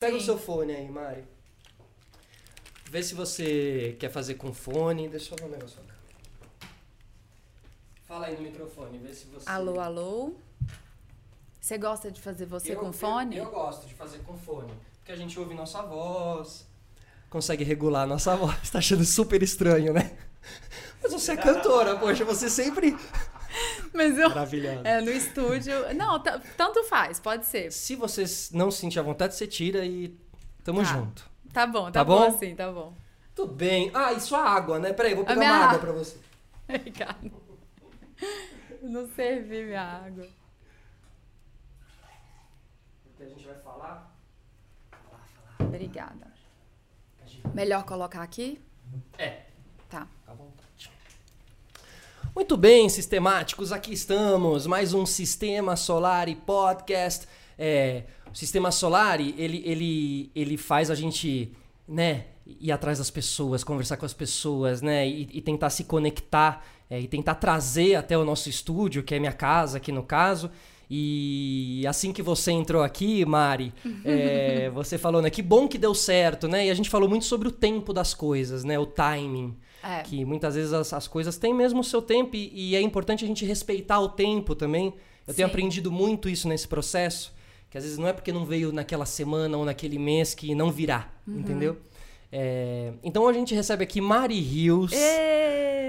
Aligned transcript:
Pega 0.00 0.16
Sim. 0.16 0.22
o 0.22 0.24
seu 0.24 0.38
fone 0.38 0.74
aí, 0.74 0.88
Mari. 0.88 1.22
Vê 2.90 3.02
se 3.02 3.14
você 3.14 3.94
quer 4.00 4.08
fazer 4.08 4.36
com 4.36 4.50
fone. 4.50 5.06
Deixa 5.10 5.34
eu 5.34 5.36
ver 5.36 5.44
um 5.44 5.48
negócio 5.50 5.78
aqui. 5.78 6.70
Fala 8.08 8.28
aí 8.28 8.34
no 8.34 8.40
microfone, 8.40 8.96
vê 8.96 9.12
se 9.12 9.26
você. 9.26 9.46
Alô, 9.46 9.78
alô? 9.78 10.32
Você 11.60 11.76
gosta 11.76 12.10
de 12.10 12.18
fazer 12.18 12.46
você 12.46 12.72
eu, 12.72 12.80
com 12.80 12.94
fone? 12.94 13.36
Eu, 13.36 13.44
eu, 13.44 13.50
gosto 13.50 13.86
de 13.86 13.92
fazer 13.92 14.20
com 14.20 14.38
fone. 14.38 14.72
Porque 15.00 15.12
a 15.12 15.16
gente 15.16 15.38
ouve 15.38 15.52
nossa 15.52 15.82
voz, 15.82 16.66
consegue 17.28 17.62
regular 17.62 18.06
nossa 18.06 18.34
voz. 18.36 18.70
Tá 18.70 18.78
achando 18.78 19.04
super 19.04 19.42
estranho, 19.42 19.92
né? 19.92 20.16
Mas 21.02 21.12
você 21.12 21.32
é 21.32 21.36
cantora, 21.36 21.98
poxa, 21.98 22.24
você 22.24 22.48
sempre. 22.48 22.96
Mas 23.92 24.18
eu. 24.18 24.28
Maravilhosa. 24.28 24.86
É, 24.88 25.00
no 25.00 25.10
estúdio. 25.10 25.94
Não, 25.94 26.22
tanto 26.56 26.84
faz, 26.84 27.18
pode 27.18 27.46
ser. 27.46 27.72
Se 27.72 27.96
você 27.96 28.24
não 28.52 28.70
sentir 28.70 28.98
a 28.98 29.02
vontade, 29.02 29.34
você 29.34 29.46
tira 29.46 29.84
e 29.84 30.16
tamo 30.64 30.82
tá. 30.82 30.84
junto. 30.84 31.30
Tá 31.52 31.66
bom, 31.66 31.86
tá, 31.86 31.90
tá 31.92 32.04
bom? 32.04 32.18
bom 32.18 32.26
assim, 32.28 32.54
tá 32.54 32.70
bom. 32.70 32.94
Tudo 33.34 33.52
bem. 33.52 33.90
Ah, 33.94 34.12
e 34.12 34.20
sua 34.20 34.40
água, 34.40 34.78
né? 34.78 34.92
Peraí, 34.92 35.14
vou 35.14 35.24
pegar 35.24 35.38
minha... 35.38 35.52
uma 35.52 35.64
água 35.66 35.78
pra 35.78 35.92
você. 35.92 36.18
Obrigada. 36.68 37.30
Não 38.82 39.08
servi 39.08 39.64
minha 39.64 39.82
água. 39.82 40.26
Porque 43.02 43.22
a 43.24 43.28
gente 43.28 43.44
vai 43.44 43.56
falar. 43.56 44.16
Falar, 44.90 45.24
falar. 45.56 45.68
Obrigada. 45.68 46.30
Melhor 47.54 47.84
colocar 47.84 48.22
aqui? 48.22 48.60
É. 49.18 49.46
Tá. 49.88 50.06
Tá 50.24 50.34
bom. 50.34 50.52
Muito 52.40 52.56
bem, 52.56 52.88
sistemáticos, 52.88 53.70
aqui 53.70 53.92
estamos. 53.92 54.66
Mais 54.66 54.94
um 54.94 55.04
Sistema 55.04 55.76
Solar 55.76 56.26
e 56.26 56.34
Podcast. 56.34 57.28
É, 57.58 58.04
o 58.32 58.34
Sistema 58.34 58.72
Solar, 58.72 59.20
ele, 59.20 59.62
ele, 59.62 60.30
ele 60.34 60.56
faz 60.56 60.90
a 60.90 60.94
gente, 60.94 61.52
né, 61.86 62.28
ir 62.58 62.72
atrás 62.72 62.96
das 62.96 63.10
pessoas, 63.10 63.62
conversar 63.62 63.98
com 63.98 64.06
as 64.06 64.14
pessoas, 64.14 64.80
né, 64.80 65.06
e, 65.06 65.28
e 65.34 65.42
tentar 65.42 65.68
se 65.68 65.84
conectar 65.84 66.64
é, 66.88 66.98
e 66.98 67.06
tentar 67.06 67.34
trazer 67.34 67.96
até 67.96 68.16
o 68.16 68.24
nosso 68.24 68.48
estúdio, 68.48 69.02
que 69.02 69.14
é 69.14 69.18
minha 69.18 69.34
casa 69.34 69.76
aqui 69.76 69.92
no 69.92 70.02
caso. 70.02 70.50
E 70.88 71.84
assim 71.86 72.10
que 72.10 72.22
você 72.22 72.52
entrou 72.52 72.82
aqui, 72.82 73.22
Mari, 73.26 73.74
é, 74.02 74.70
você 74.72 74.96
falou, 74.96 75.20
né? 75.20 75.28
Que 75.28 75.42
bom 75.42 75.68
que 75.68 75.76
deu 75.76 75.94
certo, 75.94 76.48
né? 76.48 76.68
E 76.68 76.70
a 76.70 76.74
gente 76.74 76.88
falou 76.88 77.06
muito 77.06 77.26
sobre 77.26 77.48
o 77.48 77.52
tempo 77.52 77.92
das 77.92 78.14
coisas, 78.14 78.64
né? 78.64 78.78
O 78.78 78.86
timing. 78.86 79.54
É. 79.82 80.02
Que 80.02 80.24
muitas 80.24 80.54
vezes 80.54 80.72
as, 80.72 80.92
as, 80.92 81.08
coisas 81.08 81.36
têm 81.36 81.54
mesmo 81.54 81.80
o 81.80 81.84
seu 81.84 82.02
tempo 82.02 82.36
e, 82.36 82.50
e, 82.52 82.76
é 82.76 82.80
importante 82.80 83.24
a 83.24 83.28
gente 83.28 83.44
respeitar 83.44 84.00
o 84.00 84.08
tempo 84.08 84.54
também. 84.54 84.86
Eu 85.26 85.32
Sim. 85.32 85.36
tenho 85.36 85.48
aprendido 85.48 85.90
muito 85.90 86.28
isso 86.28 86.48
nesse 86.48 86.68
processo. 86.68 87.32
Que 87.70 87.78
às 87.78 87.84
vezes 87.84 87.98
não 87.98 88.08
é 88.08 88.12
porque 88.12 88.32
não 88.32 88.44
veio 88.44 88.72
naquela 88.72 89.06
semana 89.06 89.56
ou 89.56 89.64
naquele 89.64 89.98
mês 89.98 90.34
que 90.34 90.54
não 90.54 90.72
virá, 90.72 91.08
uhum. 91.26 91.38
entendeu? 91.38 91.76
É, 92.32 92.92
então 93.02 93.26
a 93.26 93.32
gente 93.32 93.54
recebe 93.54 93.84
aqui 93.84 94.00
Mari 94.00 94.38
Rios. 94.40 94.92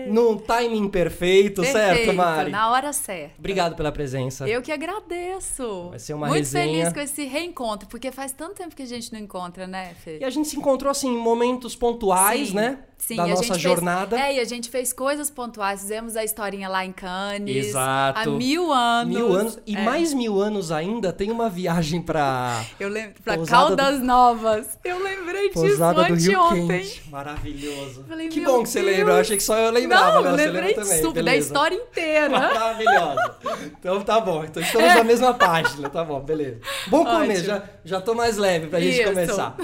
Num 0.08 0.38
timing 0.38 0.90
perfeito, 0.90 1.62
perfeito, 1.62 1.78
certo, 1.78 2.14
Mari? 2.14 2.50
Na 2.50 2.72
hora 2.72 2.92
certa. 2.92 3.36
Obrigado 3.38 3.76
pela 3.76 3.92
presença. 3.92 4.48
Eu 4.48 4.62
que 4.62 4.72
agradeço. 4.72 5.90
Vai 5.90 6.00
ser 6.00 6.14
uma 6.14 6.28
Muito 6.28 6.40
resenha. 6.40 6.66
feliz 6.66 6.94
com 6.94 7.00
esse 7.00 7.26
reencontro, 7.26 7.88
porque 7.88 8.12
faz 8.12 8.32
tanto 8.32 8.56
tempo 8.56 8.76
que 8.76 8.82
a 8.82 8.88
gente 8.88 9.14
não 9.14 9.20
encontra, 9.20 9.68
né, 9.68 9.94
Fê? 10.04 10.18
E 10.20 10.24
a 10.24 10.30
gente 10.30 10.48
se 10.48 10.58
encontrou, 10.58 10.90
assim, 10.90 11.10
em 11.10 11.18
momentos 11.18 11.76
pontuais, 11.76 12.50
Sim. 12.50 12.56
né? 12.56 12.80
Sim, 12.98 13.16
da 13.16 13.26
nossa 13.26 13.58
jornada. 13.58 14.16
Fez, 14.16 14.30
é, 14.30 14.36
e 14.36 14.40
a 14.40 14.44
gente 14.44 14.70
fez 14.70 14.94
coisas 14.94 15.32
pontuais, 15.32 15.82
fizemos 15.82 16.16
a 16.16 16.24
historinha 16.24 16.70
lá 16.70 16.86
em 16.86 16.92
Cannes. 16.92 17.68
Exato. 17.68 18.20
Há 18.20 18.26
mil 18.28 18.72
anos. 18.72 19.16
Mil 19.16 19.34
anos. 19.34 19.60
E 19.66 19.76
é. 19.76 19.84
mais 19.84 20.14
mil 20.14 20.40
anos 20.40 20.72
ainda, 20.72 21.12
tem 21.12 21.32
uma 21.32 21.50
viagem 21.50 22.00
pra. 22.00 22.64
Eu 22.80 22.90
lembro, 22.90 23.16
pra 23.24 23.44
Caldas 23.44 24.00
do... 24.00 24.06
Novas. 24.06 24.78
Eu 24.84 25.02
lembrei 25.02 25.50
Pousada 25.50 26.04
disso 26.16 26.31
anteontem. 26.36 26.92
Maravilhoso. 27.10 28.06
Falei, 28.08 28.30
que 28.30 28.42
bom 28.42 28.64
que 28.64 28.70
você 28.70 28.82
lembra. 28.82 29.14
Eu 29.14 29.20
achei 29.20 29.38
que 29.38 29.44
só 29.44 29.58
eu 29.58 29.72
lembrava. 29.72 30.22
Não, 30.22 30.36
né? 30.36 30.48
eu 30.48 30.52
lembrei 30.52 30.84
super, 31.02 31.24
da 31.24 31.36
história 31.36 31.76
inteira. 31.76 32.30
Maravilhosa. 32.30 33.36
Então 33.80 34.02
tá 34.02 34.20
bom. 34.20 34.44
Então 34.44 34.62
estamos 34.62 34.88
é. 34.88 34.96
na 34.96 35.04
mesma 35.04 35.34
página. 35.36 35.90
Tá 35.90 36.04
bom, 36.04 36.20
beleza. 36.20 36.60
Bom 36.88 37.06
começo. 37.06 37.46
Já, 37.46 37.64
já 37.84 38.02
tô 38.02 38.14
mais 38.14 38.38
leve 38.38 38.68
pra 38.68 38.80
gente 38.80 39.00
Isso. 39.00 39.10
começar. 39.10 39.56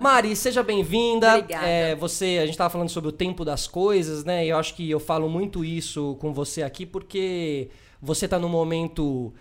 Mari, 0.00 0.34
seja 0.36 0.62
bem-vinda. 0.62 1.36
Obrigada. 1.36 1.66
É, 1.66 1.94
você, 1.94 2.38
a 2.42 2.46
gente 2.46 2.56
tava 2.56 2.70
falando 2.70 2.88
sobre 2.88 3.08
o 3.08 3.12
tempo 3.12 3.44
das 3.44 3.66
coisas, 3.66 4.24
né? 4.24 4.46
E 4.46 4.48
eu 4.50 4.58
acho 4.58 4.74
que 4.74 4.90
eu 4.90 5.00
falo 5.00 5.28
muito 5.28 5.64
isso 5.64 6.16
com 6.20 6.32
você 6.32 6.62
aqui 6.62 6.86
porque 6.86 7.70
você 8.00 8.26
tá 8.26 8.38
num 8.38 8.48
momento 8.48 9.32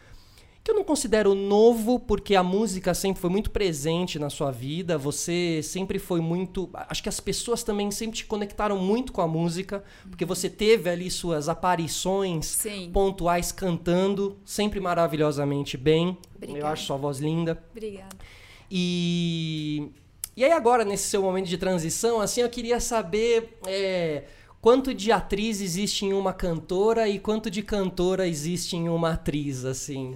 eu 0.71 0.75
não 0.75 0.83
considero 0.83 1.35
novo, 1.35 1.99
porque 1.99 2.33
a 2.33 2.41
música 2.41 2.93
sempre 2.93 3.21
foi 3.21 3.29
muito 3.29 3.51
presente 3.51 4.17
na 4.17 4.29
sua 4.29 4.51
vida. 4.51 4.97
Você 4.97 5.61
sempre 5.61 5.99
foi 5.99 6.21
muito. 6.21 6.69
Acho 6.73 7.03
que 7.03 7.09
as 7.09 7.19
pessoas 7.19 7.61
também 7.61 7.91
sempre 7.91 8.17
te 8.17 8.25
conectaram 8.25 8.77
muito 8.77 9.11
com 9.11 9.21
a 9.21 9.27
música, 9.27 9.83
porque 10.09 10.25
você 10.25 10.49
teve 10.49 10.89
ali 10.89 11.11
suas 11.11 11.49
aparições 11.49 12.45
Sim. 12.45 12.89
pontuais 12.91 13.51
cantando, 13.51 14.37
sempre 14.45 14.79
maravilhosamente 14.79 15.77
bem. 15.77 16.17
Obrigada. 16.35 16.59
Eu 16.59 16.67
acho 16.67 16.85
sua 16.85 16.97
voz 16.97 17.19
linda. 17.19 17.61
Obrigada. 17.71 18.15
E. 18.69 19.89
E 20.35 20.45
aí, 20.45 20.51
agora, 20.53 20.85
nesse 20.85 21.09
seu 21.09 21.21
momento 21.21 21.47
de 21.47 21.57
transição, 21.57 22.21
assim, 22.21 22.41
eu 22.41 22.49
queria 22.49 22.79
saber. 22.79 23.57
É, 23.67 24.23
quanto 24.61 24.93
de 24.93 25.11
atriz 25.11 25.59
existe 25.59 26.05
em 26.05 26.13
uma 26.13 26.31
cantora 26.31 27.09
e 27.09 27.19
quanto 27.19 27.51
de 27.51 27.61
cantora 27.61 28.25
existe 28.25 28.77
em 28.77 28.87
uma 28.87 29.13
atriz, 29.13 29.65
assim? 29.65 30.15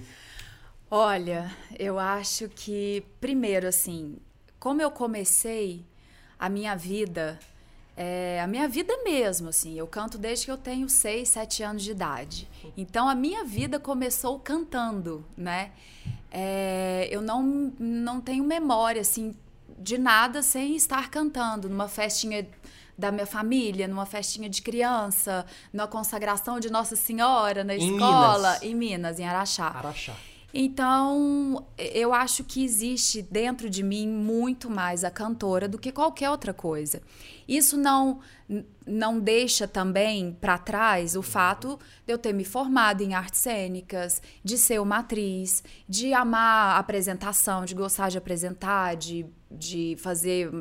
Olha, 0.90 1.52
eu 1.78 1.98
acho 2.00 2.48
que, 2.50 3.04
primeiro, 3.20 3.68
assim, 3.68 4.18
como 4.60 4.82
eu 4.82 4.92
comecei 4.92 5.84
a 6.40 6.48
minha 6.48 6.76
vida, 6.76 7.40
é, 7.98 8.40
a 8.42 8.48
minha 8.48 8.68
vida 8.68 8.94
mesmo, 9.04 9.50
assim, 9.50 9.78
eu 9.78 9.88
canto 9.88 10.18
desde 10.18 10.46
que 10.46 10.52
eu 10.52 10.58
tenho 10.58 10.88
6, 10.88 11.28
7 11.28 11.64
anos 11.64 11.84
de 11.84 11.92
idade. 11.92 12.48
Então, 12.78 13.10
a 13.10 13.16
minha 13.16 13.44
vida 13.44 13.80
começou 13.80 14.40
cantando, 14.40 15.26
né? 15.36 15.72
É, 16.32 17.08
eu 17.10 17.22
não, 17.22 17.74
não 17.80 18.22
tenho 18.22 18.44
memória, 18.44 19.02
assim, 19.02 19.36
de 19.80 19.98
nada 19.98 20.42
sem 20.44 20.76
estar 20.76 21.10
cantando 21.10 21.68
numa 21.68 21.88
festinha 21.88 22.48
da 22.98 23.12
minha 23.12 23.26
família, 23.26 23.88
numa 23.88 24.06
festinha 24.06 24.50
de 24.50 24.62
criança, 24.62 25.46
numa 25.74 25.88
consagração 25.88 26.60
de 26.60 26.70
Nossa 26.70 26.96
Senhora 26.96 27.64
na 27.64 27.76
em 27.76 27.94
escola, 27.94 28.38
Minas. 28.54 28.64
em 28.64 28.76
Minas, 28.76 29.20
em 29.20 29.28
Araxá. 29.28 29.68
Araxá. 29.68 30.16
Então, 30.58 31.68
eu 31.78 32.14
acho 32.14 32.42
que 32.42 32.64
existe 32.64 33.22
dentro 33.22 33.70
de 33.70 33.84
mim 33.84 34.08
muito 34.08 34.70
mais 34.70 35.04
a 35.04 35.12
cantora 35.12 35.68
do 35.68 35.78
que 35.78 35.92
qualquer 35.92 36.30
outra 36.30 36.54
coisa. 36.54 37.02
Isso 37.46 37.78
não 37.78 38.22
não 38.86 39.20
deixa 39.20 39.68
também 39.68 40.32
para 40.40 40.58
trás 40.58 41.16
o 41.16 41.22
fato 41.24 41.80
de 42.06 42.14
eu 42.14 42.18
ter 42.18 42.32
me 42.32 42.46
formado 42.46 43.02
em 43.02 43.16
artes 43.16 43.40
cênicas, 43.42 44.22
de 44.44 44.56
ser 44.56 44.80
uma 44.80 45.00
atriz, 45.00 45.64
de 45.90 46.14
amar 46.14 46.76
a 46.76 46.80
apresentação, 46.80 47.66
de 47.66 47.74
gostar 47.74 48.10
de 48.10 48.20
apresentar, 48.20 48.96
de, 48.96 49.26
de 49.50 49.96
fazer 49.98 50.52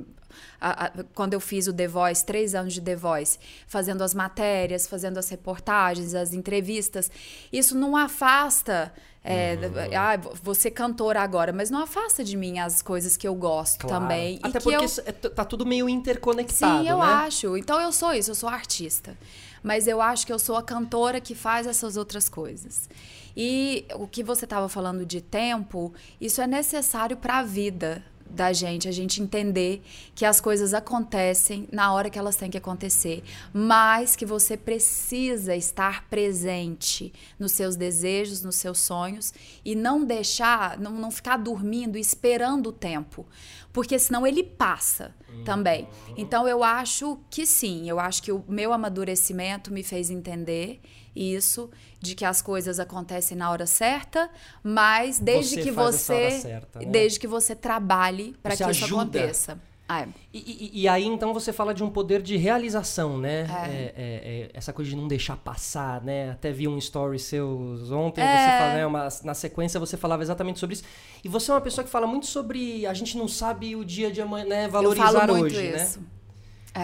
a, 0.61 0.87
a, 0.87 1.05
quando 1.15 1.35
eu 1.35 1.41
fiz 1.41 1.67
o 1.67 1.73
The 1.73 1.87
Voice, 1.87 2.25
três 2.25 2.55
anos 2.55 2.73
de 2.73 2.81
The 2.81 2.97
Voice, 2.97 3.39
fazendo 3.67 4.03
as 4.03 4.15
matérias, 4.15 4.87
fazendo 4.87 5.19
as 5.19 5.29
reportagens, 5.29 6.15
as 6.15 6.33
entrevistas, 6.33 7.11
isso 7.53 7.77
não 7.77 7.97
afasta 7.97 8.93
é, 9.27 9.55
uhum. 9.55 9.99
ah, 9.99 10.17
você 10.43 10.71
cantora 10.71 11.23
agora, 11.23 11.51
mas 11.51 11.71
não 11.71 11.83
afasta 11.83 12.23
de 12.23 12.37
mim 12.37 12.59
as 12.59 12.83
coisas 12.83 13.17
que 13.17 13.27
eu 13.27 13.35
gosto 13.35 13.87
claro. 13.87 14.03
também. 14.03 14.39
Até 14.43 14.61
porque 14.61 14.77
eu... 14.77 15.05
É, 15.07 15.13
tá 15.13 15.47
tudo 15.47 15.65
meio 15.65 15.89
interconectado. 15.89 16.83
Sim, 16.83 16.91
eu 16.91 16.99
né? 16.99 17.05
acho. 17.05 17.57
Então 17.57 17.81
eu 17.81 17.91
sou 17.91 18.13
isso, 18.13 18.31
eu 18.31 18.35
sou 18.35 18.51
artista. 18.51 19.17
Mas 19.63 19.89
eu 19.89 20.03
acho 20.03 20.27
que 20.27 20.33
eu 20.33 20.39
sou 20.39 20.57
a 20.57 20.63
cantora 20.63 21.23
que 21.23 21.35
faz 21.35 21.67
essas 21.67 21.97
outras 21.97 22.29
coisas. 22.29 22.87
E 23.35 23.87
o 23.95 24.07
que 24.07 24.23
você 24.23 24.45
estava 24.45 24.69
falando 24.69 25.07
de 25.07 25.23
tempo, 25.23 25.95
isso 26.21 26.43
é 26.43 26.47
necessário 26.47 27.17
para 27.17 27.39
a 27.39 27.43
vida 27.43 28.05
da 28.35 28.53
gente, 28.53 28.89
a 28.89 28.93
gente 28.93 29.23
entender 29.23 29.83
que 30.15 30.25
as 30.25 30.41
coisas 30.41 30.75
acontecem 30.75 31.69
na 31.73 31.93
hora 31.93 32.11
que 32.11 32.19
elas 32.19 32.37
têm 32.37 32.51
que 32.51 32.59
acontecer, 32.59 33.23
mas 33.53 34.17
que 34.17 34.27
você 34.27 34.57
precisa 34.57 35.55
estar 35.55 36.09
presente 36.09 37.13
nos 37.39 37.53
seus 37.53 37.77
desejos, 37.77 38.43
nos 38.43 38.57
seus 38.57 38.79
sonhos 38.79 39.33
e 39.65 39.75
não 39.75 40.05
deixar, 40.05 40.79
não, 40.79 40.93
não 40.93 41.11
ficar 41.11 41.37
dormindo 41.37 41.97
esperando 41.97 42.69
o 42.69 42.73
tempo, 42.73 43.27
porque 43.75 43.99
senão 43.99 44.25
ele 44.25 44.45
passa 44.45 45.13
também. 45.45 45.89
Então 46.17 46.47
eu 46.47 46.63
acho 46.63 47.19
que 47.29 47.45
sim, 47.45 47.91
eu 47.91 47.99
acho 47.99 48.23
que 48.23 48.31
o 48.31 48.43
meu 48.49 48.73
amadurecimento 48.73 49.73
me 49.73 49.83
fez 49.83 50.11
entender 50.11 50.81
isso 51.15 51.69
de 51.99 52.15
que 52.15 52.25
as 52.25 52.41
coisas 52.41 52.79
acontecem 52.79 53.37
na 53.37 53.51
hora 53.51 53.67
certa, 53.67 54.31
mas 54.63 55.19
desde 55.19 55.57
você 55.57 55.63
que 55.63 55.71
você 55.73 56.31
certa, 56.31 56.79
né? 56.79 56.87
desde 56.87 57.19
que 57.19 57.27
você 57.27 57.57
trabalhe 57.57 58.37
para 58.41 58.57
que 58.57 58.63
ajuda. 58.63 58.85
isso 58.85 58.95
aconteça. 58.95 59.61
É. 60.03 60.09
E, 60.33 60.39
e- 60.39 60.81
e 60.83 60.89
aí, 60.89 61.05
então, 61.05 61.33
você 61.35 61.53
fala 61.53 61.73
de 61.75 61.83
um 61.85 61.91
poder 61.91 62.21
de 62.23 62.37
realização, 62.37 63.19
né? 63.19 63.41
É. 63.43 63.45
É, 63.45 63.93
é, 63.97 64.41
é, 64.45 64.51
essa 64.55 64.73
coisa 64.73 64.91
de 64.91 64.97
não 64.97 65.07
deixar 65.09 65.37
passar, 65.37 66.01
né? 66.03 66.31
Até 66.31 66.51
vi 66.53 66.67
um 66.69 66.79
story 66.79 67.19
seu 67.19 67.77
ontem, 67.93 68.21
É. 68.23 68.27
você 68.27 68.59
fala, 68.59 68.75
né? 68.75 68.87
Uma- 68.87 69.09
na 69.25 69.35
sequência 69.35 69.79
você 69.81 69.97
falava 69.97 70.23
exatamente 70.23 70.59
sobre 70.59 70.75
isso. 70.75 70.85
E 71.23 71.29
você 71.29 71.51
é 71.51 71.55
uma 71.55 71.61
pessoa 71.61 71.85
que 71.85 71.91
fala 71.91 72.07
muito 72.07 72.27
sobre 72.27 72.87
a 72.87 72.95
gente 72.95 73.17
não 73.17 73.29
sabe 73.29 73.77
o 73.77 73.85
dia 73.85 74.11
de 74.11 74.21
amanhã, 74.21 74.45
né? 74.47 74.65
Eu 74.67 74.71
Valorizar 74.71 75.13
falo 75.13 75.37
muito 75.37 75.47
hoje, 75.57 75.67
isso. 75.75 76.01
né? 76.01 76.07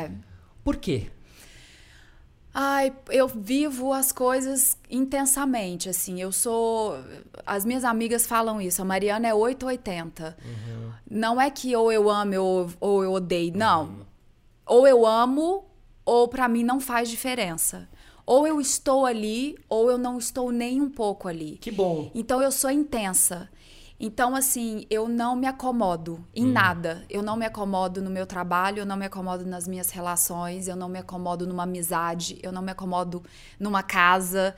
É. 0.05 0.11
Por 0.63 0.77
quê? 0.77 1.07
Ai, 2.53 2.93
eu 3.11 3.29
vivo 3.29 3.93
as 3.93 4.11
coisas 4.11 4.77
intensamente, 4.91 5.89
assim. 5.89 6.21
Eu 6.21 6.33
sou. 6.33 6.97
As 7.47 7.65
minhas 7.65 7.85
amigas 7.85 8.27
falam 8.27 8.61
isso. 8.61 8.83
A 8.83 8.85
Mariana 8.85 9.29
é 9.29 9.35
880. 9.35 10.37
Não 11.09 11.41
é 11.41 11.51
que 11.51 11.75
ou 11.77 11.93
eu 11.93 12.11
amo 12.11 12.41
ou, 12.41 12.71
ou 12.81 13.05
eu 13.05 13.13
odeio. 13.13 13.57
Não. 13.57 14.07
Ou 14.67 14.87
eu 14.87 15.07
amo, 15.07 15.65
ou 16.05 16.29
pra 16.29 16.49
mim 16.49 16.65
não 16.65 16.81
faz 16.81 17.09
diferença. 17.09 17.89
Ou 18.27 18.47
eu 18.47 18.61
estou 18.61 19.07
ali, 19.07 19.57
ou 19.69 19.91
eu 19.91 19.99
não 19.99 20.19
estou 20.19 20.53
nem 20.53 20.81
um 20.81 20.89
pouco 20.89 21.27
ali. 21.27 21.57
Que 21.61 21.71
bom. 21.71 22.11
Então 22.15 22.41
eu 22.43 22.53
sou 22.53 22.71
intensa. 22.71 23.49
Então, 24.03 24.35
assim, 24.35 24.87
eu 24.89 25.07
não 25.07 25.37
me 25.37 25.47
acomodo 25.47 26.25
em 26.35 26.47
nada. 26.47 27.05
Eu 27.11 27.23
não 27.23 27.37
me 27.37 27.45
acomodo 27.45 28.01
no 28.01 28.09
meu 28.09 28.27
trabalho, 28.27 28.79
eu 28.79 28.87
não 28.87 28.97
me 28.97 29.05
acomodo 29.05 29.45
nas 29.45 29.69
minhas 29.69 29.91
relações, 29.91 30.69
eu 30.69 30.75
não 30.75 30.89
me 30.89 30.99
acomodo 30.99 31.47
numa 31.47 31.65
amizade, 31.65 32.39
eu 32.43 32.51
não 32.51 32.63
me 32.63 32.73
acomodo 32.73 33.23
numa 33.59 33.83
casa. 33.83 34.57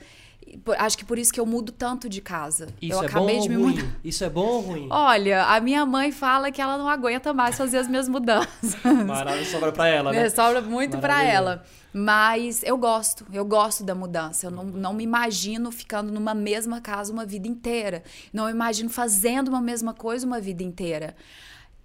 Acho 0.77 0.97
que 0.97 1.05
por 1.05 1.17
isso 1.17 1.31
que 1.33 1.39
eu 1.39 1.45
mudo 1.45 1.71
tanto 1.71 2.07
de 2.09 2.21
casa. 2.21 2.67
Isso 2.81 2.93
eu 2.97 3.03
é 3.03 3.05
acabei 3.05 3.35
bom 3.37 3.41
de 3.43 3.49
me 3.49 3.57
ou 3.57 3.63
ruim? 3.63 3.75
mudar. 3.75 3.87
Isso 4.03 4.23
é 4.23 4.29
bom 4.29 4.45
ou 4.45 4.61
ruim? 4.61 4.87
Olha, 4.89 5.45
a 5.45 5.59
minha 5.59 5.85
mãe 5.85 6.11
fala 6.11 6.51
que 6.51 6.61
ela 6.61 6.77
não 6.77 6.87
aguenta 6.87 7.33
mais 7.33 7.57
fazer 7.57 7.77
as 7.77 7.87
minhas 7.87 8.07
mudanças. 8.07 8.75
Maravilha, 8.83 9.45
sobra 9.45 9.71
pra 9.71 9.87
ela, 9.87 10.11
né? 10.11 10.25
É, 10.25 10.29
sobra 10.29 10.61
muito 10.61 10.97
pra 10.97 11.15
Maravilhoso. 11.15 11.37
ela. 11.37 11.65
Mas 11.95 12.63
eu 12.63 12.75
gosto, 12.77 13.25
eu 13.31 13.45
gosto 13.45 13.83
da 13.83 13.93
mudança. 13.93 14.47
Eu 14.47 14.51
não, 14.51 14.63
não 14.63 14.93
me 14.93 15.03
imagino 15.03 15.71
ficando 15.71 16.11
numa 16.11 16.33
mesma 16.33 16.81
casa 16.81 17.13
uma 17.13 17.25
vida 17.25 17.47
inteira. 17.47 18.03
Não 18.31 18.45
me 18.45 18.51
imagino 18.51 18.89
fazendo 18.89 19.47
uma 19.49 19.61
mesma 19.61 19.93
coisa 19.93 20.25
uma 20.25 20.39
vida 20.41 20.63
inteira. 20.63 21.15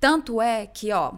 Tanto 0.00 0.40
é 0.40 0.66
que, 0.66 0.92
ó, 0.92 1.12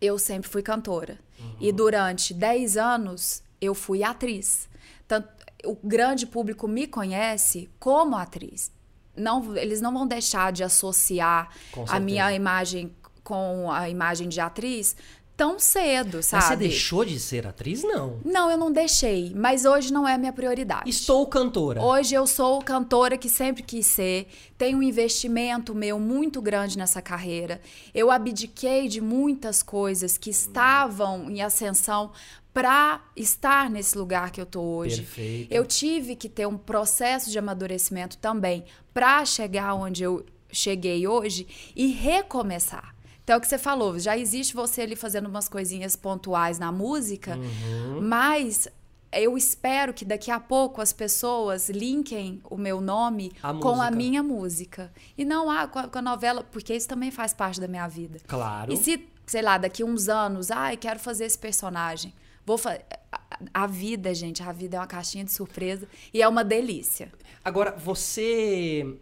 eu 0.00 0.18
sempre 0.18 0.48
fui 0.48 0.62
cantora. 0.62 1.18
E 1.60 1.70
durante 1.72 2.34
10 2.34 2.76
anos 2.76 3.42
eu 3.60 3.74
fui 3.74 4.02
atriz. 4.02 4.68
Tanto, 5.06 5.28
o 5.64 5.76
grande 5.82 6.26
público 6.26 6.66
me 6.68 6.86
conhece 6.86 7.68
como 7.78 8.16
atriz. 8.16 8.70
Não, 9.16 9.56
eles 9.56 9.80
não 9.80 9.92
vão 9.92 10.06
deixar 10.06 10.52
de 10.52 10.62
associar 10.62 11.48
a 11.88 11.98
minha 11.98 12.32
imagem 12.32 12.94
com 13.24 13.70
a 13.70 13.88
imagem 13.88 14.28
de 14.28 14.40
atriz 14.40 14.94
tão 15.36 15.58
cedo, 15.58 16.22
sabe? 16.22 16.42
Mas 16.42 16.48
você 16.48 16.56
deixou 16.56 17.04
de 17.04 17.20
ser 17.20 17.46
atriz? 17.46 17.82
Não. 17.82 18.18
Não, 18.24 18.50
eu 18.50 18.56
não 18.56 18.72
deixei, 18.72 19.32
mas 19.34 19.66
hoje 19.66 19.92
não 19.92 20.08
é 20.08 20.14
a 20.14 20.18
minha 20.18 20.32
prioridade. 20.32 20.88
Estou 20.88 21.26
cantora. 21.26 21.82
Hoje 21.82 22.14
eu 22.14 22.26
sou 22.26 22.62
cantora 22.62 23.18
que 23.18 23.28
sempre 23.28 23.62
quis 23.62 23.86
ser, 23.86 24.28
tenho 24.56 24.78
um 24.78 24.82
investimento 24.82 25.74
meu 25.74 26.00
muito 26.00 26.40
grande 26.40 26.78
nessa 26.78 27.02
carreira. 27.02 27.60
Eu 27.94 28.10
abdiquei 28.10 28.88
de 28.88 29.00
muitas 29.00 29.62
coisas 29.62 30.16
que 30.16 30.30
estavam 30.30 31.30
em 31.30 31.42
ascensão 31.42 32.12
para 32.56 33.02
estar 33.14 33.68
nesse 33.68 33.98
lugar 33.98 34.30
que 34.30 34.40
eu 34.40 34.46
tô 34.46 34.62
hoje. 34.62 35.02
Perfeito. 35.02 35.52
Eu 35.52 35.66
tive 35.66 36.16
que 36.16 36.26
ter 36.26 36.46
um 36.46 36.56
processo 36.56 37.30
de 37.30 37.38
amadurecimento 37.38 38.16
também 38.16 38.64
para 38.94 39.22
chegar 39.26 39.74
onde 39.74 40.02
eu 40.02 40.24
cheguei 40.50 41.06
hoje 41.06 41.46
e 41.76 41.88
recomeçar. 41.88 42.94
Então, 43.22 43.34
é 43.34 43.36
o 43.36 43.40
que 43.42 43.46
você 43.46 43.58
falou, 43.58 43.98
já 43.98 44.16
existe 44.16 44.54
você 44.54 44.80
ali 44.80 44.96
fazendo 44.96 45.26
umas 45.28 45.50
coisinhas 45.50 45.96
pontuais 45.96 46.58
na 46.58 46.72
música, 46.72 47.36
Uhum. 47.36 48.00
mas 48.00 48.66
eu 49.12 49.36
espero 49.36 49.92
que 49.92 50.06
daqui 50.06 50.30
a 50.30 50.40
pouco 50.40 50.80
as 50.80 50.94
pessoas 50.94 51.68
linkem 51.68 52.40
o 52.48 52.56
meu 52.56 52.80
nome 52.80 53.32
A 53.42 53.52
com 53.52 53.68
a 53.68 53.74
música. 53.76 53.90
minha 53.90 54.22
música. 54.22 54.90
E 55.18 55.26
não 55.26 55.50
ah, 55.50 55.66
com, 55.68 55.78
a, 55.78 55.88
com 55.88 55.98
a 55.98 56.02
novela, 56.02 56.42
porque 56.42 56.74
isso 56.74 56.88
também 56.88 57.10
faz 57.10 57.34
parte 57.34 57.60
da 57.60 57.68
minha 57.68 57.86
vida. 57.86 58.18
Claro. 58.26 58.72
E 58.72 58.78
se, 58.78 59.06
sei 59.26 59.42
lá, 59.42 59.58
daqui 59.58 59.84
uns 59.84 60.08
anos, 60.08 60.50
ai, 60.50 60.78
quero 60.78 60.98
fazer 60.98 61.26
esse 61.26 61.38
personagem. 61.38 62.14
Vou 62.46 62.56
fa... 62.56 62.80
a- 63.52 63.66
vida, 63.66 64.14
gente, 64.14 64.42
a 64.42 64.52
vida 64.52 64.76
é 64.76 64.80
uma 64.80 64.86
caixinha 64.86 65.24
de 65.24 65.32
surpresa 65.32 65.88
e 66.14 66.22
é 66.22 66.28
uma 66.28 66.44
delícia. 66.44 67.12
Agora, 67.44 67.72
você. 67.76 68.96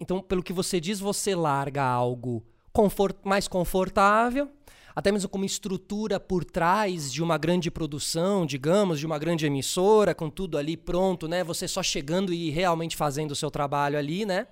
Então, 0.00 0.20
pelo 0.20 0.42
que 0.42 0.52
você 0.52 0.80
diz, 0.80 0.98
você 0.98 1.34
larga 1.34 1.82
algo 1.84 2.42
confort- 2.72 3.18
mais 3.24 3.46
confortável, 3.46 4.50
até 4.96 5.12
mesmo 5.12 5.28
com 5.28 5.36
uma 5.38 5.46
estrutura 5.46 6.18
por 6.18 6.44
trás 6.44 7.12
de 7.12 7.22
uma 7.22 7.38
grande 7.38 7.70
produção, 7.70 8.44
digamos, 8.44 8.98
de 8.98 9.06
uma 9.06 9.18
grande 9.18 9.46
emissora, 9.46 10.14
com 10.14 10.28
tudo 10.28 10.58
ali 10.58 10.76
pronto, 10.76 11.28
né? 11.28 11.44
Você 11.44 11.68
só 11.68 11.82
chegando 11.82 12.32
e 12.32 12.50
realmente 12.50 12.96
fazendo 12.96 13.30
o 13.32 13.36
seu 13.36 13.50
trabalho 13.50 13.98
ali, 13.98 14.24
né? 14.26 14.46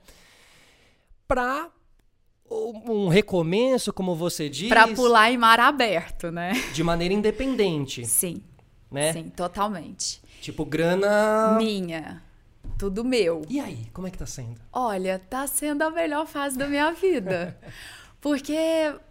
Pra 1.27 1.71
um 2.51 3.09
recomeço, 3.09 3.93
como 3.93 4.15
você 4.15 4.49
diz, 4.49 4.69
Pra 4.69 4.87
pular 4.89 5.31
em 5.31 5.37
mar 5.39 5.59
aberto, 5.61 6.31
né? 6.31 6.53
de 6.73 6.83
maneira 6.83 7.13
independente, 7.15 8.05
Sim, 8.05 8.43
né? 8.91 9.13
sim, 9.13 9.29
totalmente. 9.31 10.21
Tipo, 10.41 10.65
grana. 10.65 11.57
Minha. 11.59 12.23
Tudo 12.79 13.05
meu. 13.05 13.43
E 13.49 13.59
aí, 13.59 13.87
como 13.93 14.07
é 14.07 14.11
que 14.11 14.19
tá 14.19 14.27
sendo? 14.27 14.61
Olha, 14.73 15.19
tá 15.19 15.47
sendo 15.47 15.83
a 15.83 15.91
melhor 15.91 16.27
fase 16.27 16.57
da 16.59 16.67
minha 16.69 16.93
vida. 16.93 17.59
Porque 18.21 18.57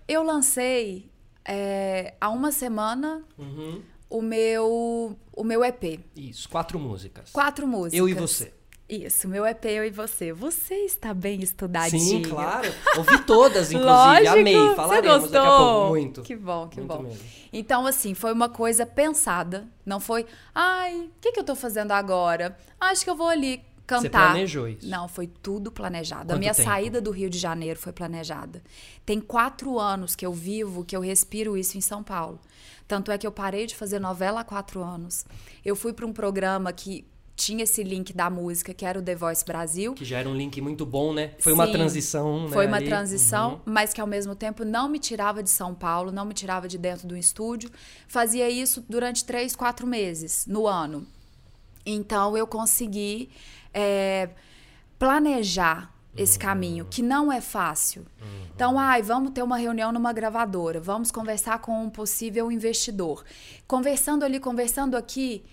eu 0.07 0.23
lancei 0.23 1.09
é, 1.43 2.13
há 2.21 2.29
uma 2.29 2.51
semana 2.51 3.23
Uhum. 3.37 3.81
o 4.09 4.21
meu, 4.21 5.17
o 5.33 5.43
meu 5.43 5.63
EP. 5.63 5.99
Isso, 6.15 6.47
quatro 6.49 6.77
músicas. 6.79 7.31
Quatro 7.31 7.67
músicas. 7.67 7.99
Eu 7.99 8.07
e 8.09 8.13
você. 8.13 8.53
Isso, 8.87 9.27
meu 9.27 9.45
EP, 9.47 9.65
eu 9.65 9.83
e 9.83 9.89
você. 9.89 10.31
Você 10.31 10.75
está 10.85 11.11
bem 11.11 11.41
estudadinho. 11.41 11.99
Sim, 11.99 12.21
claro. 12.21 12.71
Ouvi 12.97 13.17
todas, 13.25 13.71
inclusive. 13.71 13.91
Lógico. 13.91 14.29
Amei. 14.39 14.75
Falaremos 14.75 15.21
Você 15.23 15.31
daqui 15.31 15.47
a 15.47 15.57
pouco. 15.57 15.89
Muito. 15.89 16.21
Que 16.21 16.35
bom, 16.35 16.67
que 16.67 16.79
Muito 16.79 16.95
bom. 16.95 17.01
mesmo. 17.01 17.19
Então, 17.51 17.87
assim, 17.87 18.13
foi 18.13 18.31
uma 18.31 18.47
coisa 18.47 18.85
pensada. 18.85 19.67
Não 19.83 19.99
foi, 19.99 20.27
ai, 20.53 20.95
o 20.99 21.11
que, 21.19 21.31
que 21.31 21.39
eu 21.39 21.43
tô 21.43 21.55
fazendo 21.55 21.93
agora? 21.93 22.55
Acho 22.79 23.03
que 23.03 23.09
eu 23.09 23.15
vou 23.15 23.27
ali 23.27 23.63
cantar. 23.87 24.01
Você 24.01 24.09
planejou 24.09 24.67
isso? 24.67 24.87
Não, 24.87 25.07
foi 25.07 25.25
tudo 25.25 25.71
planejado. 25.71 26.25
Quanto 26.25 26.35
a 26.35 26.37
minha 26.37 26.53
tempo? 26.53 26.69
saída 26.69 27.01
do 27.01 27.09
Rio 27.09 27.29
de 27.29 27.39
Janeiro 27.39 27.79
foi 27.79 27.91
planejada. 27.91 28.61
Tem 29.03 29.19
quatro 29.19 29.79
anos 29.79 30.15
que 30.15 30.25
eu 30.25 30.31
vivo, 30.33 30.85
que 30.85 30.95
eu 30.95 31.01
respiro 31.01 31.57
isso 31.57 31.75
em 31.75 31.81
São 31.81 32.03
Paulo. 32.03 32.39
Tanto 32.87 33.11
é 33.11 33.17
que 33.17 33.25
eu 33.25 33.31
parei 33.31 33.65
de 33.65 33.75
fazer 33.75 33.97
novela 33.97 34.41
há 34.41 34.43
quatro 34.43 34.83
anos. 34.83 35.25
Eu 35.63 35.75
fui 35.75 35.91
para 35.91 36.05
um 36.05 36.13
programa 36.13 36.71
que 36.71 37.03
tinha 37.35 37.63
esse 37.63 37.83
link 37.83 38.13
da 38.13 38.29
música, 38.29 38.73
que 38.73 38.85
era 38.85 38.97
o 38.97 39.01
The 39.01 39.15
Voice 39.15 39.43
Brasil. 39.43 39.93
Que 39.93 40.05
já 40.05 40.19
era 40.19 40.29
um 40.29 40.33
link 40.35 40.61
muito 40.61 40.85
bom, 40.85 41.13
né? 41.13 41.31
Foi 41.39 41.51
uma 41.53 41.65
Sim, 41.65 41.71
transição, 41.73 42.43
né? 42.43 42.49
Foi 42.53 42.65
uma 42.65 42.77
ali. 42.77 42.85
transição, 42.85 43.53
Uhum. 43.55 43.59
mas 43.65 43.93
que 43.93 43.99
ao 43.99 44.07
mesmo 44.07 44.35
tempo 44.35 44.63
não 44.63 44.87
me 44.87 44.99
tirava 44.99 45.43
de 45.43 45.49
São 45.49 45.75
Paulo, 45.75 46.11
não 46.11 46.23
me 46.25 46.33
tirava 46.33 46.67
de 46.67 46.77
dentro 46.77 47.07
do 47.07 47.17
estúdio. 47.17 47.69
Fazia 48.07 48.49
isso 48.49 48.85
durante 48.87 49.25
três, 49.25 49.55
quatro 49.55 49.85
meses 49.85 50.45
no 50.47 50.65
ano. 50.65 51.05
Então 51.85 52.35
eu 52.37 52.47
consegui 52.47 53.29
é, 53.73 54.29
planejar 54.97 55.93
esse 56.17 56.39
caminho, 56.39 56.85
que 56.89 57.01
não 57.01 57.29
é 57.29 57.41
fácil. 57.41 58.05
Então, 58.55 58.79
ai, 58.79 59.01
vamos 59.01 59.31
ter 59.31 59.43
uma 59.43 59.57
reunião 59.57 59.91
numa 59.91 60.13
gravadora, 60.13 60.79
vamos 60.79 61.11
conversar 61.11 61.59
com 61.59 61.83
um 61.83 61.89
possível 61.89 62.49
investidor. 62.49 63.25
Conversando 63.67 64.23
ali, 64.23 64.39
conversando 64.39 64.95
aqui, 64.95 65.43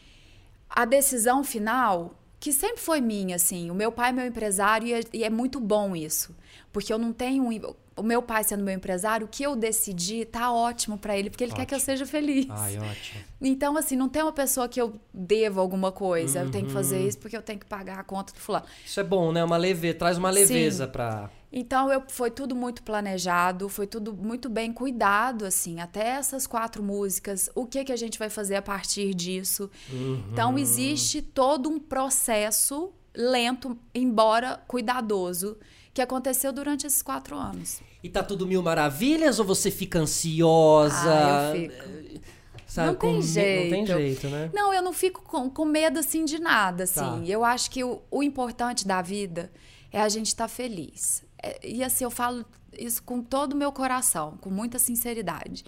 a 0.75 0.85
decisão 0.85 1.45
final, 1.45 2.15
que 2.41 2.53
sempre 2.53 2.81
foi 2.81 3.01
minha, 3.01 3.37
assim, 3.37 3.71
o 3.71 3.75
meu 3.75 3.93
pai 3.93 4.11
é 4.11 4.13
meu 4.13 4.27
empresário 4.27 4.89
e 4.89 4.95
é, 4.95 5.01
e 5.13 5.25
é 5.25 5.31
muito 5.31 5.61
bom 5.61 5.95
isso, 5.95 6.35
porque 6.73 6.93
eu 6.93 6.99
não 6.99 7.13
tenho 7.13 7.53
o 7.97 8.03
meu 8.03 8.23
pai 8.23 8.43
sendo 8.45 8.65
meu 8.65 8.75
empresário, 8.75 9.27
o 9.27 9.29
que 9.29 9.43
eu 9.43 9.55
decidi 9.55 10.25
tá 10.25 10.53
ótimo 10.53 10.97
pra 10.99 11.17
ele, 11.17 11.31
porque 11.31 11.45
ele 11.45 11.53
quer 11.53 11.67
que 11.67 11.75
eu 11.75 11.77
Ótimo. 11.79 11.85
seja 11.93 12.07
feliz. 12.07 12.47
Ai, 12.51 12.79
ótimo. 12.79 13.21
Então, 13.41 13.77
assim, 13.77 13.97
não 13.97 14.09
tem 14.09 14.23
uma 14.23 14.33
pessoa 14.33 14.69
que 14.69 14.81
eu 14.81 14.95
devo 15.13 15.61
alguma 15.61 15.93
coisa, 15.93 16.41
eu 16.41 16.51
tenho 16.51 16.67
que 16.67 16.73
fazer 16.73 16.97
Uhum. 17.01 17.09
isso 17.09 17.19
porque 17.19 17.37
eu 17.37 17.43
tenho 17.43 17.59
que 17.59 17.67
pagar 17.67 17.99
a 17.99 18.05
conta 18.05 18.33
do 18.33 18.39
fulano. 18.39 18.65
Isso 18.85 18.99
é 19.01 19.05
bom, 19.05 19.33
né? 19.33 19.43
Uma 19.45 19.57
leve... 19.57 19.93
Traz 19.95 20.17
uma 20.19 20.31
leveza 20.31 20.87
Sim. 20.87 20.91
pra... 20.93 21.31
Então, 21.55 21.93
eu, 21.93 22.03
foi 22.09 22.31
tudo 22.31 22.57
muito 22.57 22.83
planejado, 22.83 23.69
foi 23.69 23.87
tudo 23.87 24.15
muito 24.15 24.49
bem 24.49 24.73
cuidado, 24.73 25.45
assim, 25.45 25.81
até 25.81 26.09
essas 26.13 26.47
quatro 26.47 26.83
músicas, 26.83 27.51
o 27.55 27.67
que, 27.67 27.85
que 27.85 27.93
a 27.93 27.97
gente 27.97 28.19
vai 28.19 28.31
fazer 28.31 28.55
a 28.57 28.63
partir 28.63 29.13
disso. 29.13 29.71
Uhum. 29.93 30.25
Então, 30.33 30.59
existe 30.59 31.21
todo 31.21 31.69
um 31.69 31.79
processo 31.79 32.91
lento, 33.15 33.77
embora 33.95 34.63
cuidadoso, 34.67 35.59
que 35.95 36.01
aconteceu 36.01 36.53
durante 36.53 36.87
esses 36.87 37.03
quatro 37.03 37.37
anos. 37.37 37.81
E 38.03 38.09
tá 38.09 38.23
tudo 38.23 38.47
mil 38.47 38.63
maravilhas 38.63 39.39
ou 39.39 39.45
você 39.45 39.71
fica 39.71 39.99
ansiosa? 39.99 40.95
Ah, 41.07 41.53
eu 41.57 41.71
fico. 41.71 42.23
Sabe, 42.67 42.87
Não 42.89 42.95
tem 42.95 43.11
me- 43.11 43.17
Não 43.17 43.23
tem 43.25 43.87
jeito. 43.87 43.99
jeito, 43.99 44.29
né? 44.29 44.51
Não, 44.55 44.73
eu 44.73 44.81
não 44.83 44.95
fico 44.95 45.23
com, 45.23 45.51
com 45.51 45.65
medo, 45.67 45.99
assim, 45.99 46.25
de 46.25 46.39
nada, 46.39 46.85
assim. 46.85 47.01
Tá. 47.01 47.21
Eu 47.27 47.45
acho 47.45 47.71
que 47.71 47.85
o, 47.85 48.01
o 48.11 48.23
importante 48.23 48.87
da 48.87 49.03
vida 49.03 49.53
é 49.93 50.01
a 50.01 50.09
gente 50.09 50.29
estar 50.29 50.49
feliz. 50.49 51.23
É, 51.43 51.61
e, 51.69 51.85
assim, 51.85 52.05
eu 52.05 52.11
falo 52.11 52.47
isso 52.79 53.03
com 53.03 53.21
todo 53.23 53.53
o 53.53 53.57
meu 53.57 53.71
coração, 53.73 54.39
com 54.41 54.49
muita 54.49 54.79
sinceridade. 54.79 55.65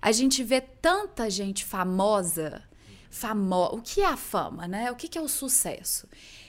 A 0.00 0.10
gente 0.10 0.42
vê 0.42 0.60
tanta 0.60 1.30
gente 1.30 1.64
famosa, 1.64 2.60
famosa. 3.08 3.76
O 3.76 3.80
que 3.80 4.00
é 4.00 4.06
a 4.06 4.16
fama, 4.16 4.66
né? 4.66 4.90
O 4.90 4.96
que 4.96 5.16
é 5.16 5.20
o 5.22 5.28
sucesso? 5.28 6.08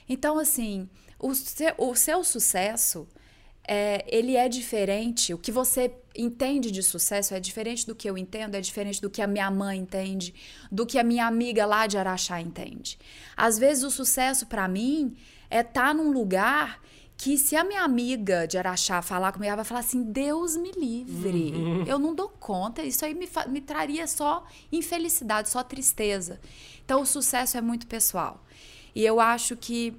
Então, 0.09 0.39
assim, 0.39 0.89
o 1.23 1.33
seu, 1.33 1.73
o 1.77 1.95
seu 1.95 2.23
sucesso 2.23 3.07
é, 3.65 4.05
ele 4.07 4.35
é 4.35 4.49
diferente. 4.49 5.33
O 5.33 5.37
que 5.37 5.51
você 5.51 5.91
entende 6.15 6.69
de 6.69 6.83
sucesso 6.83 7.33
é 7.33 7.39
diferente 7.39 7.87
do 7.87 7.95
que 7.95 8.09
eu 8.09 8.17
entendo, 8.17 8.55
é 8.55 8.61
diferente 8.61 9.01
do 9.01 9.09
que 9.09 9.21
a 9.21 9.27
minha 9.27 9.49
mãe 9.49 9.79
entende, 9.79 10.33
do 10.69 10.85
que 10.85 10.99
a 10.99 11.03
minha 11.03 11.25
amiga 11.25 11.65
lá 11.65 11.87
de 11.87 11.97
Araxá 11.97 12.41
entende. 12.41 12.99
Às 13.37 13.57
vezes 13.57 13.83
o 13.83 13.89
sucesso 13.89 14.45
para 14.47 14.67
mim 14.67 15.15
é 15.49 15.61
estar 15.61 15.87
tá 15.87 15.93
num 15.93 16.11
lugar 16.11 16.81
que 17.15 17.37
se 17.37 17.55
a 17.55 17.63
minha 17.63 17.83
amiga 17.83 18.45
de 18.45 18.57
Araxá 18.57 19.01
falar 19.01 19.31
comigo, 19.31 19.47
ela 19.47 19.57
vai 19.57 19.65
falar 19.65 19.79
assim: 19.79 20.03
Deus 20.03 20.57
me 20.57 20.71
livre, 20.71 21.53
uhum. 21.53 21.83
eu 21.85 21.97
não 21.97 22.13
dou 22.13 22.27
conta, 22.27 22.83
isso 22.83 23.05
aí 23.05 23.13
me, 23.13 23.29
me 23.47 23.61
traria 23.61 24.05
só 24.07 24.45
infelicidade, 24.71 25.49
só 25.49 25.63
tristeza. 25.63 26.39
Então 26.83 27.01
o 27.01 27.05
sucesso 27.05 27.57
é 27.57 27.61
muito 27.61 27.87
pessoal. 27.87 28.43
E 28.93 29.05
eu 29.05 29.19
acho 29.21 29.55
que 29.55 29.95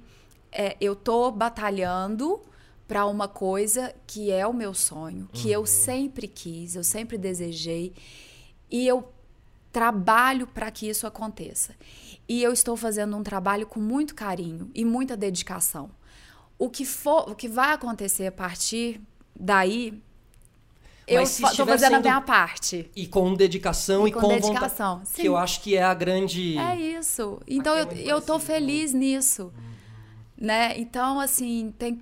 é, 0.55 0.77
eu 0.79 0.95
tô 0.95 1.29
batalhando 1.29 2.41
para 2.87 3.05
uma 3.05 3.27
coisa 3.27 3.93
que 4.07 4.31
é 4.31 4.45
o 4.47 4.53
meu 4.53 4.73
sonho, 4.73 5.27
que 5.33 5.47
uhum. 5.47 5.53
eu 5.53 5.65
sempre 5.65 6.27
quis, 6.27 6.75
eu 6.75 6.83
sempre 6.83 7.17
desejei 7.17 7.93
e 8.69 8.87
eu 8.87 9.11
trabalho 9.71 10.47
para 10.47 10.71
que 10.71 10.87
isso 10.87 11.05
aconteça. 11.05 11.75
E 12.27 12.41
eu 12.41 12.53
estou 12.53 12.77
fazendo 12.77 13.15
um 13.17 13.23
trabalho 13.23 13.67
com 13.67 13.79
muito 13.79 14.15
carinho 14.15 14.71
e 14.73 14.85
muita 14.85 15.17
dedicação. 15.17 15.89
O 16.57 16.69
que 16.69 16.85
for, 16.85 17.29
o 17.29 17.35
que 17.35 17.49
vai 17.49 17.73
acontecer 17.73 18.27
a 18.27 18.31
partir 18.31 19.01
daí, 19.37 20.01
eu 21.05 21.21
estou 21.21 21.65
fazendo 21.65 21.95
a 21.95 21.99
minha 21.99 22.21
parte. 22.21 22.89
E 22.95 23.05
com 23.05 23.33
dedicação 23.33 24.07
e, 24.07 24.09
e 24.09 24.13
com, 24.13 24.21
com 24.21 24.27
dedicação. 24.29 24.99
Vontade, 24.99 25.15
que 25.21 25.27
eu 25.27 25.35
acho 25.35 25.61
que 25.61 25.75
é 25.75 25.83
a 25.83 25.93
grande. 25.93 26.57
É 26.57 26.79
isso. 26.79 27.39
Então 27.45 27.75
eu, 27.75 27.91
eu 27.91 28.21
tô 28.21 28.39
feliz 28.39 28.93
nisso. 28.93 29.43
Uhum. 29.43 29.75
Né? 30.37 30.77
Então, 30.77 31.19
assim, 31.19 31.73
tem 31.77 32.01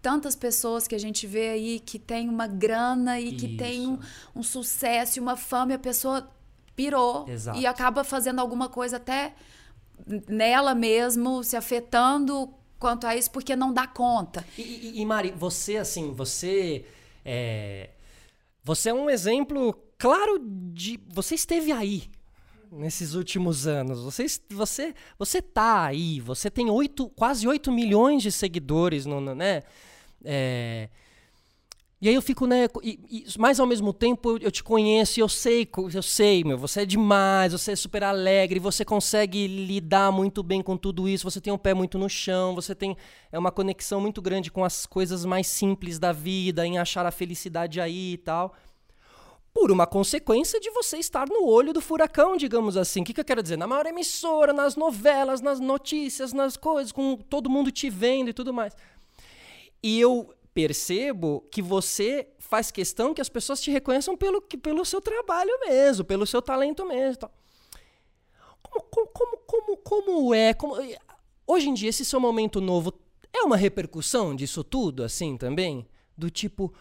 tantas 0.00 0.34
pessoas 0.34 0.86
que 0.86 0.94
a 0.94 0.98
gente 0.98 1.26
vê 1.26 1.50
aí 1.50 1.80
que 1.80 1.98
tem 1.98 2.28
uma 2.28 2.46
grana 2.46 3.20
e 3.20 3.32
que 3.32 3.56
tem 3.56 3.86
um, 3.86 3.98
um, 4.34 4.42
sucesso 4.42 5.18
e 5.18 5.20
uma 5.20 5.36
fama 5.36 5.72
e 5.72 5.74
a 5.74 5.78
pessoa 5.78 6.28
pirou 6.74 7.28
Exato. 7.28 7.58
e 7.58 7.66
acaba 7.66 8.02
fazendo 8.02 8.40
alguma 8.40 8.68
coisa 8.68 8.96
até 8.96 9.34
nela 10.28 10.74
mesmo, 10.74 11.44
se 11.44 11.56
afetando 11.56 12.52
quanto 12.78 13.06
a 13.06 13.16
isso, 13.16 13.30
porque 13.30 13.54
não 13.54 13.72
dá 13.72 13.86
conta. 13.86 14.44
E, 14.58 14.62
e, 14.62 15.00
e 15.00 15.06
Mari, 15.06 15.32
você, 15.36 15.76
assim, 15.76 16.12
você 16.12 16.84
é, 17.24 17.90
você 18.64 18.90
é 18.90 18.94
um 18.94 19.08
exemplo 19.08 19.74
claro 19.98 20.38
de. 20.40 21.00
Você 21.08 21.34
esteve 21.34 21.72
aí 21.72 22.10
nesses 22.72 23.14
últimos 23.14 23.66
anos. 23.66 24.00
Você, 24.02 24.26
você, 24.50 24.94
você 25.18 25.42
tá 25.42 25.84
aí, 25.84 26.18
você 26.20 26.50
tem 26.50 26.70
oito, 26.70 27.08
quase 27.10 27.46
8 27.46 27.70
milhões 27.70 28.22
de 28.22 28.32
seguidores 28.32 29.04
no, 29.04 29.20
no 29.20 29.34
né? 29.34 29.62
É... 30.24 30.88
E 32.00 32.08
aí 32.08 32.16
eu 32.16 32.22
fico, 32.22 32.48
né? 32.48 32.66
E, 32.82 32.98
e, 33.08 33.24
mas 33.38 33.60
ao 33.60 33.66
mesmo 33.66 33.92
tempo 33.92 34.36
eu 34.38 34.50
te 34.50 34.60
conheço 34.64 35.20
e 35.20 35.22
eu 35.22 35.28
sei, 35.28 35.68
eu 35.94 36.02
sei, 36.02 36.42
meu, 36.42 36.58
você 36.58 36.80
é 36.80 36.84
demais, 36.84 37.52
você 37.52 37.72
é 37.72 37.76
super 37.76 38.02
alegre, 38.02 38.58
você 38.58 38.84
consegue 38.84 39.46
lidar 39.46 40.10
muito 40.10 40.42
bem 40.42 40.62
com 40.62 40.76
tudo 40.76 41.08
isso, 41.08 41.22
você 41.22 41.40
tem 41.40 41.52
um 41.52 41.58
pé 41.58 41.72
muito 41.74 41.96
no 41.98 42.08
chão, 42.08 42.56
você 42.56 42.74
tem 42.74 42.96
é 43.30 43.38
uma 43.38 43.52
conexão 43.52 44.00
muito 44.00 44.20
grande 44.20 44.50
com 44.50 44.64
as 44.64 44.84
coisas 44.84 45.24
mais 45.24 45.46
simples 45.46 46.00
da 46.00 46.10
vida, 46.10 46.66
em 46.66 46.76
achar 46.76 47.06
a 47.06 47.12
felicidade 47.12 47.80
aí 47.80 48.14
e 48.14 48.18
tal. 48.18 48.52
Por 49.54 49.70
uma 49.70 49.86
consequência 49.86 50.58
de 50.58 50.70
você 50.70 50.96
estar 50.96 51.28
no 51.28 51.44
olho 51.44 51.72
do 51.72 51.80
furacão, 51.80 52.36
digamos 52.36 52.76
assim. 52.76 53.02
O 53.02 53.04
que, 53.04 53.12
que 53.12 53.20
eu 53.20 53.24
quero 53.24 53.42
dizer? 53.42 53.56
Na 53.56 53.66
maior 53.66 53.84
emissora, 53.86 54.52
nas 54.52 54.76
novelas, 54.76 55.40
nas 55.40 55.60
notícias, 55.60 56.32
nas 56.32 56.56
coisas, 56.56 56.90
com 56.90 57.16
todo 57.16 57.50
mundo 57.50 57.70
te 57.70 57.90
vendo 57.90 58.30
e 58.30 58.32
tudo 58.32 58.52
mais. 58.52 58.74
E 59.82 60.00
eu 60.00 60.34
percebo 60.54 61.46
que 61.50 61.60
você 61.60 62.28
faz 62.38 62.70
questão 62.70 63.14
que 63.14 63.20
as 63.20 63.28
pessoas 63.28 63.60
te 63.60 63.70
reconheçam 63.70 64.16
pelo, 64.16 64.40
pelo 64.40 64.84
seu 64.84 65.00
trabalho 65.00 65.52
mesmo, 65.66 66.04
pelo 66.04 66.26
seu 66.26 66.40
talento 66.40 66.86
mesmo. 66.86 67.30
Como, 68.62 69.06
como, 69.06 69.36
como, 69.46 69.76
como 69.78 70.34
é? 70.34 70.54
Como, 70.54 70.76
hoje 71.46 71.68
em 71.68 71.74
dia, 71.74 71.88
esse 71.88 72.04
seu 72.04 72.20
momento 72.20 72.60
novo 72.60 72.92
é 73.32 73.42
uma 73.42 73.56
repercussão 73.56 74.36
disso 74.36 74.62
tudo, 74.62 75.02
assim, 75.02 75.36
também? 75.36 75.86
Do 76.16 76.30
tipo, 76.30 76.72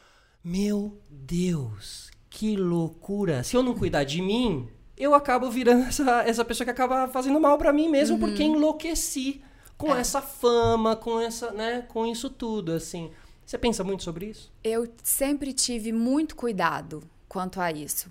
meu 0.43 1.01
Deus, 1.09 2.10
que 2.31 2.55
loucura. 2.55 3.43
Se 3.43 3.55
eu 3.55 3.61
não 3.61 3.75
cuidar 3.75 4.05
de 4.05 4.21
mim, 4.21 4.67
eu 4.97 5.13
acabo 5.13 5.51
virando 5.51 5.83
essa, 5.85 6.23
essa 6.23 6.45
pessoa 6.45 6.65
que 6.65 6.71
acaba 6.71 7.07
fazendo 7.09 7.39
mal 7.39 7.57
para 7.59 7.71
mim 7.71 7.87
mesmo 7.89 8.15
uhum. 8.15 8.21
porque 8.21 8.41
enlouqueci 8.41 9.43
com 9.77 9.93
é. 9.93 9.99
essa 9.99 10.21
fama, 10.21 10.95
com 10.95 11.19
essa, 11.19 11.51
né, 11.51 11.85
com 11.89 12.07
isso 12.07 12.29
tudo, 12.29 12.71
assim. 12.71 13.11
Você 13.45 13.57
pensa 13.57 13.83
muito 13.83 14.03
sobre 14.03 14.27
isso? 14.27 14.51
Eu 14.63 14.87
sempre 15.03 15.51
tive 15.51 15.91
muito 15.91 16.35
cuidado 16.35 17.03
quanto 17.27 17.59
a 17.59 17.71
isso. 17.71 18.09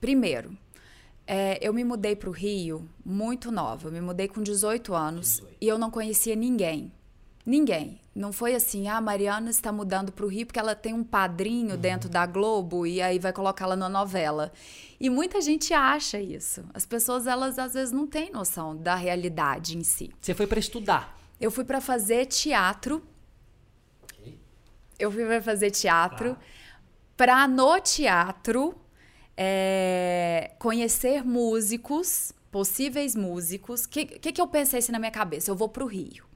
Primeiro, 0.00 0.56
é, 1.26 1.58
eu 1.60 1.72
me 1.72 1.84
mudei 1.84 2.16
para 2.16 2.28
o 2.28 2.32
Rio 2.32 2.88
muito 3.04 3.52
nova. 3.52 3.86
Eu 3.86 3.92
me 3.92 4.00
mudei 4.00 4.26
com 4.26 4.42
18 4.42 4.94
anos 4.94 5.36
18. 5.36 5.56
e 5.60 5.68
eu 5.68 5.78
não 5.78 5.90
conhecia 5.90 6.34
ninguém. 6.34 6.90
Ninguém. 7.44 8.00
Não 8.14 8.32
foi 8.32 8.54
assim, 8.54 8.88
ah, 8.88 8.96
a 8.96 9.00
Mariana 9.00 9.50
está 9.50 9.72
mudando 9.72 10.12
para 10.12 10.24
o 10.24 10.28
Rio 10.28 10.46
porque 10.46 10.58
ela 10.58 10.74
tem 10.74 10.92
um 10.92 11.02
padrinho 11.02 11.74
uhum. 11.74 11.80
dentro 11.80 12.08
da 12.08 12.26
Globo 12.26 12.86
e 12.86 13.00
aí 13.00 13.18
vai 13.18 13.32
colocá-la 13.32 13.76
na 13.76 13.88
novela. 13.88 14.52
E 15.00 15.08
muita 15.08 15.40
gente 15.40 15.72
acha 15.72 16.20
isso. 16.20 16.64
As 16.74 16.84
pessoas, 16.84 17.26
elas 17.26 17.58
às 17.58 17.74
vezes 17.74 17.92
não 17.92 18.06
têm 18.06 18.30
noção 18.30 18.76
da 18.76 18.94
realidade 18.94 19.76
em 19.76 19.82
si. 19.82 20.10
Você 20.20 20.34
foi 20.34 20.46
para 20.46 20.58
estudar? 20.58 21.18
Eu 21.40 21.50
fui 21.50 21.64
para 21.64 21.80
fazer 21.80 22.26
teatro. 22.26 23.02
Eu 24.98 25.10
fui 25.10 25.24
para 25.24 25.40
fazer 25.40 25.70
teatro. 25.70 26.36
Ah. 26.38 26.44
Para 27.16 27.48
no 27.48 27.80
teatro 27.80 28.74
é, 29.36 30.50
conhecer 30.58 31.24
músicos, 31.24 32.34
possíveis 32.50 33.16
músicos. 33.16 33.84
O 33.84 33.88
que, 33.88 34.04
que, 34.04 34.32
que 34.32 34.40
eu 34.40 34.46
pensei 34.46 34.80
assim 34.80 34.92
na 34.92 34.98
minha 34.98 35.10
cabeça? 35.10 35.50
Eu 35.50 35.56
vou 35.56 35.68
para 35.68 35.82
o 35.82 35.86
Rio. 35.86 36.29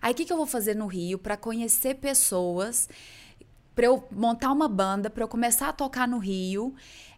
Aí 0.00 0.12
o 0.12 0.14
que, 0.14 0.24
que 0.24 0.32
eu 0.32 0.36
vou 0.36 0.46
fazer 0.46 0.74
no 0.74 0.86
Rio 0.86 1.18
para 1.18 1.36
conhecer 1.36 1.96
pessoas, 1.96 2.88
para 3.74 3.86
eu 3.86 4.04
montar 4.10 4.52
uma 4.52 4.68
banda, 4.68 5.10
para 5.10 5.22
eu 5.22 5.28
começar 5.28 5.68
a 5.68 5.72
tocar 5.72 6.06
no 6.08 6.18
Rio 6.18 6.74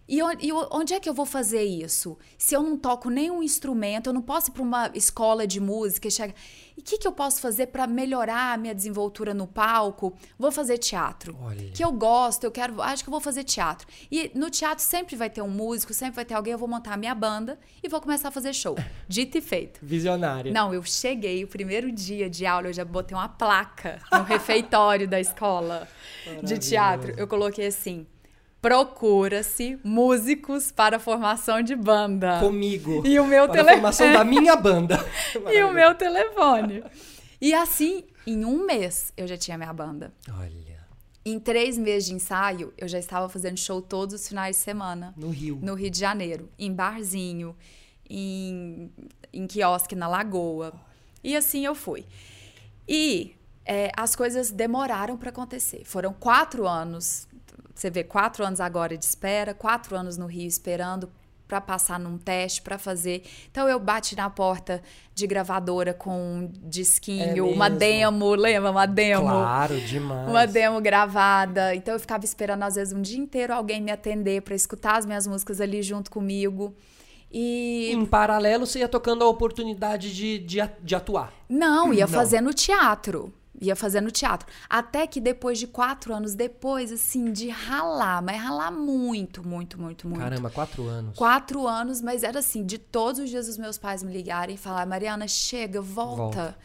e 0.09 0.23
onde 0.53 0.95
é 0.95 1.01
que 1.01 1.09
eu 1.09 1.13
vou 1.13 1.27
fazer 1.27 1.63
isso? 1.63 2.17
Se 2.39 2.55
eu 2.55 2.63
não 2.63 2.79
toco 2.79 3.11
nenhum 3.11 3.43
instrumento, 3.43 4.09
eu 4.09 4.15
não 4.15 4.23
posso 4.23 4.51
ir 4.51 4.53
para 4.53 4.63
uma 4.63 4.91
escola 4.95 5.47
de 5.47 5.61
música 5.61 6.09
e 6.09 6.11
chegar. 6.11 6.35
E 6.75 6.81
o 6.81 6.83
que, 6.83 6.97
que 6.97 7.07
eu 7.07 7.13
posso 7.13 7.41
fazer 7.41 7.67
para 7.67 7.87
melhorar 7.87 8.55
a 8.55 8.57
minha 8.57 8.75
desenvoltura 8.75 9.35
no 9.35 9.47
palco? 9.47 10.17
Vou 10.39 10.51
fazer 10.51 10.79
teatro. 10.79 11.37
Olha. 11.43 11.71
Que 11.73 11.85
eu 11.85 11.93
gosto, 11.93 12.45
eu 12.45 12.51
quero. 12.51 12.81
Acho 12.81 13.03
que 13.03 13.11
eu 13.11 13.11
vou 13.11 13.21
fazer 13.21 13.45
teatro. 13.45 13.87
E 14.11 14.31
no 14.35 14.49
teatro 14.49 14.83
sempre 14.83 15.15
vai 15.15 15.29
ter 15.29 15.43
um 15.43 15.51
músico, 15.51 15.93
sempre 15.93 16.17
vai 16.17 16.25
ter 16.25 16.33
alguém. 16.33 16.53
Eu 16.53 16.59
vou 16.59 16.69
montar 16.69 16.95
a 16.95 16.97
minha 16.97 17.15
banda 17.15 17.59
e 17.83 17.89
vou 17.89 18.01
começar 18.01 18.29
a 18.29 18.31
fazer 18.31 18.55
show. 18.55 18.77
Dito 19.07 19.37
e 19.37 19.43
feito. 19.43 19.81
Visionária. 19.83 20.51
Não, 20.51 20.73
eu 20.73 20.83
cheguei, 20.85 21.45
o 21.45 21.49
primeiro 21.49 21.93
dia 21.93 22.31
de 22.31 22.47
aula, 22.47 22.69
eu 22.69 22.73
já 22.73 22.85
botei 22.85 23.15
uma 23.15 23.29
placa 23.29 24.01
no 24.11 24.23
refeitório 24.25 25.07
da 25.07 25.21
escola 25.21 25.87
de 26.43 26.57
teatro. 26.59 27.13
Eu 27.19 27.29
coloquei 27.29 27.67
assim 27.67 28.07
procura-se 28.61 29.79
músicos 29.85 30.73
para 30.73 30.99
formação 30.99 31.63
de 31.63 31.77
banda. 31.77 32.41
Comigo. 32.41 33.07
E 33.07 33.19
o 33.19 33.27
meu 33.27 33.49
telefone. 33.49 33.75
formação 33.75 34.13
da 34.13 34.25
minha 34.25 34.57
banda. 34.57 35.05
e 35.53 35.63
o 35.63 35.73
meu 35.73 35.95
telefone. 35.95 36.83
E 37.41 37.55
assim, 37.55 38.05
em 38.27 38.45
um 38.45 38.67
mês, 38.67 39.13
eu 39.17 39.27
já 39.27 39.37
tinha 39.37 39.57
minha 39.57 39.73
banda. 39.73 40.13
Olha. 40.31 40.79
Em 41.25 41.39
três 41.39 41.77
meses 41.77 42.09
de 42.09 42.15
ensaio, 42.15 42.73
eu 42.77 42.89
já 42.89 42.99
estava 42.99 43.29
fazendo 43.29 43.59
show 43.59 43.83
todos 43.83 44.15
os 44.15 44.29
finais 44.29 44.57
de 44.57 44.63
semana. 44.63 45.15
No 45.17 45.31
Rio. 45.31 45.59
No 45.63 45.75
Rio 45.75 45.91
de 45.91 45.99
Janeiro. 45.99 46.49
Em 46.59 46.73
barzinho, 46.73 47.55
em, 48.09 48.91
em 49.33 49.47
quiosque 49.47 49.95
na 49.95 50.09
Lagoa. 50.09 50.73
E 51.23 51.37
assim 51.37 51.65
eu 51.65 51.75
fui. 51.75 52.07
E 52.89 53.37
é, 53.65 53.93
as 53.97 54.17
coisas 54.17 54.51
demoraram 54.51 55.17
para 55.17 55.29
acontecer. 55.29 55.83
Foram 55.85 56.13
quatro 56.13 56.67
anos 56.67 57.29
você 57.75 57.91
vê 57.91 58.03
quatro 58.03 58.45
anos 58.45 58.61
agora 58.61 58.97
de 58.97 59.05
espera, 59.05 59.55
quatro 59.55 59.97
anos 59.97 60.17
no 60.17 60.27
Rio 60.27 60.47
esperando 60.47 61.11
para 61.49 61.61
passar 61.63 61.99
num 61.99 62.19
teste, 62.19 62.61
para 62.61 62.79
fazer. 62.79 63.23
Então 63.51 63.67
eu 63.67 63.81
bati 63.81 64.15
na 64.15 64.29
porta 64.29 64.83
de 65.15 65.27
gravadora 65.27 65.95
com 65.95 66.11
um 66.11 66.53
disquinho, 66.65 67.49
é 67.49 67.51
uma 67.51 67.71
demo, 67.71 68.35
lembra? 68.35 68.71
Uma 68.71 68.87
demo. 68.87 69.23
Claro, 69.23 69.81
demais. 69.81 70.29
Uma 70.29 70.47
demo 70.47 70.81
gravada. 70.81 71.75
Então 71.75 71.95
eu 71.95 72.01
ficava 72.01 72.25
esperando 72.25 72.63
às 72.65 72.75
vezes 72.75 72.93
um 72.93 73.01
dia 73.01 73.19
inteiro 73.19 73.55
alguém 73.55 73.81
me 73.81 73.91
atender 73.91 74.43
para 74.43 74.55
escutar 74.55 74.99
as 74.99 75.07
minhas 75.07 75.27
músicas 75.27 75.61
ali 75.61 75.83
junto 75.83 76.11
comigo. 76.11 76.77
E... 77.33 77.91
Em 77.93 78.07
paralelo, 78.07 78.67
você 78.67 78.81
ia 78.81 78.89
tocando 78.89 79.25
a 79.25 79.29
oportunidade 79.29 80.15
de, 80.15 80.39
de, 80.39 80.59
de 80.83 80.95
atuar? 80.95 81.33
Não, 81.49 81.93
ia 81.93 82.07
Não. 82.07 82.13
fazendo 82.13 82.53
teatro 82.53 83.33
ia 83.61 83.77
fazendo 83.77 84.11
teatro. 84.11 84.49
Até 84.69 85.07
que 85.07 85.21
depois 85.21 85.59
de 85.59 85.67
quatro 85.67 86.15
anos, 86.15 86.35
depois, 86.35 86.93
assim, 86.93 87.33
de 87.33 87.49
ralar, 87.49 88.23
mas 88.23 88.41
ralar 88.41 88.71
muito, 88.71 89.47
muito, 89.47 89.81
muito, 89.81 90.09
muito. 90.09 90.21
Caramba, 90.21 90.51
quatro 90.51 90.87
anos. 90.87 91.17
Quatro 91.17 91.67
anos, 91.67 92.01
mas 92.01 92.23
era 92.23 92.39
assim, 92.39 92.65
de 92.65 92.79
todos 92.79 93.21
os 93.21 93.31
dias 93.31 93.49
os 93.49 93.59
meus 93.59 93.79
pais 93.79 94.03
me 94.03 94.13
ligarem 94.13 94.55
e 94.55 94.59
falar, 94.59 94.87
Mariana, 94.87 95.27
chega, 95.27 95.81
volta. 95.81 96.23
volta 96.23 96.59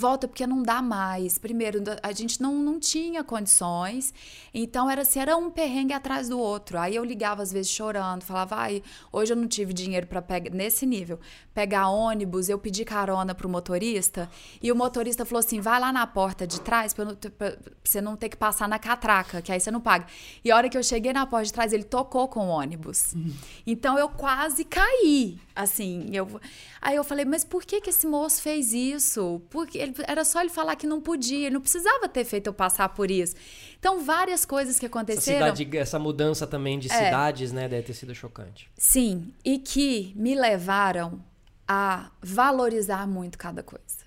volta 0.00 0.26
porque 0.26 0.46
não 0.46 0.62
dá 0.62 0.80
mais. 0.80 1.38
Primeiro, 1.38 1.82
a 2.02 2.12
gente 2.12 2.40
não, 2.40 2.54
não 2.54 2.80
tinha 2.80 3.22
condições, 3.22 4.12
então 4.52 4.90
era 4.90 5.02
assim, 5.02 5.20
era 5.20 5.36
um 5.36 5.50
perrengue 5.50 5.92
atrás 5.92 6.28
do 6.28 6.38
outro. 6.38 6.78
Aí 6.78 6.96
eu 6.96 7.04
ligava 7.04 7.42
às 7.42 7.52
vezes 7.52 7.70
chorando, 7.70 8.22
falava, 8.22 8.56
ai, 8.56 8.82
hoje 9.12 9.32
eu 9.32 9.36
não 9.36 9.46
tive 9.46 9.72
dinheiro 9.72 10.06
para 10.06 10.22
pegar, 10.22 10.50
nesse 10.50 10.86
nível, 10.86 11.20
pegar 11.54 11.88
ônibus, 11.88 12.48
eu 12.48 12.58
pedi 12.58 12.84
carona 12.84 13.34
pro 13.34 13.48
motorista, 13.48 14.30
e 14.62 14.70
o 14.70 14.76
motorista 14.76 15.24
falou 15.24 15.40
assim, 15.40 15.60
vai 15.60 15.80
lá 15.80 15.92
na 15.92 16.06
porta 16.06 16.46
de 16.46 16.60
trás 16.60 16.92
pra, 16.92 17.14
pra, 17.14 17.30
pra 17.30 17.56
você 17.82 18.00
não 18.00 18.16
ter 18.16 18.28
que 18.28 18.36
passar 18.36 18.68
na 18.68 18.78
catraca, 18.78 19.42
que 19.42 19.50
aí 19.50 19.58
você 19.58 19.70
não 19.70 19.80
paga. 19.80 20.06
E 20.44 20.50
a 20.50 20.56
hora 20.56 20.68
que 20.68 20.78
eu 20.78 20.82
cheguei 20.82 21.12
na 21.12 21.26
porta 21.26 21.46
de 21.46 21.52
trás, 21.52 21.72
ele 21.72 21.84
tocou 21.84 22.28
com 22.28 22.46
o 22.46 22.48
ônibus. 22.48 23.12
Uhum. 23.14 23.34
Então 23.66 23.98
eu 23.98 24.08
quase 24.08 24.64
caí, 24.64 25.38
assim, 25.54 26.08
eu... 26.12 26.40
Aí 26.82 26.96
eu 26.96 27.04
falei, 27.04 27.26
mas 27.26 27.44
por 27.44 27.62
que 27.64 27.78
que 27.80 27.90
esse 27.90 28.06
moço 28.06 28.40
fez 28.40 28.72
isso? 28.72 29.42
Porque 29.50 29.76
ele, 29.76 29.94
era 30.06 30.24
só 30.24 30.40
ele 30.40 30.48
falar 30.48 30.76
que 30.76 30.86
não 30.86 30.98
podia, 30.98 31.46
ele 31.46 31.54
não 31.54 31.60
precisava 31.60 32.08
ter 32.08 32.24
feito 32.24 32.46
eu 32.46 32.54
passar 32.54 32.88
por 32.88 33.10
isso. 33.10 33.34
Então, 33.80 34.04
várias 34.04 34.44
coisas 34.44 34.78
que 34.78 34.84
aconteceram. 34.84 35.46
Essa, 35.46 35.56
cidade, 35.56 35.78
essa 35.78 35.98
mudança 35.98 36.46
também 36.46 36.78
de 36.78 36.92
é, 36.92 37.06
cidades, 37.06 37.50
né, 37.50 37.66
deve 37.66 37.82
ter 37.82 37.94
sido 37.94 38.14
chocante. 38.14 38.70
Sim, 38.76 39.34
e 39.42 39.58
que 39.58 40.12
me 40.14 40.34
levaram 40.34 41.24
a 41.66 42.10
valorizar 42.22 43.08
muito 43.08 43.38
cada 43.38 43.62
coisa. 43.62 44.04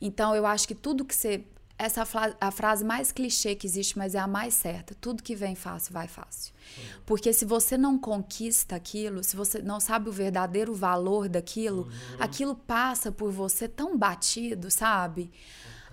Então, 0.00 0.36
eu 0.36 0.46
acho 0.46 0.68
que 0.68 0.74
tudo 0.74 1.04
que 1.04 1.14
você 1.14 1.44
essa 1.78 2.04
a 2.40 2.50
frase 2.50 2.84
mais 2.84 3.12
clichê 3.12 3.54
que 3.54 3.64
existe, 3.64 3.96
mas 3.96 4.16
é 4.16 4.18
a 4.18 4.26
mais 4.26 4.52
certa. 4.52 4.96
Tudo 5.00 5.22
que 5.22 5.36
vem 5.36 5.54
fácil, 5.54 5.92
vai 5.92 6.08
fácil. 6.08 6.52
Porque 7.06 7.32
se 7.32 7.44
você 7.44 7.78
não 7.78 7.96
conquista 7.96 8.74
aquilo, 8.74 9.22
se 9.22 9.36
você 9.36 9.62
não 9.62 9.78
sabe 9.78 10.08
o 10.08 10.12
verdadeiro 10.12 10.74
valor 10.74 11.28
daquilo, 11.28 11.82
uhum. 11.82 12.16
aquilo 12.18 12.56
passa 12.56 13.12
por 13.12 13.30
você 13.30 13.68
tão 13.68 13.96
batido, 13.96 14.70
sabe? 14.72 15.30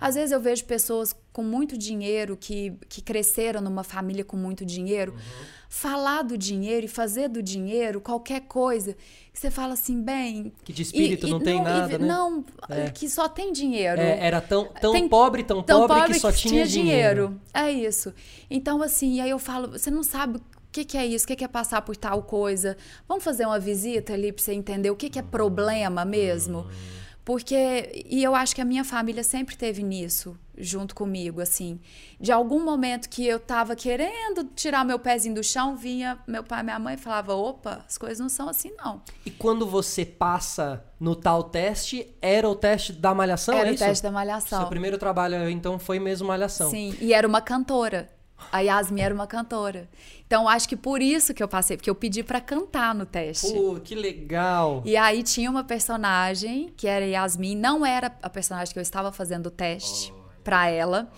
Às 0.00 0.14
vezes 0.14 0.32
eu 0.32 0.40
vejo 0.40 0.64
pessoas 0.64 1.14
com 1.32 1.42
muito 1.42 1.76
dinheiro, 1.76 2.36
que, 2.36 2.72
que 2.88 3.02
cresceram 3.02 3.60
numa 3.60 3.84
família 3.84 4.24
com 4.24 4.36
muito 4.36 4.64
dinheiro, 4.64 5.12
uhum. 5.12 5.44
falar 5.68 6.22
do 6.22 6.36
dinheiro 6.36 6.86
e 6.86 6.88
fazer 6.88 7.28
do 7.28 7.42
dinheiro 7.42 8.00
qualquer 8.00 8.42
coisa. 8.42 8.96
Que 9.32 9.38
você 9.38 9.50
fala 9.50 9.74
assim, 9.74 10.00
bem. 10.00 10.52
Que 10.64 10.72
de 10.72 10.82
espírito 10.82 11.26
e, 11.26 11.30
não 11.30 11.40
e, 11.40 11.44
tem 11.44 11.56
não, 11.56 11.64
nada, 11.64 11.94
e, 11.94 11.98
né? 11.98 12.06
Não, 12.06 12.44
é. 12.70 12.90
que 12.90 13.08
só 13.08 13.28
tem 13.28 13.52
dinheiro. 13.52 14.00
É, 14.00 14.26
era 14.26 14.40
tão, 14.40 14.66
tão 14.80 14.92
tem, 14.92 15.08
pobre, 15.08 15.42
tão, 15.42 15.62
tão 15.62 15.80
pobre, 15.80 15.96
pobre, 15.96 16.14
que 16.14 16.20
só 16.20 16.32
que 16.32 16.38
tinha, 16.38 16.52
tinha 16.52 16.66
dinheiro. 16.66 17.28
dinheiro. 17.28 17.40
É 17.52 17.70
isso. 17.70 18.14
Então, 18.50 18.82
assim, 18.82 19.20
aí 19.20 19.28
eu 19.28 19.38
falo, 19.38 19.72
você 19.72 19.90
não 19.90 20.02
sabe 20.02 20.38
o 20.38 20.42
que, 20.72 20.84
que, 20.84 20.96
é 20.96 21.06
isso? 21.06 21.24
O 21.24 21.28
que, 21.28 21.36
que, 21.36 21.44
é 21.44 21.48
passar 21.48 21.82
por 21.82 21.96
tal 21.96 22.22
coisa? 22.22 22.76
Vamos 23.08 23.24
fazer 23.24 23.46
uma 23.46 23.58
visita 23.58 24.12
ali 24.12 24.32
para 24.32 24.42
você 24.42 24.52
entender 24.52 24.90
o 24.90 24.96
que, 24.96 25.08
que 25.08 25.18
é 25.18 25.22
problema 25.22 26.04
mesmo? 26.04 26.58
Uhum. 26.58 26.96
Porque, 27.26 28.04
e 28.06 28.22
eu 28.22 28.36
acho 28.36 28.54
que 28.54 28.60
a 28.60 28.64
minha 28.64 28.84
família 28.84 29.24
sempre 29.24 29.56
teve 29.56 29.82
nisso, 29.82 30.38
junto 30.56 30.94
comigo, 30.94 31.40
assim. 31.40 31.80
De 32.20 32.30
algum 32.30 32.64
momento 32.64 33.08
que 33.08 33.26
eu 33.26 33.40
tava 33.40 33.74
querendo 33.74 34.44
tirar 34.54 34.84
meu 34.84 34.96
pezinho 34.96 35.34
do 35.34 35.42
chão, 35.42 35.74
vinha 35.74 36.20
meu 36.24 36.44
pai 36.44 36.60
e 36.60 36.62
minha 36.62 36.78
mãe 36.78 36.96
falava: 36.96 37.34
opa, 37.34 37.84
as 37.84 37.98
coisas 37.98 38.20
não 38.20 38.28
são 38.28 38.48
assim, 38.48 38.70
não. 38.78 39.02
E 39.24 39.32
quando 39.32 39.66
você 39.66 40.06
passa 40.06 40.84
no 41.00 41.16
tal 41.16 41.42
teste, 41.42 42.14
era 42.22 42.48
o 42.48 42.54
teste 42.54 42.92
da 42.92 43.12
malhação? 43.12 43.58
Era 43.58 43.70
é 43.70 43.72
o 43.72 43.76
teste 43.76 44.04
da 44.04 44.12
malhação. 44.12 44.60
Seu 44.60 44.68
primeiro 44.68 44.96
trabalho, 44.96 45.50
então, 45.50 45.80
foi 45.80 45.98
mesmo 45.98 46.28
malhação. 46.28 46.70
Sim, 46.70 46.96
e 47.00 47.12
era 47.12 47.26
uma 47.26 47.40
cantora. 47.40 48.08
A 48.52 48.60
Yasmin 48.60 49.00
era 49.00 49.14
uma 49.14 49.26
cantora. 49.26 49.88
Então, 50.26 50.48
acho 50.48 50.68
que 50.68 50.76
por 50.76 51.00
isso 51.00 51.32
que 51.32 51.42
eu 51.42 51.48
passei, 51.48 51.76
porque 51.76 51.88
eu 51.88 51.94
pedi 51.94 52.22
para 52.22 52.40
cantar 52.40 52.94
no 52.94 53.06
teste. 53.06 53.52
Pô, 53.52 53.78
que 53.82 53.94
legal! 53.94 54.82
E 54.84 54.96
aí 54.96 55.22
tinha 55.22 55.50
uma 55.50 55.64
personagem, 55.64 56.72
que 56.76 56.86
era 56.86 57.06
Yasmin, 57.06 57.56
não 57.56 57.84
era 57.84 58.14
a 58.22 58.28
personagem 58.28 58.72
que 58.72 58.78
eu 58.78 58.82
estava 58.82 59.12
fazendo 59.12 59.46
o 59.46 59.50
teste 59.50 60.12
oh. 60.12 60.42
para 60.42 60.68
ela, 60.68 61.10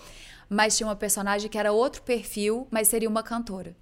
mas 0.48 0.76
tinha 0.76 0.86
uma 0.86 0.96
personagem 0.96 1.50
que 1.50 1.58
era 1.58 1.72
outro 1.72 2.02
perfil, 2.02 2.66
mas 2.70 2.88
seria 2.88 3.08
uma 3.08 3.22
cantora. 3.22 3.76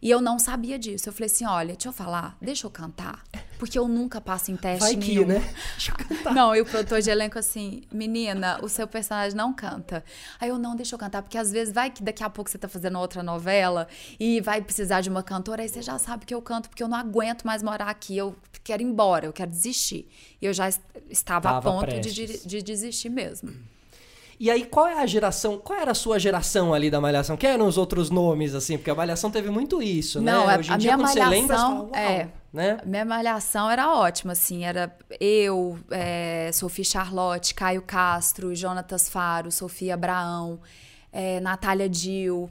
E 0.00 0.10
eu 0.10 0.20
não 0.20 0.38
sabia 0.38 0.78
disso. 0.78 1.08
Eu 1.08 1.12
falei 1.12 1.26
assim: 1.26 1.44
olha, 1.46 1.74
deixa 1.74 1.88
eu 1.88 1.92
falar, 1.92 2.36
deixa 2.40 2.66
eu 2.66 2.70
cantar. 2.70 3.22
Porque 3.58 3.78
eu 3.78 3.88
nunca 3.88 4.20
passo 4.20 4.50
em 4.50 4.56
teste 4.56 4.80
Vai 4.80 4.96
nenhum. 4.96 5.22
Que, 5.22 5.24
né? 5.24 5.54
Deixa 5.72 5.92
eu 5.92 5.96
cantar. 5.96 6.34
Não, 6.34 6.54
e 6.54 6.60
o 6.60 6.66
produtor 6.66 7.00
de 7.00 7.08
elenco 7.08 7.38
assim, 7.38 7.82
menina, 7.90 8.58
o 8.62 8.68
seu 8.68 8.86
personagem 8.86 9.34
não 9.34 9.52
canta. 9.54 10.04
Aí 10.38 10.50
eu 10.50 10.58
não, 10.58 10.76
deixa 10.76 10.94
eu 10.94 10.98
cantar, 10.98 11.22
porque 11.22 11.38
às 11.38 11.50
vezes 11.50 11.72
vai 11.72 11.90
que 11.90 12.02
daqui 12.02 12.22
a 12.22 12.28
pouco 12.28 12.50
você 12.50 12.58
tá 12.58 12.68
fazendo 12.68 12.98
outra 12.98 13.22
novela 13.22 13.88
e 14.20 14.42
vai 14.42 14.60
precisar 14.60 15.00
de 15.00 15.08
uma 15.08 15.22
cantora, 15.22 15.62
aí 15.62 15.68
você 15.70 15.80
já 15.80 15.98
sabe 15.98 16.26
que 16.26 16.34
eu 16.34 16.42
canto, 16.42 16.68
porque 16.68 16.82
eu 16.82 16.88
não 16.88 16.98
aguento 16.98 17.44
mais 17.44 17.62
morar 17.62 17.88
aqui, 17.88 18.16
eu 18.16 18.36
quero 18.62 18.82
ir 18.82 18.84
embora, 18.84 19.24
eu 19.24 19.32
quero 19.32 19.50
desistir. 19.50 20.06
E 20.40 20.44
eu 20.44 20.52
já 20.52 20.68
estava 21.08 21.48
Tava 21.48 21.58
a 21.58 21.62
ponto 21.62 21.98
de, 22.00 22.12
de, 22.12 22.46
de 22.46 22.62
desistir 22.62 23.08
mesmo. 23.08 23.54
E 24.38 24.50
aí, 24.50 24.64
qual 24.64 24.86
é 24.86 25.00
a 25.00 25.06
geração? 25.06 25.58
Qual 25.58 25.78
era 25.78 25.92
a 25.92 25.94
sua 25.94 26.18
geração 26.18 26.74
ali 26.74 26.90
da 26.90 27.00
Malhação? 27.00 27.36
Quem 27.36 27.50
eram 27.50 27.66
os 27.66 27.78
outros 27.78 28.10
nomes, 28.10 28.54
assim? 28.54 28.76
Porque 28.76 28.90
a 28.90 28.94
Malhação 28.94 29.30
teve 29.30 29.50
muito 29.50 29.82
isso, 29.82 30.20
Não, 30.20 30.46
né? 30.46 30.58
Hoje 30.58 30.70
em 30.70 30.74
a 30.74 30.76
dia, 30.76 30.96
minha 30.96 31.06
malhação, 31.06 31.30
você 31.30 31.40
lembra, 31.40 31.56
você 31.56 31.62
fala, 31.62 31.98
é, 31.98 32.28
né? 32.52 32.78
Minha 32.84 33.04
malhação 33.04 33.70
era 33.70 33.94
ótima, 33.94 34.32
assim. 34.32 34.64
Era 34.64 34.94
eu, 35.18 35.78
é, 35.90 36.50
Sofia 36.52 36.84
Charlotte, 36.84 37.54
Caio 37.54 37.82
Castro, 37.82 38.54
Jonatas 38.54 39.08
Faro, 39.08 39.50
Sofia 39.50 39.94
Abraão, 39.94 40.60
é, 41.12 41.40
Natália 41.40 41.88
Dil, 41.88 42.50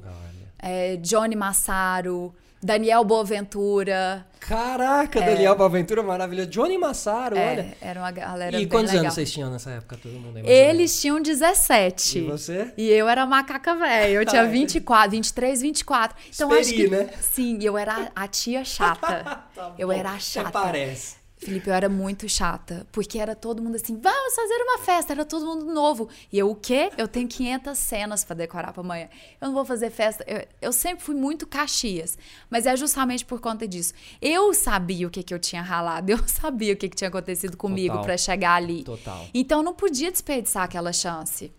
é, 0.59 0.95
Johnny 0.97 1.35
Massaro... 1.35 2.33
Daniel 2.65 3.03
Boaventura. 3.03 4.25
Caraca, 4.39 5.19
é. 5.19 5.25
Daniel 5.35 5.55
Boaventura 5.55 6.01
maravilhoso. 6.01 6.49
Johnny 6.49 6.77
Massaro, 6.79 7.37
é, 7.37 7.51
olha. 7.51 7.77
Era 7.79 7.99
uma 7.99 8.09
galera 8.11 8.59
E 8.59 8.65
quantos 8.65 8.89
legal. 8.89 9.03
anos 9.05 9.13
vocês 9.13 9.31
tinham 9.31 9.51
nessa 9.51 9.69
época, 9.69 9.97
todo 10.01 10.13
mundo 10.13 10.37
aí? 10.37 10.47
Eles 10.47 10.99
tinham 10.99 11.21
17. 11.21 12.17
E 12.17 12.21
você? 12.21 12.73
E 12.75 12.89
eu 12.89 13.07
era 13.07 13.23
macaca 13.25 13.75
velha. 13.75 14.11
Eu 14.11 14.25
tinha 14.25 14.41
Ai, 14.41 14.49
24, 14.49 15.11
23, 15.11 15.61
24. 15.61 16.17
Então 16.33 16.49
Esperi, 16.57 16.61
acho 16.61 16.73
que. 16.73 16.87
né? 16.87 17.09
Sim, 17.21 17.59
eu 17.61 17.77
era 17.77 18.11
a 18.15 18.27
tia 18.27 18.65
chata. 18.65 19.43
tá 19.55 19.73
eu 19.77 19.91
era 19.91 20.09
a 20.09 20.19
chata. 20.19 20.49
Até 20.49 20.59
parece. 20.59 21.24
Felipe, 21.37 21.69
eu 21.69 21.73
era 21.73 21.89
muito 21.89 22.29
chata, 22.29 22.87
porque 22.91 23.19
era 23.19 23.35
todo 23.35 23.61
mundo 23.61 23.75
assim, 23.75 23.99
vamos 23.99 24.33
fazer 24.33 24.55
uma 24.63 24.77
festa, 24.79 25.13
era 25.13 25.25
todo 25.25 25.45
mundo 25.45 25.65
novo. 25.73 26.07
E 26.31 26.39
eu, 26.39 26.49
o 26.49 26.55
quê? 26.55 26.89
Eu 26.97 27.07
tenho 27.07 27.27
500 27.27 27.77
cenas 27.77 28.23
para 28.23 28.37
decorar 28.37 28.71
para 28.71 28.81
amanhã. 28.81 29.09
Eu 29.41 29.47
não 29.47 29.53
vou 29.53 29.65
fazer 29.65 29.89
festa. 29.89 30.23
Eu, 30.27 30.47
eu, 30.61 30.71
sempre 30.71 31.03
fui 31.03 31.13
muito 31.13 31.45
caxias, 31.45 32.17
mas 32.49 32.65
é 32.65 32.75
justamente 32.77 33.25
por 33.25 33.41
conta 33.41 33.67
disso. 33.67 33.93
Eu 34.21 34.53
sabia 34.53 35.07
o 35.07 35.09
que, 35.09 35.21
que 35.23 35.33
eu 35.33 35.39
tinha 35.39 35.61
ralado, 35.61 36.09
eu 36.11 36.19
sabia 36.25 36.73
o 36.73 36.77
que, 36.77 36.87
que 36.87 36.95
tinha 36.95 37.09
acontecido 37.09 37.57
comigo 37.57 38.01
para 38.01 38.17
chegar 38.17 38.55
ali. 38.55 38.83
Total. 38.83 39.27
Então 39.33 39.59
eu 39.59 39.63
não 39.63 39.73
podia 39.73 40.11
desperdiçar 40.11 40.63
aquela 40.63 40.93
chance. 40.93 41.51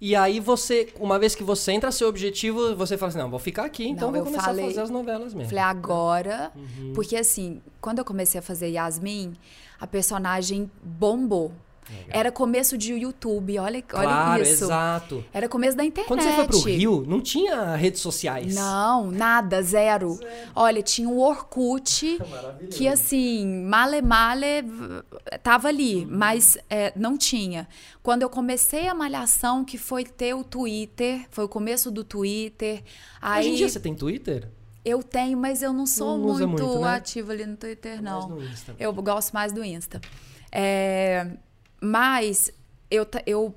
E 0.00 0.14
aí 0.14 0.40
você, 0.40 0.92
uma 1.00 1.18
vez 1.18 1.34
que 1.34 1.42
você 1.42 1.72
entra 1.72 1.90
seu 1.90 2.08
objetivo, 2.08 2.76
você 2.76 2.98
fala 2.98 3.08
assim, 3.08 3.18
não, 3.18 3.30
vou 3.30 3.38
ficar 3.38 3.64
aqui, 3.64 3.88
então 3.88 4.10
não, 4.10 4.14
vou 4.16 4.24
começar 4.24 4.44
falei, 4.44 4.64
a 4.64 4.68
fazer 4.68 4.80
as 4.82 4.90
novelas 4.90 5.32
mesmo. 5.32 5.48
Falei, 5.48 5.64
agora, 5.64 6.52
uhum. 6.54 6.92
porque 6.94 7.16
assim, 7.16 7.62
quando 7.80 8.00
eu 8.00 8.04
comecei 8.04 8.38
a 8.38 8.42
fazer 8.42 8.68
Yasmin, 8.68 9.34
a 9.80 9.86
personagem 9.86 10.70
bombou. 10.82 11.52
Legal. 11.88 12.06
Era 12.08 12.32
começo 12.32 12.76
de 12.76 12.92
YouTube, 12.92 13.58
olha, 13.58 13.80
claro, 13.80 14.32
olha 14.32 14.42
isso. 14.42 14.64
exato. 14.64 15.24
Era 15.32 15.48
começo 15.48 15.76
da 15.76 15.84
internet. 15.84 16.08
Quando 16.08 16.22
você 16.22 16.32
foi 16.32 16.46
pro 16.46 16.60
Rio, 16.60 17.04
não 17.06 17.20
tinha 17.20 17.76
redes 17.76 18.00
sociais. 18.00 18.54
Não, 18.54 19.10
nada, 19.10 19.62
zero. 19.62 20.14
zero. 20.14 20.32
Olha, 20.54 20.82
tinha 20.82 21.08
o 21.08 21.20
Orkut, 21.20 22.18
que 22.72 22.88
assim, 22.88 23.64
male 23.64 24.02
male 24.02 24.46
tava 25.42 25.68
ali, 25.68 26.04
uhum. 26.04 26.08
mas 26.10 26.58
é, 26.68 26.92
não 26.96 27.16
tinha. 27.16 27.68
Quando 28.02 28.22
eu 28.22 28.30
comecei 28.30 28.88
a 28.88 28.94
malhação, 28.94 29.64
que 29.64 29.78
foi 29.78 30.04
ter 30.04 30.34
o 30.34 30.42
Twitter, 30.42 31.26
foi 31.30 31.44
o 31.44 31.48
começo 31.48 31.90
do 31.90 32.02
Twitter. 32.02 32.82
Aí... 33.20 33.40
Hoje 33.40 33.50
em 33.50 33.54
dia 33.54 33.68
você 33.68 33.80
tem 33.80 33.94
Twitter? 33.94 34.48
Eu 34.84 35.02
tenho, 35.02 35.36
mas 35.36 35.62
eu 35.62 35.72
não 35.72 35.84
sou 35.84 36.16
não 36.16 36.28
muito, 36.28 36.48
muito 36.48 36.80
né? 36.80 36.94
ativa 36.94 37.32
ali 37.32 37.44
no 37.44 37.56
Twitter, 37.56 38.00
não. 38.00 38.28
Mais 38.28 38.44
no 38.44 38.52
Insta. 38.52 38.76
Eu 38.78 38.92
gosto 38.92 39.32
mais 39.32 39.52
do 39.52 39.64
Insta. 39.64 40.00
É, 40.52 41.36
mas 41.80 42.50
eu, 42.90 43.06
eu 43.26 43.54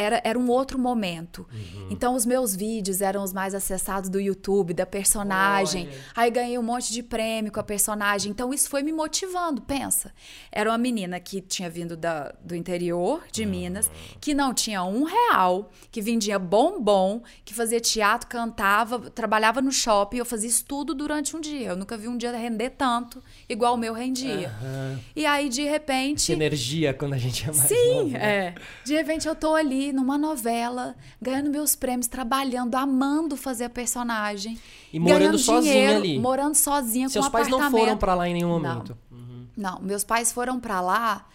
era, 0.00 0.20
era 0.24 0.38
um 0.38 0.48
outro 0.48 0.78
momento. 0.78 1.46
Uhum. 1.52 1.88
Então, 1.90 2.14
os 2.14 2.24
meus 2.24 2.56
vídeos 2.56 3.02
eram 3.02 3.22
os 3.22 3.32
mais 3.32 3.54
acessados 3.54 4.08
do 4.08 4.18
YouTube, 4.18 4.72
da 4.72 4.86
personagem. 4.86 5.88
Olha. 5.88 5.98
Aí 6.16 6.30
ganhei 6.30 6.58
um 6.58 6.62
monte 6.62 6.90
de 6.90 7.02
prêmio 7.02 7.52
com 7.52 7.60
a 7.60 7.62
personagem. 7.62 8.30
Então, 8.30 8.52
isso 8.54 8.68
foi 8.70 8.82
me 8.82 8.92
motivando. 8.92 9.60
Pensa, 9.60 10.12
era 10.50 10.70
uma 10.70 10.78
menina 10.78 11.20
que 11.20 11.42
tinha 11.42 11.68
vindo 11.68 11.96
da, 11.96 12.34
do 12.42 12.54
interior 12.54 13.22
de 13.30 13.42
uhum. 13.42 13.50
Minas, 13.50 13.90
que 14.20 14.32
não 14.32 14.54
tinha 14.54 14.82
um 14.82 15.04
real, 15.04 15.70
que 15.90 16.00
vendia 16.00 16.38
bombom, 16.38 17.22
que 17.44 17.52
fazia 17.52 17.80
teatro, 17.80 18.26
cantava, 18.26 19.10
trabalhava 19.10 19.60
no 19.60 19.70
shopping. 19.70 20.16
Eu 20.16 20.24
fazia 20.24 20.48
isso 20.48 20.64
tudo 20.64 20.94
durante 20.94 21.36
um 21.36 21.40
dia. 21.40 21.68
Eu 21.68 21.76
nunca 21.76 21.96
vi 21.98 22.08
um 22.08 22.16
dia 22.16 22.32
render 22.32 22.70
tanto, 22.70 23.22
igual 23.48 23.74
o 23.74 23.78
meu 23.78 23.92
rendia. 23.92 24.50
Uhum. 24.62 24.98
E 25.14 25.26
aí, 25.26 25.50
de 25.50 25.64
repente. 25.64 26.22
Essa 26.22 26.32
energia 26.32 26.94
quando 26.94 27.12
a 27.12 27.18
gente 27.18 27.44
é 27.44 27.52
mais 27.52 27.68
Sim, 27.68 27.94
novo, 27.94 28.10
né? 28.10 28.36
é. 28.36 28.54
De 28.82 28.94
repente, 28.94 29.28
eu 29.28 29.34
tô 29.34 29.54
ali 29.54 29.89
ali 29.90 29.92
numa 29.92 30.16
novela, 30.16 30.94
ganhando 31.20 31.50
meus 31.50 31.76
prêmios, 31.76 32.06
trabalhando, 32.06 32.74
amando 32.76 33.36
fazer 33.36 33.64
a 33.64 33.70
personagem. 33.70 34.58
E 34.92 34.98
morando 34.98 35.18
ganhando 35.18 35.38
sozinha 35.38 35.72
dinheiro, 35.74 35.96
ali. 35.98 36.18
Morando 36.18 36.54
sozinha 36.54 37.08
Seus 37.08 37.24
com 37.24 37.28
um 37.28 37.32
pais 37.32 37.48
não 37.48 37.58
apartamento. 37.58 37.84
foram 37.84 37.98
pra 37.98 38.14
lá 38.14 38.28
em 38.28 38.34
nenhum 38.34 38.58
Não. 38.58 38.58
momento. 38.58 38.96
Uhum. 39.10 39.46
Não, 39.56 39.80
meus 39.80 40.04
pais 40.04 40.32
foram 40.32 40.58
pra 40.58 40.80
lá 40.80 41.26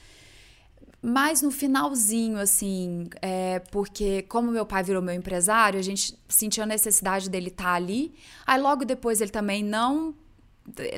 mais 1.02 1.44
no 1.44 1.52
finalzinho, 1.52 2.40
assim, 2.40 3.08
é, 3.22 3.60
porque 3.72 4.24
como 4.24 4.52
meu 4.52 4.66
pai 4.66 4.82
virou 4.82 5.04
meu 5.04 5.14
empresário, 5.14 5.80
a 5.80 5.84
gente 5.84 6.18
sentiu 6.28 6.64
a 6.64 6.66
necessidade 6.66 7.30
dele 7.30 7.50
estar 7.50 7.74
ali. 7.76 8.16
Aí 8.46 8.60
logo 8.60 8.84
depois 8.84 9.22
ele 9.22 9.30
também 9.32 9.64
não. 9.64 10.16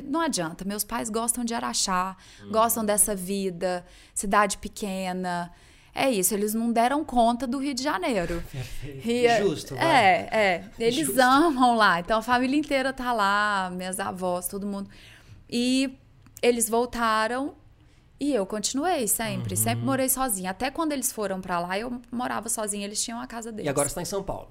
Não 0.04 0.22
adianta, 0.22 0.64
meus 0.64 0.82
pais 0.82 1.10
gostam 1.10 1.44
de 1.44 1.52
Araxá, 1.52 2.16
gostam 2.50 2.82
dessa 2.82 3.14
vida, 3.14 3.84
cidade 4.14 4.56
pequena. 4.56 5.52
É 6.00 6.10
isso, 6.10 6.32
eles 6.32 6.54
não 6.54 6.70
deram 6.72 7.04
conta 7.04 7.46
do 7.46 7.58
Rio 7.58 7.74
de 7.74 7.82
Janeiro. 7.82 8.42
E, 9.04 9.26
é- 9.26 9.42
Justo, 9.42 9.74
vai. 9.74 9.84
É, 9.84 10.28
é. 10.32 10.64
Eles 10.78 11.06
Justo. 11.06 11.20
amam 11.20 11.76
lá. 11.76 11.98
Então 12.00 12.18
a 12.18 12.22
família 12.22 12.56
inteira 12.56 12.92
tá 12.92 13.12
lá, 13.12 13.70
minhas 13.74 13.98
avós, 13.98 14.46
todo 14.46 14.66
mundo. 14.66 14.88
E 15.50 15.90
eles 16.40 16.68
voltaram 16.68 17.54
e 18.20 18.32
eu 18.32 18.46
continuei 18.46 19.08
sempre. 19.08 19.54
Uhum. 19.54 19.60
Sempre 19.62 19.84
morei 19.84 20.08
sozinha. 20.08 20.50
Até 20.50 20.70
quando 20.70 20.92
eles 20.92 21.10
foram 21.10 21.40
pra 21.40 21.58
lá, 21.58 21.78
eu 21.78 22.00
morava 22.12 22.48
sozinha. 22.48 22.84
Eles 22.84 23.02
tinham 23.02 23.20
a 23.20 23.26
casa 23.26 23.50
deles. 23.50 23.66
E 23.66 23.68
agora 23.68 23.88
você 23.88 23.94
tá 23.96 24.02
em 24.02 24.04
São 24.06 24.22
Paulo. 24.22 24.50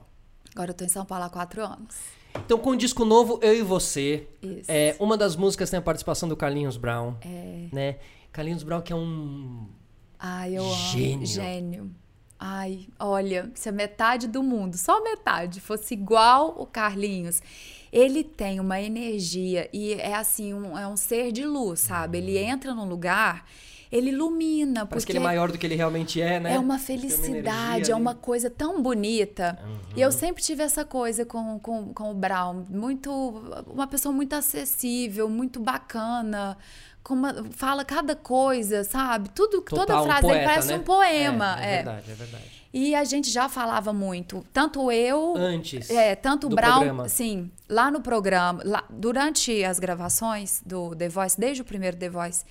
Agora 0.53 0.71
eu 0.71 0.73
tô 0.75 0.83
em 0.83 0.89
São 0.89 1.05
Paulo 1.05 1.23
há 1.25 1.29
quatro 1.29 1.63
anos. 1.63 1.95
Então, 2.35 2.57
com 2.57 2.71
o 2.71 2.75
disco 2.75 3.03
novo, 3.05 3.39
Eu 3.41 3.55
e 3.55 3.61
Você, 3.61 4.27
Isso. 4.41 4.69
é, 4.69 4.95
uma 4.99 5.17
das 5.17 5.35
músicas 5.35 5.69
tem 5.69 5.79
a 5.79 5.81
participação 5.81 6.27
do 6.27 6.35
Carlinhos 6.35 6.77
Brown. 6.77 7.15
É. 7.21 7.67
Né? 7.71 7.95
Carlinhos 8.31 8.63
Brown, 8.63 8.81
que 8.81 8.91
é 8.93 8.95
um. 8.95 9.67
Ai, 10.19 10.57
eu 10.57 10.63
amo. 10.63 10.75
Gênio. 10.75 11.27
Gênio. 11.27 11.91
Ai, 12.39 12.87
olha, 12.99 13.51
se 13.55 13.67
a 13.67 13.71
metade 13.71 14.27
do 14.27 14.43
mundo, 14.43 14.77
só 14.77 15.03
metade, 15.03 15.59
fosse 15.59 15.95
igual 15.95 16.55
o 16.59 16.67
Carlinhos, 16.67 17.41
ele 17.91 18.23
tem 18.23 18.59
uma 18.59 18.79
energia 18.79 19.67
e 19.73 19.93
é 19.93 20.13
assim, 20.13 20.53
um, 20.53 20.77
é 20.77 20.87
um 20.87 20.95
ser 20.95 21.31
de 21.31 21.43
luz, 21.43 21.79
sabe? 21.79 22.19
Ele 22.19 22.37
entra 22.37 22.75
num 22.75 22.87
lugar, 22.87 23.43
ele 23.91 24.11
ilumina. 24.11 24.85
Parece 24.85 25.05
que 25.05 25.13
porque 25.13 25.17
ele 25.17 25.25
é 25.25 25.27
maior 25.27 25.51
do 25.51 25.57
que 25.57 25.65
ele 25.65 25.75
realmente 25.75 26.21
é, 26.21 26.39
né? 26.39 26.53
É 26.53 26.59
uma 26.59 26.77
felicidade, 26.77 27.75
energia 27.75 27.93
é 27.93 27.97
uma 27.97 28.13
coisa 28.13 28.51
tão 28.51 28.83
bonita. 28.83 29.57
Uhum. 29.63 29.77
E 29.95 30.01
eu 30.01 30.11
sempre 30.11 30.43
tive 30.43 30.61
essa 30.61 30.85
coisa 30.85 31.25
com, 31.25 31.57
com, 31.59 31.91
com 31.91 32.11
o 32.11 32.13
Brown. 32.13 32.65
Muito, 32.69 33.09
uma 33.65 33.87
pessoa 33.87 34.13
muito 34.13 34.33
acessível, 34.33 35.27
muito 35.27 35.59
bacana. 35.59 36.55
Com 37.07 37.13
uma- 37.13 37.45
fala 37.51 37.85
cada 37.85 38.17
coisa, 38.17 38.83
sabe? 38.83 39.29
Tudo, 39.29 39.61
Total, 39.61 39.85
toda 39.85 40.01
um 40.01 40.03
frase 40.03 40.21
dele 40.23 40.33
poeta, 40.33 40.49
parece 40.49 40.67
né? 40.67 40.75
um 40.75 40.83
poema. 40.83 41.57
É, 41.61 41.65
é 41.65 41.71
é. 41.71 41.75
verdade, 41.77 42.11
é 42.11 42.13
verdade. 42.15 42.43
E 42.73 42.93
a 42.95 43.03
gente 43.05 43.29
já 43.31 43.47
falava 43.47 43.93
muito, 43.93 44.45
tanto 44.51 44.91
eu, 44.91 45.33
Antes 45.37 45.89
é, 45.89 46.15
tanto 46.15 46.47
o 46.47 46.49
Brown, 46.49 46.73
programa. 46.79 47.07
sim, 47.07 47.49
lá 47.69 47.89
no 47.89 48.01
programa, 48.01 48.61
lá, 48.65 48.83
durante 48.89 49.63
as 49.63 49.79
gravações 49.79 50.61
do 50.65 50.93
The 50.97 51.07
Voice, 51.07 51.39
desde 51.39 51.61
o 51.61 51.65
primeiro 51.65 51.95
The 51.95 52.09
Voice, 52.09 52.43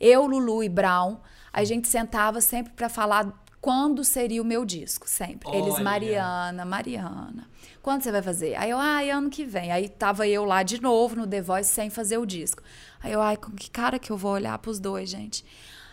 eu, 0.00 0.26
Lulu 0.26 0.64
e 0.64 0.68
Brown, 0.68 1.18
a 1.52 1.62
gente 1.62 1.86
sentava 1.86 2.40
sempre 2.40 2.72
para 2.72 2.88
falar 2.88 3.32
quando 3.60 4.02
seria 4.02 4.42
o 4.42 4.44
meu 4.44 4.64
disco, 4.64 5.08
sempre. 5.08 5.48
Eles, 5.56 5.74
Olha. 5.74 5.84
Mariana, 5.84 6.64
Mariana, 6.64 7.46
quando 7.80 8.02
você 8.02 8.10
vai 8.10 8.20
fazer? 8.20 8.56
Aí 8.56 8.70
eu, 8.70 8.78
ai, 8.78 9.10
ano 9.10 9.30
que 9.30 9.44
vem. 9.44 9.70
Aí 9.70 9.88
tava 9.88 10.26
eu 10.26 10.44
lá 10.44 10.64
de 10.64 10.82
novo 10.82 11.14
no 11.14 11.24
The 11.26 11.40
Voice 11.40 11.70
sem 11.70 11.88
fazer 11.88 12.18
o 12.18 12.26
disco. 12.26 12.60
Aí 13.02 13.12
eu, 13.12 13.20
ai, 13.20 13.36
com 13.36 13.50
que 13.52 13.70
cara 13.70 13.98
que 13.98 14.10
eu 14.10 14.16
vou 14.16 14.32
olhar 14.32 14.56
pros 14.58 14.78
dois, 14.78 15.10
gente? 15.10 15.44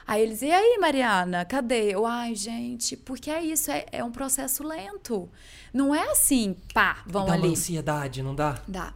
Aí 0.05 0.23
eles, 0.23 0.41
e 0.41 0.51
aí, 0.51 0.77
Mariana, 0.79 1.45
cadê? 1.45 1.93
Eu, 1.93 2.05
ai, 2.05 2.33
gente, 2.33 2.97
porque 2.97 3.29
é 3.29 3.43
isso, 3.43 3.69
é, 3.71 3.85
é 3.91 4.03
um 4.03 4.11
processo 4.11 4.63
lento. 4.63 5.29
Não 5.73 5.93
é 5.93 6.09
assim, 6.11 6.55
pá, 6.73 7.03
vão 7.05 7.25
Dá 7.25 7.33
uma 7.33 7.43
ali. 7.43 7.51
ansiedade, 7.51 8.23
não 8.23 8.33
dá? 8.33 8.59
Dá. 8.67 8.93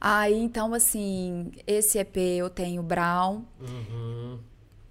Aí, 0.00 0.34
então, 0.34 0.72
assim, 0.72 1.52
esse 1.66 1.98
EP 1.98 2.16
eu 2.16 2.48
tenho 2.48 2.82
Brown. 2.82 3.42
Uhum. 3.60 4.38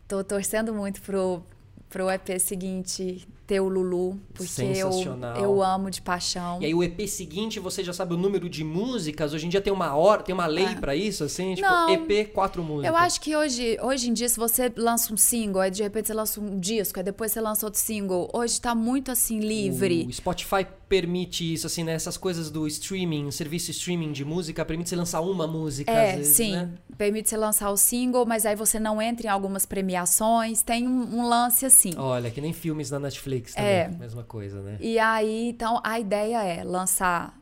Tô 0.07 0.23
torcendo 0.23 0.71
muito 0.73 1.01
pro, 1.01 1.43
pro 1.89 2.11
EP 2.11 2.39
seguinte 2.39 3.27
ter 3.49 3.59
o 3.59 3.67
Lulu, 3.67 4.19
porque 4.31 4.43
eu, 4.61 4.91
Sensacional. 4.91 5.35
eu 5.37 5.63
amo 5.63 5.89
de 5.89 6.03
paixão. 6.03 6.59
E 6.61 6.67
aí 6.67 6.75
o 6.75 6.83
EP 6.83 7.07
seguinte, 7.07 7.59
você 7.59 7.83
já 7.83 7.91
sabe 7.91 8.13
o 8.13 8.17
número 8.17 8.47
de 8.47 8.63
músicas? 8.63 9.33
Hoje 9.33 9.47
em 9.47 9.49
dia 9.49 9.59
tem 9.59 9.73
uma 9.73 9.95
hora, 9.95 10.21
tem 10.21 10.35
uma 10.35 10.45
lei 10.45 10.75
pra 10.75 10.95
isso, 10.95 11.23
assim? 11.23 11.55
Tipo, 11.55 11.67
Ah. 11.67 11.87
Não. 11.87 11.89
EP, 11.89 12.27
quatro 12.31 12.61
músicas. 12.61 12.91
Eu 12.91 12.95
acho 12.95 13.19
que 13.19 13.35
hoje, 13.35 13.75
hoje 13.81 14.07
em 14.07 14.13
dia, 14.13 14.29
se 14.29 14.37
você 14.37 14.71
lança 14.77 15.11
um 15.11 15.17
single, 15.17 15.61
aí 15.61 15.71
de 15.71 15.81
repente 15.81 16.05
você 16.09 16.13
lança 16.13 16.39
um 16.39 16.59
disco, 16.59 16.99
aí 16.99 17.03
depois 17.03 17.31
você 17.31 17.41
lança 17.41 17.65
outro 17.65 17.79
single, 17.79 18.29
hoje 18.31 18.61
tá 18.61 18.75
muito 18.75 19.09
assim, 19.09 19.39
livre. 19.39 20.05
O 20.07 20.13
Spotify 20.13 20.67
permite 20.89 21.53
isso, 21.53 21.67
assim, 21.67 21.83
né? 21.83 21.93
Essas 21.93 22.17
coisas 22.17 22.49
do 22.49 22.67
streaming, 22.67 23.29
serviço 23.29 23.69
streaming 23.71 24.11
de 24.11 24.25
música, 24.25 24.65
permite 24.65 24.89
você 24.89 24.95
lançar 24.95 25.21
uma 25.21 25.45
música, 25.47 25.91
É, 25.91 26.09
às 26.09 26.17
vezes, 26.17 26.35
sim. 26.35 26.51
né? 26.51 26.69
Permite 26.97 27.29
você 27.29 27.37
lançar 27.37 27.69
o 27.69 27.77
single, 27.77 28.25
mas 28.25 28.45
aí 28.45 28.55
você 28.55 28.79
não 28.79 29.01
entra 29.01 29.27
em 29.27 29.29
algumas 29.29 29.65
premiações. 29.65 30.63
Tem 30.63 30.87
um, 30.87 31.19
um 31.19 31.27
lance 31.27 31.65
assim. 31.65 31.93
Olha, 31.95 32.31
que 32.31 32.41
nem 32.41 32.51
filmes 32.51 32.89
na 32.89 32.99
Netflix 32.99 33.53
também. 33.53 33.69
É. 33.69 33.87
Mesma 33.87 34.23
coisa, 34.23 34.61
né? 34.61 34.77
E 34.81 34.97
aí, 34.97 35.49
então, 35.49 35.79
a 35.83 35.99
ideia 35.99 36.43
é 36.43 36.63
lançar 36.63 37.38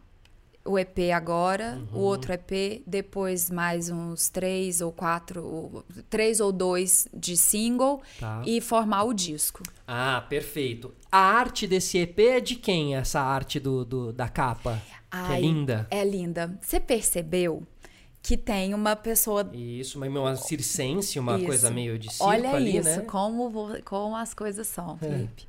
o 0.68 0.78
EP 0.78 1.12
agora, 1.16 1.80
Uhum. 1.92 2.00
o 2.00 2.04
outro 2.04 2.34
EP, 2.34 2.84
depois 2.86 3.50
mais 3.50 3.90
uns 3.90 4.30
três 4.30 4.82
ou 4.82 4.92
quatro, 4.92 5.84
três 6.10 6.40
ou 6.40 6.52
dois 6.52 7.08
de 7.14 7.36
single 7.38 8.02
Tá. 8.20 8.42
e 8.46 8.60
formar 8.62 9.04
o 9.06 9.14
disco. 9.14 9.64
Ah, 9.88 10.26
perfeito. 10.30 10.94
A 11.12 11.18
arte 11.20 11.66
desse 11.66 11.98
EP 11.98 12.20
é 12.20 12.40
de 12.40 12.56
quem, 12.56 12.96
essa 12.96 13.22
arte 13.22 13.60
do, 13.60 13.86
do- 13.86 14.12
da 14.14 14.28
capa? 14.28 14.82
que 15.10 15.16
é 15.18 15.20
Ai, 15.20 15.42
linda. 15.42 15.88
É 15.90 16.04
linda. 16.04 16.60
Você 16.62 16.80
percebeu 16.82 17.64
que 18.22 18.36
tem 18.36 18.74
uma 18.74 18.94
pessoa 18.94 19.50
Isso, 19.54 19.98
uma, 19.98 20.08
uma 20.08 20.36
circense, 20.36 21.18
uma 21.18 21.38
Isso. 21.38 21.46
coisa 21.46 21.72
meio 21.72 21.98
de 21.98 22.10
circo 22.12 22.26
Olha 22.26 22.52
ali, 22.52 22.76
isso, 22.78 22.90
né? 22.90 23.02
como, 23.08 23.50
como 23.86 24.16
as 24.18 24.34
coisas 24.34 24.68
são, 24.68 24.98
Felipe. 24.98 25.48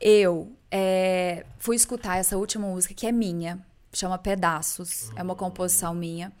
Eu 0.00 0.52
é, 0.70 1.44
fui 1.58 1.74
escutar 1.74 2.18
essa 2.18 2.36
última 2.36 2.68
música 2.68 2.94
que 2.94 3.04
é 3.04 3.10
minha, 3.10 3.58
chama 3.98 4.18
Pedaços, 4.18 5.10
é 5.16 5.22
uma 5.22 5.34
composição 5.34 5.94
minha. 5.94 6.32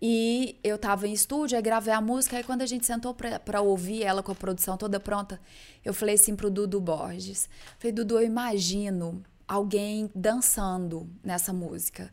E 0.00 0.58
eu 0.62 0.76
tava 0.76 1.08
em 1.08 1.12
estúdio, 1.12 1.56
aí 1.56 1.62
gravei 1.62 1.94
a 1.94 2.00
música, 2.00 2.36
aí 2.36 2.44
quando 2.44 2.62
a 2.62 2.66
gente 2.66 2.84
sentou 2.84 3.14
pra, 3.14 3.38
pra 3.38 3.60
ouvir 3.60 4.02
ela 4.02 4.22
com 4.22 4.32
a 4.32 4.34
produção 4.34 4.76
toda 4.76 5.00
pronta, 5.00 5.40
eu 5.84 5.94
falei 5.94 6.16
assim 6.16 6.36
pro 6.36 6.50
Dudu 6.50 6.80
Borges. 6.80 7.48
Falei, 7.78 7.92
Dudu, 7.92 8.18
eu 8.18 8.26
imagino 8.26 9.22
alguém 9.48 10.10
dançando 10.14 11.08
nessa 11.22 11.52
música. 11.52 12.12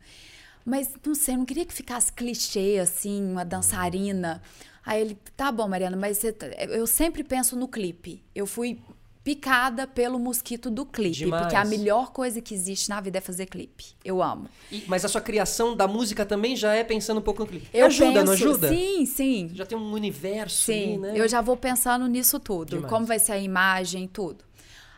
Mas 0.63 0.89
não 1.05 1.15
sei, 1.15 1.33
eu 1.33 1.39
não 1.39 1.45
queria 1.45 1.65
que 1.65 1.73
ficasse 1.73 2.13
clichê, 2.13 2.77
assim, 2.81 3.29
uma 3.31 3.43
dançarina. 3.43 4.41
Aí 4.85 5.01
ele, 5.01 5.17
tá 5.35 5.51
bom, 5.51 5.67
Mariana, 5.67 5.97
mas 5.97 6.17
você 6.19 6.31
tá- 6.31 6.47
eu 6.47 6.85
sempre 6.87 7.23
penso 7.23 7.55
no 7.55 7.67
clipe. 7.67 8.23
Eu 8.33 8.45
fui 8.45 8.79
picada 9.23 9.85
pelo 9.85 10.17
mosquito 10.17 10.71
do 10.71 10.85
clipe, 10.85 11.15
Demais. 11.17 11.43
porque 11.43 11.55
a 11.55 11.63
melhor 11.65 12.11
coisa 12.11 12.41
que 12.41 12.53
existe 12.55 12.89
na 12.89 12.99
vida 12.99 13.19
é 13.19 13.21
fazer 13.21 13.45
clipe. 13.45 13.85
Eu 14.03 14.21
amo. 14.21 14.47
E- 14.71 14.83
mas 14.87 15.05
a 15.05 15.07
sua 15.07 15.21
criação 15.21 15.75
da 15.75 15.87
música 15.87 16.25
também 16.25 16.55
já 16.55 16.73
é 16.73 16.83
pensando 16.83 17.19
um 17.19 17.21
pouco 17.21 17.41
no 17.41 17.47
clipe. 17.47 17.67
Eu 17.71 17.85
ajuda, 17.85 18.11
penso, 18.13 18.25
não 18.25 18.33
ajuda? 18.33 18.69
Sim, 18.69 19.05
sim. 19.05 19.51
Já 19.53 19.65
tem 19.65 19.77
um 19.77 19.91
universo 19.93 20.71
aí, 20.71 20.83
Sim, 20.85 20.97
né? 20.97 21.13
eu 21.15 21.27
já 21.27 21.39
vou 21.41 21.55
pensando 21.55 22.07
nisso 22.07 22.39
tudo. 22.39 22.69
Demais. 22.71 22.89
Como 22.89 23.05
vai 23.05 23.19
ser 23.19 23.33
a 23.33 23.37
imagem, 23.39 24.07
tudo. 24.07 24.43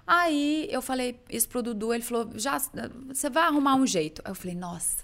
Aí 0.07 0.67
eu 0.69 0.81
falei 0.81 1.19
isso 1.29 1.47
pro 1.49 1.61
Dudu, 1.63 1.93
ele 1.93 2.03
falou, 2.03 2.29
já, 2.35 2.61
você 3.07 3.29
vai 3.29 3.43
arrumar 3.43 3.75
um 3.75 3.87
jeito. 3.87 4.21
Aí 4.25 4.31
eu 4.31 4.35
falei, 4.35 4.55
nossa, 4.55 4.97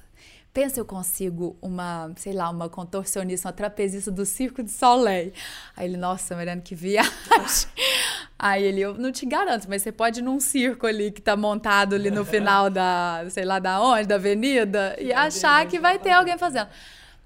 pensa 0.53 0.79
eu 0.79 0.85
consigo 0.85 1.57
uma, 1.61 2.11
sei 2.17 2.33
lá, 2.33 2.49
uma 2.49 2.67
contorcionista, 2.69 3.47
uma 3.47 3.53
trapezista 3.53 4.11
do 4.11 4.25
Circo 4.25 4.61
de 4.61 4.71
Soleil. 4.71 5.31
Aí 5.75 5.87
ele, 5.87 5.95
nossa, 5.97 6.35
Mariana, 6.35 6.61
que 6.61 6.75
viagem. 6.75 7.09
Aí 8.41 8.63
ele, 8.63 8.79
eu 8.79 8.93
não 8.93 9.11
te 9.11 9.25
garanto, 9.25 9.67
mas 9.67 9.81
você 9.81 9.91
pode 9.91 10.21
ir 10.21 10.23
num 10.23 10.39
circo 10.39 10.87
ali 10.87 11.11
que 11.11 11.21
tá 11.21 11.35
montado 11.35 11.93
ali 11.95 12.09
no 12.09 12.23
final 12.23 12.69
da, 12.69 13.25
sei 13.29 13.43
lá 13.43 13.59
da 13.59 13.81
onde, 13.81 14.07
da 14.07 14.15
avenida, 14.15 14.95
e 14.97 15.11
achar 15.11 15.67
que 15.67 15.77
vai 15.77 15.99
ter 15.99 16.11
alguém 16.13 16.37
fazendo. 16.37 16.69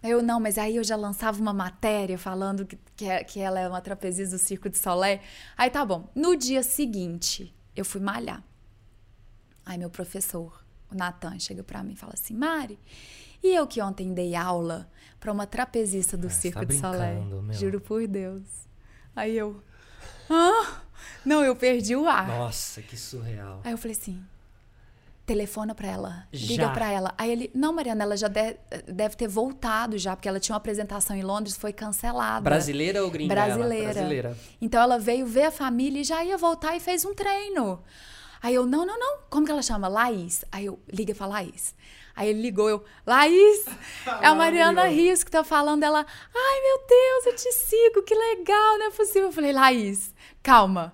Eu, 0.02 0.24
não, 0.24 0.40
mas 0.40 0.58
aí 0.58 0.76
eu 0.76 0.84
já 0.84 0.96
lançava 0.96 1.40
uma 1.40 1.54
matéria 1.54 2.18
falando 2.18 2.66
que, 2.66 2.78
que, 2.96 3.06
é- 3.08 3.24
que 3.24 3.40
ela 3.40 3.60
é 3.60 3.70
uma 3.70 3.80
trapezista 3.80 4.36
do 4.36 4.40
Circo 4.42 4.68
de 4.70 4.78
Soleil. 4.78 5.20
Aí 5.56 5.70
tá 5.70 5.86
bom. 5.86 6.10
No 6.16 6.36
dia 6.36 6.64
seguinte, 6.64 7.54
eu 7.76 7.86
fui 7.86 8.02
malhar. 8.02 8.44
Aí 9.66 9.78
meu 9.78 9.90
professor, 9.90 10.62
o 10.92 10.96
Natan, 10.96 11.40
chega 11.40 11.64
pra 11.64 11.84
mim 11.84 11.94
e 11.94 11.96
fala 11.96 12.14
assim, 12.16 12.34
Mari, 12.36 12.78
e 13.42 13.54
eu 13.56 13.66
que 13.68 13.82
ontem 13.82 14.14
dei 14.14 14.36
aula 14.36 14.90
pra 15.20 15.32
uma 15.32 15.46
trapezista 15.48 16.18
do 16.18 16.28
Ah, 16.28 16.32
Circo 16.32 16.60
tá 16.60 16.66
de 16.66 16.78
Soleil? 16.80 17.14
brincando, 17.22 17.42
meu. 17.44 17.54
Juro 17.56 17.80
por 17.80 18.06
Deus. 18.08 18.44
Aí 19.16 19.38
eu, 19.38 19.64
ah, 20.30 20.82
não, 21.26 21.44
eu 21.44 21.56
perdi 21.56 21.96
o 21.96 22.08
ar. 22.08 22.28
Nossa, 22.28 22.82
que 22.82 22.98
surreal. 22.98 23.62
Aí 23.64 23.72
eu 23.72 23.78
falei 23.78 23.96
assim: 24.00 24.24
telefona 25.26 25.74
pra 25.74 25.88
ela, 25.88 26.28
liga 26.34 26.70
pra 26.72 26.92
ela. 26.92 27.14
Aí 27.18 27.32
ele, 27.32 27.52
não, 27.56 27.72
Mariana, 27.74 28.04
ela 28.04 28.18
já 28.18 28.28
de- 28.28 28.58
deve 28.88 29.16
ter 29.16 29.28
voltado 29.28 29.98
já, 29.98 30.16
porque 30.16 30.28
ela 30.28 30.40
tinha 30.40 30.54
uma 30.54 30.58
apresentação 30.58 31.16
em 31.16 31.22
Londres, 31.22 31.56
foi 31.56 31.72
cancelada. 31.72 32.42
Brasileira 32.42 33.04
ou 33.04 33.10
gringa? 33.10 33.34
Brasileira. 33.34 33.94
Brasileira. 33.94 34.38
Então 34.62 34.82
ela 34.82 35.00
veio 35.00 35.26
ver 35.26 35.44
a 35.46 35.52
família 35.52 36.02
e 36.02 36.04
já 36.04 36.24
ia 36.26 36.38
voltar 36.38 36.76
e 36.76 36.80
fez 36.80 37.06
um 37.06 37.14
treino. 37.14 37.82
Aí 38.44 38.56
eu, 38.56 38.66
não, 38.66 38.86
não, 38.86 39.00
não. 39.00 39.20
Como 39.30 39.46
que 39.46 39.52
ela 39.54 39.62
chama? 39.62 39.88
Laís. 39.88 40.44
Aí 40.52 40.66
eu, 40.66 40.78
liga 40.92 41.16
pra 41.16 41.26
Laís. 41.26 41.74
Aí 42.14 42.28
ele 42.28 42.42
ligou, 42.42 42.70
eu, 42.70 42.84
Laís, 43.08 43.66
é 44.22 44.28
a 44.28 44.36
Mariana 44.36 44.84
Rios 44.84 45.24
que 45.24 45.32
tá 45.32 45.46
falando. 45.46 45.82
Ela, 45.82 46.06
ai 46.36 46.62
meu 46.62 46.86
Deus, 46.86 47.26
eu 47.28 47.36
te 47.38 47.52
sigo, 47.54 48.04
que 48.04 48.14
legal, 48.14 48.78
não 48.78 48.88
é 48.88 48.92
possível. 48.92 49.30
Eu 49.30 49.32
falei, 49.32 49.54
Laís, 49.54 50.14
calma. 50.44 50.94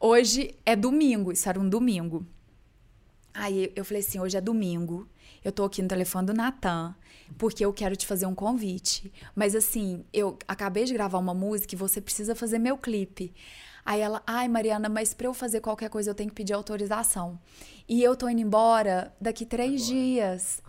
Hoje 0.00 0.56
é 0.64 0.74
domingo, 0.74 1.30
isso 1.30 1.46
era 1.50 1.60
um 1.60 1.68
domingo. 1.68 2.26
Aí 3.34 3.70
eu 3.76 3.84
falei 3.84 4.00
assim, 4.02 4.18
hoje 4.18 4.38
é 4.38 4.40
domingo. 4.40 5.06
Eu 5.44 5.52
tô 5.52 5.64
aqui 5.64 5.82
no 5.82 5.88
telefone 5.88 6.26
do 6.26 6.34
Natan, 6.34 6.94
porque 7.36 7.62
eu 7.62 7.74
quero 7.74 7.94
te 7.94 8.06
fazer 8.06 8.24
um 8.24 8.34
convite. 8.34 9.12
Mas 9.34 9.54
assim, 9.54 10.02
eu 10.14 10.38
acabei 10.48 10.84
de 10.84 10.94
gravar 10.94 11.18
uma 11.18 11.34
música 11.34 11.74
e 11.74 11.78
você 11.78 12.00
precisa 12.00 12.34
fazer 12.34 12.58
meu 12.58 12.78
clipe. 12.78 13.34
Aí 13.90 14.02
ela, 14.02 14.22
ai 14.24 14.46
Mariana, 14.46 14.88
mas 14.88 15.12
para 15.12 15.26
eu 15.26 15.34
fazer 15.34 15.60
qualquer 15.60 15.90
coisa 15.90 16.10
eu 16.10 16.14
tenho 16.14 16.28
que 16.28 16.34
pedir 16.36 16.52
autorização. 16.52 17.36
E 17.88 18.00
eu 18.00 18.14
tô 18.14 18.28
indo 18.28 18.40
embora 18.40 19.12
daqui 19.20 19.44
três 19.44 19.82
agora. 19.82 19.96
dias. 19.96 20.62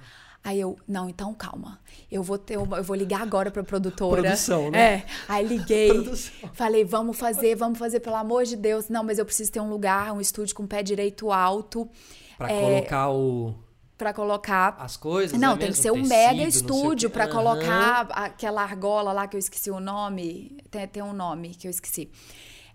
Aí 0.44 0.60
eu, 0.60 0.76
não, 0.88 1.08
então 1.08 1.32
calma. 1.32 1.80
Eu 2.12 2.24
vou 2.24 2.40
ter 2.40 2.58
uma, 2.58 2.78
eu 2.78 2.84
vou 2.84 2.96
ligar 2.96 3.22
agora 3.22 3.52
pra 3.52 3.64
produtora. 3.64 4.24
Produção, 4.24 4.72
né? 4.72 4.80
É. 4.80 5.06
Aí 5.28 5.46
liguei. 5.46 5.90
Produção. 5.90 6.50
Falei, 6.54 6.84
vamos 6.84 7.16
fazer, 7.16 7.54
vamos 7.54 7.78
fazer, 7.78 8.00
pelo 8.00 8.16
amor 8.16 8.44
de 8.44 8.56
Deus. 8.56 8.90
Não, 8.90 9.04
mas 9.04 9.20
eu 9.20 9.26
preciso 9.26 9.52
ter 9.52 9.60
um 9.60 9.70
lugar, 9.70 10.12
um 10.14 10.20
estúdio 10.20 10.56
com 10.56 10.66
pé 10.66 10.82
direito 10.82 11.32
alto. 11.32 11.88
Pra 12.40 12.52
é, 12.52 12.60
colocar 12.60 13.12
o 13.12 13.54
para 14.00 14.14
colocar 14.16 14.78
as 14.80 14.98
coisas. 14.98 15.40
Não, 15.40 15.54
é 15.54 15.58
tem 15.58 15.72
que 15.72 15.78
ser 15.78 15.92
um 15.92 16.02
mega 16.02 16.42
estúdio 16.42 17.08
para 17.08 17.26
uhum. 17.26 17.32
colocar 17.32 18.08
aquela 18.14 18.64
argola 18.64 19.14
lá 19.14 19.28
que 19.28 19.36
eu 19.36 19.40
esqueci 19.40 19.70
o 19.70 19.80
nome. 19.80 20.58
Tem, 20.72 20.88
tem 20.88 21.04
um 21.04 21.14
nome 21.14 21.50
que 21.50 21.68
eu 21.68 21.70
esqueci. 21.70 22.10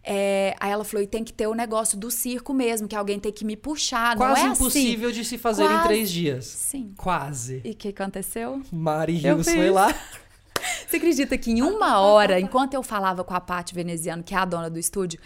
É, 0.08 0.54
aí 0.60 0.70
ela 0.70 0.84
falou, 0.84 1.02
e 1.02 1.06
tem 1.08 1.24
que 1.24 1.32
ter 1.32 1.48
o 1.48 1.54
negócio 1.54 1.98
do 1.98 2.12
circo 2.12 2.54
mesmo, 2.54 2.86
que 2.86 2.94
alguém 2.94 3.18
tem 3.18 3.32
que 3.32 3.44
me 3.44 3.56
puxar. 3.56 4.16
Quase 4.16 4.40
não 4.40 4.50
é 4.50 4.52
impossível 4.52 5.08
assim. 5.08 5.18
de 5.18 5.24
se 5.24 5.36
fazer 5.36 5.64
Quase. 5.64 5.80
em 5.80 5.82
três 5.82 6.10
dias. 6.10 6.44
Sim. 6.44 6.94
Quase. 6.96 7.60
E 7.64 7.72
o 7.72 7.74
que 7.74 7.88
aconteceu? 7.88 8.62
Mari 8.70 9.14
Rios 9.14 9.48
foi 9.48 9.68
lá. 9.68 9.92
Você 10.86 10.96
acredita 10.96 11.36
que 11.36 11.50
em 11.50 11.60
uma 11.60 11.98
hora, 11.98 12.38
enquanto 12.38 12.74
eu 12.74 12.82
falava 12.82 13.24
com 13.24 13.34
a 13.34 13.40
Paty 13.40 13.74
Veneziano, 13.74 14.22
que 14.22 14.32
é 14.32 14.38
a 14.38 14.44
dona 14.44 14.70
do 14.70 14.78
estúdio, 14.78 15.18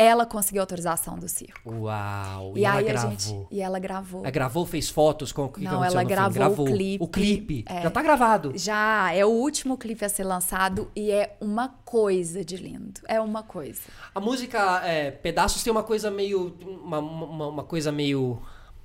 ela 0.00 0.24
conseguiu 0.24 0.62
autorização 0.62 1.18
do 1.18 1.28
circo. 1.28 1.60
Uau! 1.70 2.52
E, 2.56 2.60
e 2.60 2.64
aí 2.64 2.88
a 2.88 2.96
gente. 2.96 3.46
E 3.50 3.60
ela 3.60 3.78
gravou. 3.78 4.22
Ela 4.22 4.30
gravou, 4.30 4.64
fez 4.64 4.88
fotos 4.88 5.30
com 5.30 5.44
o 5.44 5.48
que 5.50 5.62
Não, 5.62 5.84
ela 5.84 6.02
gravou, 6.02 6.32
gravou, 6.32 6.66
o 6.66 6.70
clipe. 6.70 7.04
O 7.04 7.06
clipe. 7.06 7.64
É, 7.68 7.82
já 7.82 7.90
tá 7.90 8.02
gravado. 8.02 8.52
Já, 8.54 9.12
é 9.12 9.24
o 9.26 9.28
último 9.28 9.76
clipe 9.76 10.02
a 10.02 10.08
ser 10.08 10.24
lançado 10.24 10.90
e 10.96 11.10
é 11.10 11.36
uma 11.40 11.68
coisa 11.84 12.42
de 12.42 12.56
lindo. 12.56 13.00
É 13.06 13.20
uma 13.20 13.42
coisa. 13.42 13.82
A 14.14 14.20
música 14.20 14.80
é, 14.86 15.10
Pedaços 15.10 15.62
tem 15.62 15.70
uma 15.70 15.82
coisa 15.82 16.10
meio. 16.10 16.56
Uma, 16.64 16.98
uma, 16.98 17.46
uma 17.48 17.64
coisa 17.64 17.92
meio. 17.92 18.40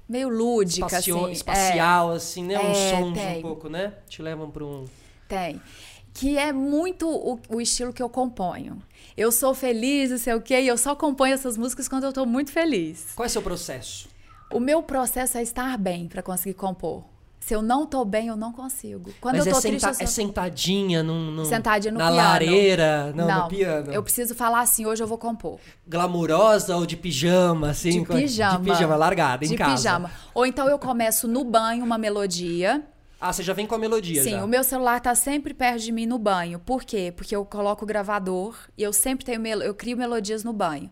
Meio 0.07 0.29
lúdica, 0.29 0.85
espacio, 0.85 1.23
assim. 1.23 1.31
Espacial, 1.31 2.13
é. 2.13 2.15
assim, 2.17 2.43
né? 2.43 2.59
Um 2.59 2.71
é, 2.71 2.91
som 2.91 3.01
um 3.05 3.41
pouco, 3.41 3.69
né? 3.69 3.93
Te 4.07 4.21
levam 4.21 4.51
pra 4.51 4.63
um. 4.63 4.85
Tem. 5.27 5.61
Que 6.15 6.35
é 6.35 6.51
muito 6.51 7.07
o, 7.07 7.39
o 7.47 7.61
estilo 7.61 7.93
que 7.93 8.01
eu 8.01 8.09
componho 8.09 8.81
eu 9.17 9.31
sou 9.31 9.53
feliz, 9.53 10.11
não 10.11 10.17
sei 10.17 10.33
o 10.33 10.41
quê, 10.41 10.61
e 10.61 10.67
eu 10.67 10.77
só 10.77 10.93
componho 10.93 11.33
essas 11.33 11.57
músicas 11.57 11.87
quando 11.87 12.03
eu 12.03 12.11
tô 12.11 12.25
muito 12.25 12.51
feliz. 12.51 13.07
Qual 13.15 13.25
é 13.25 13.27
o 13.27 13.29
seu 13.29 13.41
processo? 13.41 14.09
O 14.51 14.59
meu 14.59 14.83
processo 14.83 15.37
é 15.37 15.41
estar 15.41 15.77
bem 15.77 16.07
para 16.07 16.21
conseguir 16.21 16.53
compor. 16.53 17.03
Se 17.39 17.53
eu 17.53 17.61
não 17.61 17.85
tô 17.85 18.03
bem, 18.03 18.27
eu 18.27 18.35
não 18.35 18.51
consigo. 18.51 19.13
Quando 19.21 19.37
Mas 19.37 19.45
eu 19.45 19.53
tô 19.53 19.59
é, 19.59 19.61
triste, 19.61 19.81
senta 19.81 19.91
eu 19.91 19.95
sou... 19.95 20.03
é 20.03 20.07
sentadinha 20.07 21.03
num, 21.03 21.31
num, 21.31 21.45
sentadinha 21.45 21.91
no 21.91 21.99
na 21.99 22.05
piano. 22.05 22.17
lareira, 22.17 23.13
não, 23.13 23.27
não, 23.27 23.43
no 23.43 23.47
piano. 23.47 23.93
Eu 23.93 24.01
preciso 24.01 24.33
falar 24.33 24.61
assim, 24.61 24.85
hoje 24.85 25.03
eu 25.03 25.07
vou 25.07 25.17
compor. 25.17 25.59
Glamurosa 25.87 26.75
ou 26.75 26.85
de 26.87 26.97
pijama, 26.97 27.69
assim? 27.69 28.01
De 28.01 28.07
pijama. 28.07 28.59
De 28.59 28.71
pijama, 28.71 28.95
largada, 28.95 29.45
em 29.45 29.49
de 29.49 29.55
casa. 29.55 29.71
De 29.71 29.77
pijama. 29.77 30.11
Ou 30.33 30.45
então 30.45 30.67
eu 30.67 30.79
começo 30.79 31.27
no 31.27 31.43
banho 31.43 31.85
uma 31.85 31.99
melodia. 31.99 32.83
Ah, 33.19 33.31
você 33.31 33.43
já 33.43 33.53
vem 33.53 33.65
com 33.65 33.75
a 33.75 33.77
melodia 33.77 34.21
Sim, 34.23 34.31
já. 34.31 34.43
o 34.43 34.47
meu 34.47 34.63
celular 34.63 34.99
tá 34.99 35.15
sempre 35.15 35.53
perto 35.53 35.79
de 35.79 35.91
mim 35.91 36.05
no 36.05 36.19
banho. 36.19 36.59
Por 36.59 36.83
quê? 36.83 37.13
Porque 37.15 37.35
eu 37.35 37.45
coloco 37.45 37.83
o 37.83 37.87
gravador 37.87 38.57
e 38.77 38.83
eu 38.83 38.91
sempre 38.91 39.25
tenho 39.25 39.39
mel 39.39 39.61
eu 39.61 39.73
crio 39.73 39.97
melodias 39.97 40.43
no 40.43 40.53
banho. 40.53 40.91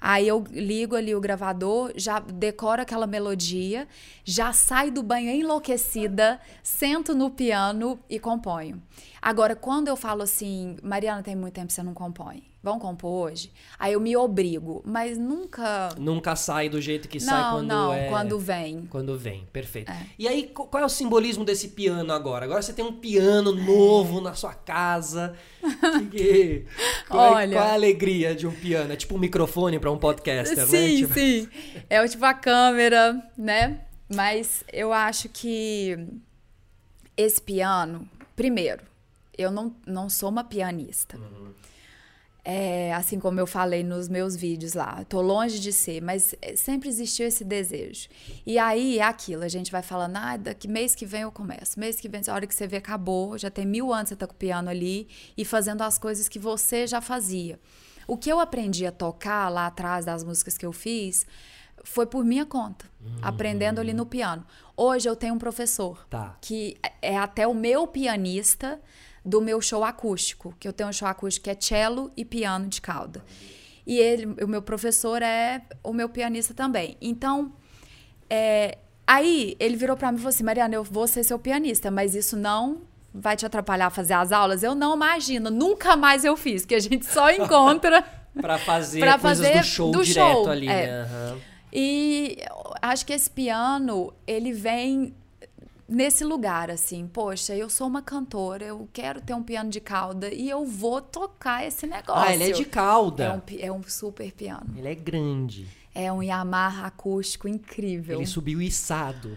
Aí 0.00 0.28
eu 0.28 0.44
ligo 0.50 0.94
ali 0.94 1.14
o 1.14 1.20
gravador, 1.20 1.92
já 1.96 2.20
decoro 2.20 2.80
aquela 2.80 3.06
melodia, 3.06 3.88
já 4.24 4.52
saio 4.52 4.92
do 4.92 5.02
banho 5.02 5.28
enlouquecida, 5.30 6.40
sento 6.62 7.14
no 7.14 7.30
piano 7.30 7.98
e 8.08 8.18
componho. 8.20 8.80
Agora, 9.20 9.56
quando 9.56 9.88
eu 9.88 9.96
falo 9.96 10.22
assim, 10.22 10.76
Mariana, 10.82 11.22
tem 11.22 11.34
muito 11.34 11.54
tempo 11.54 11.66
que 11.66 11.72
você 11.72 11.82
não 11.82 11.94
compõe. 11.94 12.47
Vamos 12.60 12.82
compor 12.82 13.30
hoje? 13.30 13.52
Aí 13.78 13.92
eu 13.92 14.00
me 14.00 14.16
obrigo, 14.16 14.82
mas 14.84 15.16
nunca. 15.16 15.90
Nunca 15.96 16.34
sai 16.34 16.68
do 16.68 16.80
jeito 16.80 17.08
que 17.08 17.20
sai 17.20 17.40
não, 17.40 17.50
quando 17.50 17.68
não, 17.68 17.94
é. 17.94 18.08
quando 18.08 18.38
vem. 18.38 18.86
Quando 18.90 19.16
vem, 19.16 19.46
perfeito. 19.52 19.92
É. 19.92 20.06
E 20.18 20.26
aí, 20.26 20.48
qual 20.48 20.82
é 20.82 20.84
o 20.84 20.88
simbolismo 20.88 21.44
desse 21.44 21.68
piano 21.68 22.12
agora? 22.12 22.44
Agora 22.44 22.60
você 22.60 22.72
tem 22.72 22.84
um 22.84 22.92
piano 22.92 23.52
novo 23.52 24.20
na 24.20 24.34
sua 24.34 24.54
casa. 24.54 25.36
Que, 26.10 26.66
qual, 27.08 27.34
Olha, 27.34 27.52
é, 27.52 27.54
qual 27.54 27.64
é 27.64 27.70
a 27.70 27.74
alegria 27.74 28.34
de 28.34 28.44
um 28.44 28.52
piano? 28.52 28.92
É 28.92 28.96
tipo 28.96 29.14
um 29.14 29.18
microfone 29.18 29.78
para 29.78 29.92
um 29.92 29.98
podcaster, 29.98 30.66
sim, 30.66 30.76
né? 30.76 30.96
Tipo... 30.96 31.14
Sim, 31.14 31.48
É 31.88 32.08
tipo 32.08 32.24
a 32.24 32.34
câmera, 32.34 33.22
né? 33.36 33.82
Mas 34.08 34.64
eu 34.72 34.92
acho 34.92 35.28
que 35.28 35.96
esse 37.16 37.40
piano, 37.40 38.08
primeiro, 38.34 38.82
eu 39.36 39.52
não, 39.52 39.72
não 39.86 40.10
sou 40.10 40.28
uma 40.28 40.42
pianista. 40.42 41.16
Uhum. 41.16 41.57
É, 42.50 42.94
assim 42.94 43.20
como 43.20 43.38
eu 43.38 43.46
falei 43.46 43.84
nos 43.84 44.08
meus 44.08 44.34
vídeos 44.34 44.72
lá, 44.72 45.04
tô 45.06 45.20
longe 45.20 45.60
de 45.60 45.70
ser, 45.70 46.00
mas 46.00 46.34
é, 46.40 46.56
sempre 46.56 46.88
existiu 46.88 47.26
esse 47.26 47.44
desejo. 47.44 48.08
E 48.46 48.58
aí 48.58 48.98
é 48.98 49.02
aquilo, 49.02 49.42
a 49.44 49.48
gente 49.48 49.70
vai 49.70 49.82
falando, 49.82 50.16
ah, 50.16 50.34
daqui 50.38 50.66
mês 50.66 50.94
que 50.94 51.04
vem 51.04 51.20
eu 51.20 51.30
começo, 51.30 51.78
mês 51.78 52.00
que 52.00 52.08
vem, 52.08 52.22
a 52.26 52.32
hora 52.32 52.46
que 52.46 52.54
você 52.54 52.66
vê, 52.66 52.78
acabou, 52.78 53.36
já 53.36 53.50
tem 53.50 53.66
mil 53.66 53.92
anos 53.92 54.08
você 54.08 54.16
tá 54.16 54.26
com 54.26 54.32
o 54.32 54.36
piano 54.36 54.70
ali 54.70 55.06
e 55.36 55.44
fazendo 55.44 55.82
as 55.82 55.98
coisas 55.98 56.26
que 56.26 56.38
você 56.38 56.86
já 56.86 57.02
fazia. 57.02 57.60
O 58.06 58.16
que 58.16 58.32
eu 58.32 58.40
aprendi 58.40 58.86
a 58.86 58.92
tocar 58.92 59.50
lá 59.50 59.66
atrás 59.66 60.06
das 60.06 60.24
músicas 60.24 60.56
que 60.56 60.64
eu 60.64 60.72
fiz 60.72 61.26
foi 61.84 62.06
por 62.06 62.24
minha 62.24 62.46
conta, 62.46 62.86
Hum. 63.00 63.18
aprendendo 63.20 63.78
ali 63.78 63.92
no 63.92 64.06
piano. 64.06 64.42
Hoje 64.74 65.06
eu 65.06 65.14
tenho 65.14 65.34
um 65.34 65.38
professor 65.38 66.06
Tá. 66.08 66.36
que 66.40 66.78
é 67.02 67.16
até 67.18 67.46
o 67.46 67.52
meu 67.54 67.86
pianista 67.86 68.80
do 69.28 69.40
meu 69.40 69.60
show 69.60 69.84
acústico, 69.84 70.54
que 70.58 70.66
eu 70.66 70.72
tenho 70.72 70.88
um 70.88 70.92
show 70.92 71.06
acústico 71.06 71.44
que 71.44 71.50
é 71.50 71.56
cello 71.58 72.10
e 72.16 72.24
piano 72.24 72.66
de 72.66 72.80
cauda. 72.80 73.22
E 73.86 73.98
ele, 73.98 74.26
o 74.42 74.48
meu 74.48 74.62
professor 74.62 75.22
é 75.22 75.62
o 75.82 75.92
meu 75.92 76.08
pianista 76.08 76.54
também. 76.54 76.96
Então, 77.00 77.52
é, 78.28 78.78
aí 79.06 79.56
ele 79.60 79.76
virou 79.76 79.96
para 79.96 80.10
mim 80.10 80.16
e 80.16 80.20
falou 80.20 80.30
assim: 80.30 80.44
Mariana, 80.44 80.74
eu 80.74 80.84
vou 80.84 81.06
ser 81.06 81.24
seu 81.24 81.38
pianista, 81.38 81.90
mas 81.90 82.14
isso 82.14 82.36
não 82.36 82.82
vai 83.12 83.36
te 83.36 83.44
atrapalhar 83.44 83.86
a 83.86 83.90
fazer 83.90 84.14
as 84.14 84.32
aulas? 84.32 84.62
Eu 84.62 84.74
não 84.74 84.94
imagino, 84.94 85.50
nunca 85.50 85.96
mais 85.96 86.24
eu 86.24 86.36
fiz, 86.36 86.64
que 86.64 86.74
a 86.74 86.80
gente 86.80 87.04
só 87.06 87.30
encontra. 87.32 88.02
Pra 88.40 88.56
fazer 88.58 89.00
Pra 89.00 89.18
fazer 89.18 89.58
do 89.58 89.64
show 89.64 89.90
do 89.90 90.04
direto 90.04 90.32
show, 90.32 90.50
ali, 90.50 90.68
é. 90.68 90.86
né? 90.86 91.02
Aham. 91.02 91.38
E 91.72 92.38
acho 92.80 93.04
que 93.04 93.12
esse 93.12 93.28
piano, 93.28 94.12
ele 94.26 94.52
vem 94.52 95.14
nesse 95.88 96.22
lugar, 96.24 96.70
assim, 96.70 97.06
poxa, 97.06 97.54
eu 97.56 97.70
sou 97.70 97.86
uma 97.86 98.02
cantora, 98.02 98.64
eu 98.64 98.88
quero 98.92 99.20
ter 99.20 99.34
um 99.34 99.42
piano 99.42 99.70
de 99.70 99.80
cauda 99.80 100.28
e 100.32 100.48
eu 100.48 100.64
vou 100.64 101.00
tocar 101.00 101.66
esse 101.66 101.86
negócio. 101.86 102.22
Ah, 102.22 102.32
ele 102.34 102.44
é 102.44 102.52
de 102.52 102.64
cauda. 102.64 103.24
É 103.24 103.32
um, 103.32 103.58
é 103.60 103.72
um 103.72 103.82
super 103.82 104.30
piano. 104.32 104.74
Ele 104.76 104.88
é 104.88 104.94
grande. 104.94 105.66
É 105.94 106.12
um 106.12 106.22
Yamaha 106.22 106.86
acústico 106.86 107.48
incrível. 107.48 108.18
Ele 108.18 108.26
subiu 108.26 108.60
içado. 108.62 109.36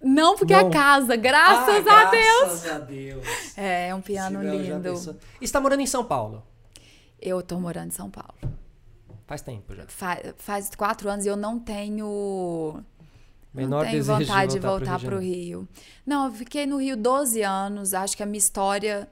Não 0.00 0.36
porque 0.36 0.54
Não. 0.54 0.68
a 0.68 0.70
casa, 0.70 1.16
graças 1.16 1.84
Ah, 1.86 2.00
a 2.06 2.10
Deus. 2.10 2.40
Graças 2.62 2.70
a 2.70 2.78
Deus. 2.78 3.26
É, 3.58 3.88
é 3.88 3.94
um 3.94 4.00
piano 4.00 4.42
já 4.42 4.54
lindo. 4.54 4.80
pensou. 4.80 5.16
E 5.40 5.46
você 5.46 5.52
tá 5.52 5.60
morando 5.60 5.80
em 5.80 5.86
São 5.86 6.04
Paulo? 6.04 6.46
Eu 7.20 7.42
tô 7.42 7.58
morando 7.58 7.88
em 7.88 7.90
São 7.90 8.08
Paulo. 8.08 8.32
Faz 9.26 9.42
tempo 9.42 9.74
já. 9.74 9.84
Fa- 9.88 10.20
faz 10.36 10.70
quatro 10.74 11.10
anos 11.10 11.26
e 11.26 11.28
eu 11.28 11.36
não 11.36 11.58
tenho 11.58 12.80
Menor 13.58 13.84
não 13.84 13.90
tenho 13.90 14.04
vontade 14.04 14.52
de 14.54 14.58
voltar 14.60 14.98
para 15.00 15.16
o 15.16 15.18
Rio. 15.20 15.68
Não, 16.06 16.26
eu 16.26 16.32
fiquei 16.32 16.66
no 16.66 16.78
Rio 16.78 16.96
12 16.96 17.42
anos. 17.42 17.92
Acho 17.94 18.16
que 18.16 18.22
a 18.22 18.26
minha 18.26 18.38
história 18.38 19.08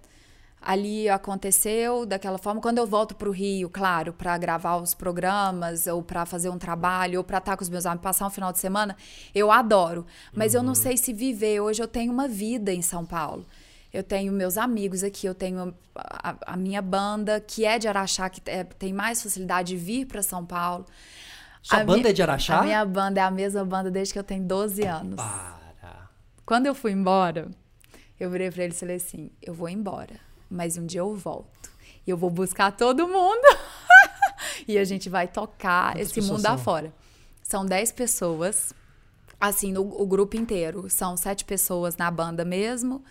ali 0.61 1.09
aconteceu 1.09 2.04
daquela 2.06 2.38
forma. 2.38 2.61
Quando 2.61 2.78
eu 2.78 2.87
volto 2.87 3.14
para 3.14 3.28
o 3.28 3.32
Rio, 3.32 3.68
claro, 3.70 4.12
para 4.12 4.37
gravar 4.38 4.76
os 4.78 4.94
programas, 4.94 5.87
ou 5.87 6.02
para 6.02 6.26
fazer 6.26 6.48
um 6.48 6.59
trabalho, 6.59 7.18
ou 7.18 7.24
para 7.24 7.38
estar 7.38 7.56
com 7.56 7.62
os 7.62 7.68
meus 7.68 7.87
amigos, 7.87 8.02
passar 8.02 8.26
um 8.26 8.30
final 8.30 8.52
de 8.52 8.59
semana, 8.59 8.96
eu 9.35 9.52
adoro. 9.52 10.04
Mas 10.32 10.54
eu 10.54 10.62
não 10.62 10.70
Uhum. 10.70 10.74
sei 10.74 10.96
se 10.96 11.12
viver. 11.12 11.61
Hoje 11.61 11.82
eu 11.82 11.87
tenho 11.88 12.12
uma 12.12 12.26
vida 12.26 12.72
em 12.72 12.82
São 12.82 13.04
Paulo. 13.04 13.44
Eu 13.92 14.02
tenho 14.02 14.32
meus 14.32 14.59
amigos 14.59 15.02
aqui, 15.04 15.26
eu 15.26 15.35
tenho 15.35 15.72
a, 15.94 16.35
a 16.46 16.56
minha 16.56 16.82
banda, 16.82 17.40
que 17.40 17.64
é 17.64 17.78
de 17.78 17.87
Araxá, 17.88 18.28
que 18.28 18.42
é- 18.46 18.64
tem 18.64 18.92
mais 18.92 19.22
facilidade 19.22 19.68
de 19.68 19.76
vir 19.76 20.06
para 20.06 20.22
São 20.22 20.44
Paulo. 20.44 20.85
Sua 21.66 21.79
A 21.81 21.85
banda 21.85 21.98
minha- 21.98 22.11
é 22.11 22.12
de 22.12 22.22
Araxá? 22.22 22.59
A 22.59 22.62
minha 22.62 22.85
banda 22.85 23.20
é 23.20 23.24
a 23.24 23.31
mesma 23.31 23.64
banda 23.64 23.90
desde 23.90 24.12
que 24.12 24.18
eu 24.20 24.24
tenho 24.24 24.44
12 24.44 24.85
anos. 24.85 25.16
Para. 25.16 26.09
Quando 26.44 26.66
eu 26.66 26.74
fui 26.76 26.92
embora, 26.92 27.50
eu 28.20 28.31
virei 28.31 28.50
pra 28.52 28.62
ele 28.62 28.72
e 28.72 28.76
falei 28.76 28.96
assim: 28.96 29.31
eu 29.42 29.52
vou 29.52 29.68
embora, 29.68 30.14
mas 30.48 30.76
um 30.76 30.87
dia 30.87 31.00
eu 31.00 31.12
volto. 31.16 31.68
E 32.07 32.11
eu 32.11 32.16
vou 32.16 32.31
buscar 32.31 32.70
todo 32.70 33.09
mundo. 33.09 33.42
e 34.68 34.79
a 34.79 34.85
gente 34.85 35.09
vai 35.09 35.26
tocar 35.26 35.94
Quantas 35.94 36.11
esse 36.11 36.20
mundo 36.20 36.42
são? 36.42 36.55
afora. 36.55 36.94
São 37.42 37.66
10 37.66 37.90
pessoas. 37.92 38.72
Assim, 39.40 39.72
no, 39.72 39.83
o 40.00 40.07
grupo 40.07 40.37
inteiro. 40.37 40.88
São 40.88 41.16
sete 41.16 41.44
pessoas 41.44 41.96
na 41.96 42.11
banda 42.12 42.44
mesmo. 42.44 43.05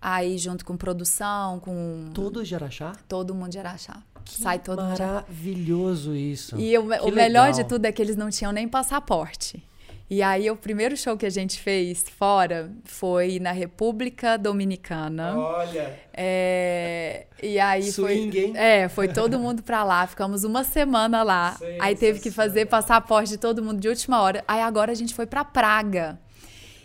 Aí, 0.00 0.38
junto 0.38 0.64
com 0.64 0.76
produção, 0.76 1.58
com. 1.58 2.10
Todo 2.14 2.44
de 2.44 2.54
Araxá? 2.54 2.92
Todo 3.08 3.34
mundo 3.34 3.50
de 3.50 3.58
Araxá. 3.58 4.00
Sai 4.26 4.58
todo 4.58 4.82
mundo. 4.82 4.98
Maravilhoso 4.98 6.14
isso. 6.14 6.58
E 6.58 6.76
o, 6.76 6.88
Que 6.88 7.00
o 7.00 7.12
melhor 7.12 7.52
de 7.52 7.64
tudo 7.64 7.84
é 7.86 7.92
que 7.92 8.02
eles 8.02 8.16
não 8.16 8.30
tinham 8.30 8.52
nem 8.52 8.68
passaporte. 8.68 9.62
E 10.08 10.22
aí, 10.22 10.48
o 10.48 10.54
primeiro 10.54 10.96
show 10.96 11.16
que 11.16 11.26
a 11.26 11.30
gente 11.30 11.58
fez 11.58 12.04
fora 12.08 12.70
foi 12.84 13.40
na 13.40 13.50
República 13.50 14.38
Dominicana. 14.38 15.36
Olha. 15.36 15.98
É, 16.12 17.26
e 17.42 17.58
aí 17.58 17.90
Swing, 17.90 18.30
foi, 18.30 18.40
hein? 18.40 18.52
é, 18.56 18.88
foi 18.88 19.08
todo 19.08 19.36
mundo 19.36 19.64
pra 19.64 19.82
lá, 19.82 20.06
ficamos 20.06 20.44
uma 20.44 20.62
semana 20.62 21.24
lá. 21.24 21.58
Aí 21.80 21.96
teve 21.96 22.20
que 22.20 22.30
fazer 22.30 22.66
passaporte 22.66 23.30
de 23.30 23.36
todo 23.36 23.60
mundo 23.60 23.80
de 23.80 23.88
última 23.88 24.20
hora. 24.22 24.44
Aí 24.46 24.60
agora 24.60 24.92
a 24.92 24.94
gente 24.94 25.12
foi 25.12 25.26
pra 25.26 25.44
Praga. 25.44 26.20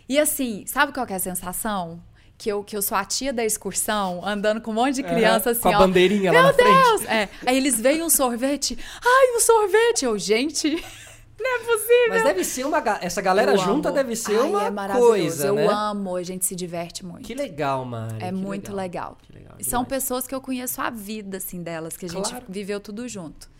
E 0.10 0.18
assim, 0.18 0.66
sabe 0.66 0.92
qual 0.92 1.06
que 1.06 1.14
é 1.14 1.18
a 1.18 1.20
sensação? 1.20 2.02
Que 2.42 2.50
eu, 2.52 2.64
que 2.64 2.76
eu 2.76 2.82
sou 2.82 2.98
a 2.98 3.06
tia 3.06 3.32
da 3.32 3.46
excursão, 3.46 4.26
andando 4.26 4.60
com 4.62 4.72
um 4.72 4.74
monte 4.74 4.96
de 4.96 5.04
criança 5.04 5.52
assim, 5.52 5.62
com 5.62 5.70
a 5.70 5.76
ó. 5.76 5.78
bandeirinha 5.78 6.32
lá 6.32 6.42
na 6.42 6.54
frente. 6.54 6.74
Deus! 6.88 7.06
É. 7.06 7.30
Aí 7.46 7.56
eles 7.56 7.80
veem 7.80 8.02
um 8.02 8.10
sorvete. 8.10 8.76
Ai, 9.06 9.38
um 9.38 9.40
sorvete! 9.40 10.06
Eu, 10.06 10.18
gente, 10.18 10.68
não 11.40 11.56
é 11.56 11.60
possível. 11.60 12.08
Mas 12.10 12.24
deve 12.24 12.44
ser 12.44 12.66
uma. 12.66 12.80
Essa 13.00 13.22
galera 13.22 13.52
Eu 13.52 13.58
junta 13.60 13.90
amo. 13.90 13.96
deve 13.96 14.16
ser 14.16 14.40
Ai, 14.40 14.50
uma 14.50 14.86
é 14.86 14.98
coisa, 14.98 15.46
Eu 15.50 15.54
né? 15.54 15.68
amo, 15.70 16.16
a 16.16 16.24
gente 16.24 16.44
se 16.44 16.56
diverte 16.56 17.06
muito. 17.06 17.24
Que 17.28 17.36
legal, 17.36 17.86
Mari. 17.86 18.16
É 18.20 18.26
que 18.30 18.32
muito 18.32 18.74
legal. 18.74 19.20
Que 19.22 19.34
legal, 19.34 19.54
E 19.60 19.64
São 19.64 19.86
pessoas 19.86 20.26
que 20.26 20.34
eu 20.34 20.42
conheço 20.42 20.82
a 20.82 20.90
vida, 20.90 21.38
assim, 21.38 21.62
delas, 21.62 21.96
que 21.96 22.08
a 22.08 22.10
gente 22.10 22.28
Claro. 22.32 22.46
viveu 22.50 22.80
tudo 22.80 23.08
junto. 23.08 23.51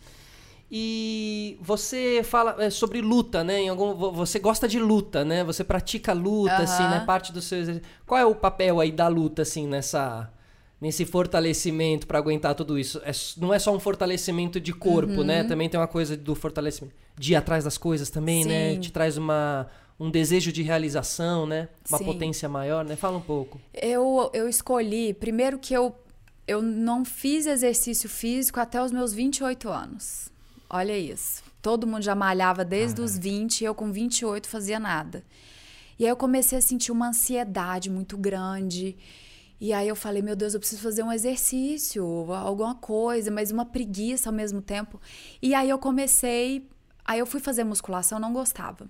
E 0.74 1.58
você 1.60 2.22
fala 2.24 2.56
é, 2.58 2.70
sobre 2.70 3.02
luta, 3.02 3.44
né? 3.44 3.60
Em 3.60 3.68
algum, 3.68 3.94
vo- 3.94 4.10
você 4.10 4.38
gosta 4.38 4.66
de 4.66 4.78
luta, 4.78 5.22
né? 5.22 5.44
Você 5.44 5.62
pratica 5.62 6.14
luta, 6.14 6.54
Aham. 6.54 6.62
assim, 6.64 6.88
né? 6.88 7.00
Parte 7.00 7.30
do 7.30 7.42
seu 7.42 7.58
exercício. 7.58 7.86
Qual 8.06 8.18
é 8.18 8.24
o 8.24 8.34
papel 8.34 8.80
aí 8.80 8.90
da 8.90 9.06
luta, 9.06 9.42
assim, 9.42 9.66
nessa 9.66 10.32
nesse 10.80 11.04
fortalecimento 11.04 12.06
pra 12.08 12.18
aguentar 12.18 12.54
tudo 12.54 12.78
isso? 12.78 13.00
É 13.04 13.12
não 13.36 13.52
é 13.52 13.58
só 13.58 13.72
um 13.76 13.78
fortalecimento 13.78 14.58
de 14.58 14.72
corpo, 14.72 15.18
Uhum. 15.20 15.24
né? 15.24 15.44
Também 15.44 15.68
tem 15.68 15.78
uma 15.78 15.86
coisa 15.86 16.16
do 16.16 16.34
fortalecimento 16.34 16.96
de 17.18 17.32
ir 17.34 17.36
atrás 17.36 17.64
das 17.64 17.76
coisas 17.76 18.08
também, 18.08 18.42
né? 18.46 18.74
Sim. 18.74 18.80
Te 18.80 18.90
traz 18.92 19.18
uma 19.18 19.68
um 20.00 20.10
desejo 20.10 20.50
de 20.50 20.62
realização, 20.62 21.46
né? 21.46 21.68
Uma 21.88 21.98
Sim. 21.98 22.04
potência 22.06 22.48
maior, 22.48 22.82
né? 22.82 22.96
Fala 22.96 23.18
um 23.18 23.20
pouco. 23.20 23.60
Eu, 23.74 24.30
eu 24.32 24.48
escolhi, 24.48 25.12
primeiro 25.14 25.58
que 25.58 25.72
eu, 25.74 25.94
eu 26.48 26.60
não 26.62 27.04
fiz 27.04 27.46
exercício 27.46 28.08
físico 28.08 28.58
até 28.58 28.82
os 28.82 28.90
meus 28.90 29.12
28 29.12 29.68
anos. 29.68 30.31
Olha 30.74 30.98
isso. 30.98 31.42
Todo 31.60 31.86
mundo 31.86 32.02
já 32.02 32.14
malhava 32.14 32.64
desde 32.64 33.02
os 33.02 33.18
20 33.18 33.60
e 33.60 33.64
eu 33.66 33.74
com 33.74 33.92
28 33.92 34.48
fazia 34.48 34.80
nada. 34.80 35.22
E 35.98 36.04
aí 36.04 36.10
eu 36.10 36.16
comecei 36.16 36.56
a 36.56 36.62
sentir 36.62 36.90
uma 36.90 37.08
ansiedade 37.08 37.90
muito 37.90 38.16
grande. 38.16 38.96
E 39.60 39.70
aí 39.70 39.86
eu 39.86 39.94
falei, 39.94 40.22
meu 40.22 40.34
Deus, 40.34 40.54
eu 40.54 40.60
preciso 40.60 40.80
fazer 40.80 41.02
um 41.02 41.12
exercício, 41.12 42.04
alguma 42.32 42.74
coisa, 42.74 43.30
mas 43.30 43.50
uma 43.50 43.66
preguiça 43.66 44.30
ao 44.30 44.32
mesmo 44.34 44.62
tempo. 44.62 44.98
E 45.42 45.54
aí 45.54 45.68
eu 45.68 45.78
comecei, 45.78 46.66
aí 47.04 47.18
eu 47.18 47.26
fui 47.26 47.38
fazer 47.38 47.64
musculação, 47.64 48.18
não 48.18 48.32
gostava. 48.32 48.88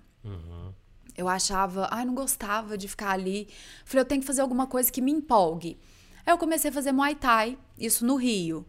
Eu 1.17 1.29
achava, 1.29 1.89
ai, 1.91 2.05
não 2.05 2.15
gostava 2.15 2.79
de 2.79 2.87
ficar 2.87 3.11
ali. 3.11 3.49
Falei, 3.85 4.03
eu 4.03 4.09
tenho 4.09 4.21
que 4.21 4.27
fazer 4.27 4.41
alguma 4.41 4.69
coisa 4.69 4.91
que 4.91 5.03
me 5.03 5.11
empolgue. 5.11 5.79
Aí 6.25 6.33
eu 6.33 6.39
comecei 6.39 6.71
a 6.71 6.73
fazer 6.73 6.93
Muay 6.93 7.17
Thai, 7.17 7.59
isso 7.77 8.07
no 8.07 8.15
Rio. 8.15 8.65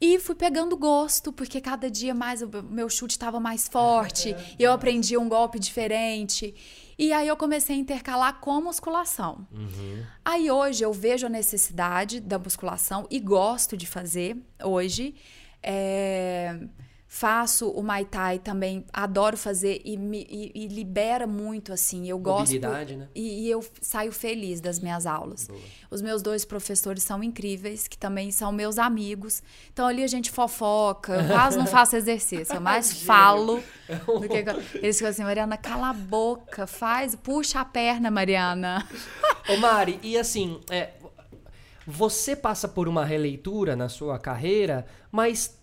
E 0.00 0.18
fui 0.18 0.34
pegando 0.34 0.76
gosto, 0.76 1.30
porque 1.30 1.60
cada 1.60 1.90
dia 1.90 2.14
mais 2.14 2.40
o 2.40 2.48
meu 2.70 2.88
chute 2.88 3.12
estava 3.12 3.38
mais 3.38 3.68
forte, 3.68 4.34
e 4.58 4.62
eu 4.62 4.72
aprendi 4.72 5.16
um 5.18 5.28
golpe 5.28 5.58
diferente. 5.58 6.54
E 6.98 7.12
aí 7.12 7.28
eu 7.28 7.36
comecei 7.36 7.76
a 7.76 7.78
intercalar 7.78 8.40
com 8.40 8.60
musculação. 8.60 9.46
Aí 10.24 10.50
hoje 10.50 10.82
eu 10.84 10.92
vejo 10.92 11.26
a 11.26 11.30
necessidade 11.30 12.20
da 12.20 12.38
musculação 12.38 13.06
e 13.10 13.18
gosto 13.20 13.76
de 13.76 13.86
fazer 13.86 14.36
hoje. 14.62 15.14
É, 15.62 16.58
Faço 17.12 17.68
o 17.68 17.82
Muay 17.82 18.04
Thai 18.04 18.38
também, 18.38 18.84
adoro 18.92 19.36
fazer 19.36 19.82
e, 19.84 19.96
me, 19.96 20.24
e, 20.30 20.52
e 20.54 20.68
libera 20.68 21.26
muito, 21.26 21.72
assim. 21.72 22.08
Eu 22.08 22.20
gosto. 22.20 22.56
Né? 22.60 23.08
E, 23.16 23.46
e 23.46 23.50
eu 23.50 23.64
saio 23.82 24.12
feliz 24.12 24.60
das 24.60 24.78
minhas 24.78 25.06
aulas. 25.06 25.48
Os 25.90 26.00
meus 26.00 26.22
dois 26.22 26.44
professores 26.44 27.02
são 27.02 27.20
incríveis, 27.20 27.88
que 27.88 27.98
também 27.98 28.30
são 28.30 28.52
meus 28.52 28.78
amigos. 28.78 29.42
Então 29.72 29.88
ali 29.88 30.04
a 30.04 30.06
gente 30.06 30.30
fofoca, 30.30 31.14
eu 31.14 31.26
quase 31.26 31.58
não 31.58 31.66
faço 31.66 31.96
exercício, 31.96 32.54
eu 32.54 32.60
mais 32.60 32.92
falo 33.02 33.60
do 34.06 34.28
que. 34.28 34.78
Eles 34.78 34.96
ficam 34.96 35.10
assim, 35.10 35.24
Mariana, 35.24 35.56
cala 35.56 35.90
a 35.90 35.92
boca, 35.92 36.64
faz, 36.64 37.16
puxa 37.16 37.58
a 37.58 37.64
perna, 37.64 38.08
Mariana. 38.08 38.88
Ô 39.48 39.56
Mari, 39.56 39.98
e 40.00 40.16
assim, 40.16 40.60
é, 40.70 40.90
você 41.84 42.36
passa 42.36 42.68
por 42.68 42.86
uma 42.86 43.04
releitura 43.04 43.74
na 43.74 43.88
sua 43.88 44.16
carreira, 44.16 44.86
mas 45.10 45.58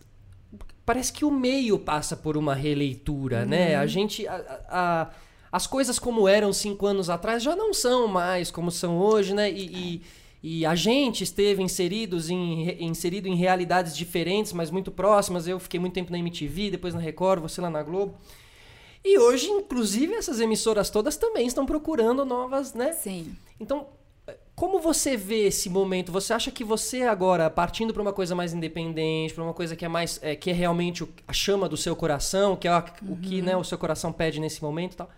parece 0.87 1.11
que 1.13 1.23
o 1.25 1.29
meio 1.29 1.77
passa 1.77 2.15
por 2.15 2.35
uma 2.37 2.55
releitura, 2.55 3.45
né? 3.45 3.75
A 3.75 3.85
gente. 3.85 4.25
a- 4.27 4.61
a- 4.69 5.09
as 5.51 5.65
coisas 5.67 5.97
como 5.99 6.27
eram 6.27 6.51
cinco 6.53 6.85
anos 6.85 7.09
atrás 7.09 7.41
já 7.43 7.55
não 7.55 7.73
são 7.73 8.07
mais 8.07 8.49
como 8.51 8.69
são 8.71 8.97
hoje, 8.97 9.33
né? 9.33 9.49
E, 9.51 9.65
e- 9.65 10.01
e 10.43 10.65
a 10.65 10.75
gente 10.75 11.23
esteve 11.23 11.61
inseridos 11.63 12.29
em, 12.29 12.83
inserido 12.83 13.27
em 13.27 13.35
realidades 13.35 13.95
diferentes, 13.95 14.53
mas 14.53 14.69
muito 14.71 14.91
próximas. 14.91 15.47
Eu 15.47 15.59
fiquei 15.59 15.79
muito 15.79 15.93
tempo 15.93 16.11
na 16.11 16.19
MTV, 16.19 16.71
depois 16.71 16.93
na 16.93 16.99
Record, 17.01 17.41
você 17.41 17.59
lá 17.61 17.69
na 17.69 17.81
Globo. 17.83 18.15
E 19.03 19.17
hoje, 19.17 19.47
inclusive, 19.49 20.13
essas 20.13 20.39
emissoras 20.39 20.89
todas 20.89 21.15
também 21.17 21.47
estão 21.47 21.65
procurando 21.65 22.23
novas, 22.25 22.73
né? 22.73 22.91
Sim. 22.93 23.35
Então, 23.59 23.87
como 24.57 24.79
você 24.79 25.15
vê 25.15 25.45
esse 25.45 25.69
momento? 25.69 26.11
Você 26.11 26.33
acha 26.33 26.49
que 26.49 26.63
você 26.63 27.03
agora, 27.03 27.47
partindo 27.47 27.93
para 27.93 28.01
uma 28.01 28.11
coisa 28.11 28.33
mais 28.33 28.53
independente, 28.55 29.31
para 29.35 29.43
uma 29.43 29.53
coisa 29.53 29.75
que 29.75 29.85
é 29.85 29.87
mais 29.87 30.19
é, 30.23 30.35
que 30.35 30.49
é 30.49 30.53
realmente 30.53 31.07
a 31.27 31.31
chama 31.31 31.69
do 31.69 31.77
seu 31.77 31.95
coração, 31.95 32.55
que 32.55 32.67
é 32.67 32.71
a- 32.71 32.83
o 33.07 33.15
que 33.17 33.39
né, 33.39 33.55
o 33.55 33.63
seu 33.63 33.77
coração 33.77 34.11
pede 34.11 34.39
nesse 34.39 34.59
momento, 34.63 34.93
e 34.93 34.97
tal, 34.97 35.09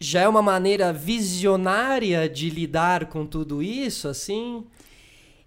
já 0.00 0.22
é 0.22 0.28
uma 0.28 0.40
maneira 0.40 0.94
visionária 0.94 2.26
de 2.26 2.48
lidar 2.48 3.04
com 3.06 3.26
tudo 3.26 3.62
isso, 3.62 4.08
assim? 4.08 4.64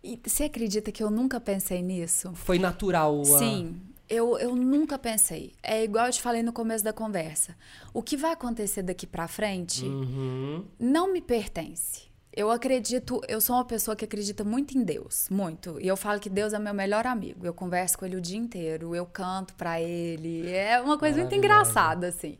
E 0.04 0.20
você 0.24 0.44
acredita 0.44 0.92
que 0.92 1.02
eu 1.02 1.10
nunca 1.10 1.40
pensei 1.42 1.82
nisso? 1.82 2.32
Foi 2.36 2.60
natural? 2.60 3.20
a- 3.36 3.40
Sim, 3.40 3.82
eu, 4.10 4.38
eu 4.38 4.56
nunca 4.56 4.98
pensei. 4.98 5.54
É 5.64 5.84
igual 5.84 6.06
eu 6.08 6.12
te 6.12 6.22
falei 6.22 6.44
no 6.44 6.54
começo 6.54 6.84
da 6.84 6.94
conversa. 6.94 7.56
O 7.94 8.02
que 8.04 8.16
vai 8.18 8.32
acontecer 8.34 8.82
daqui 8.84 9.08
pra 9.08 9.28
frente 9.28 9.86
Uhum. 9.86 10.66
não 10.80 11.12
me 11.12 11.22
pertence. 11.22 12.04
Eu 12.38 12.52
acredito, 12.52 13.22
eu 13.30 13.40
sou 13.40 13.56
uma 13.56 13.64
pessoa 13.64 13.96
que 13.96 14.04
acredita 14.04 14.44
muito 14.44 14.78
em 14.78 14.84
Deus, 14.84 15.28
muito. 15.32 15.80
E 15.80 15.88
eu 15.88 15.96
falo 15.96 16.20
que 16.20 16.30
Deus 16.30 16.52
é 16.52 16.60
meu 16.60 16.74
melhor 16.74 17.08
amigo. 17.08 17.46
Eu 17.46 17.54
converso 17.54 17.98
com 17.98 18.06
ele 18.06 18.18
o 18.18 18.22
dia 18.22 18.38
inteiro, 18.38 18.94
eu 18.94 19.06
canto 19.06 19.54
pra 19.56 19.80
ele. 19.82 20.46
É 20.50 20.82
uma 20.82 20.98
coisa 20.98 21.18
muito 21.20 21.34
engraçada, 21.34 22.08
assim. 22.10 22.38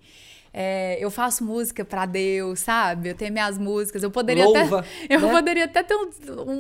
É, 0.54 0.98
eu 1.04 1.10
faço 1.10 1.44
música 1.46 1.84
pra 1.86 2.06
Deus, 2.06 2.60
sabe? 2.60 3.10
Eu 3.10 3.16
tenho 3.16 3.32
minhas 3.32 3.58
músicas. 3.58 4.04
Eu 4.04 4.12
poderia 4.12 4.44
Louva, 4.46 4.80
até. 4.80 4.88
Eu 5.14 5.22
né? 5.22 5.32
poderia 5.32 5.66
até 5.66 5.82
ter 5.84 5.96
um, 5.96 6.10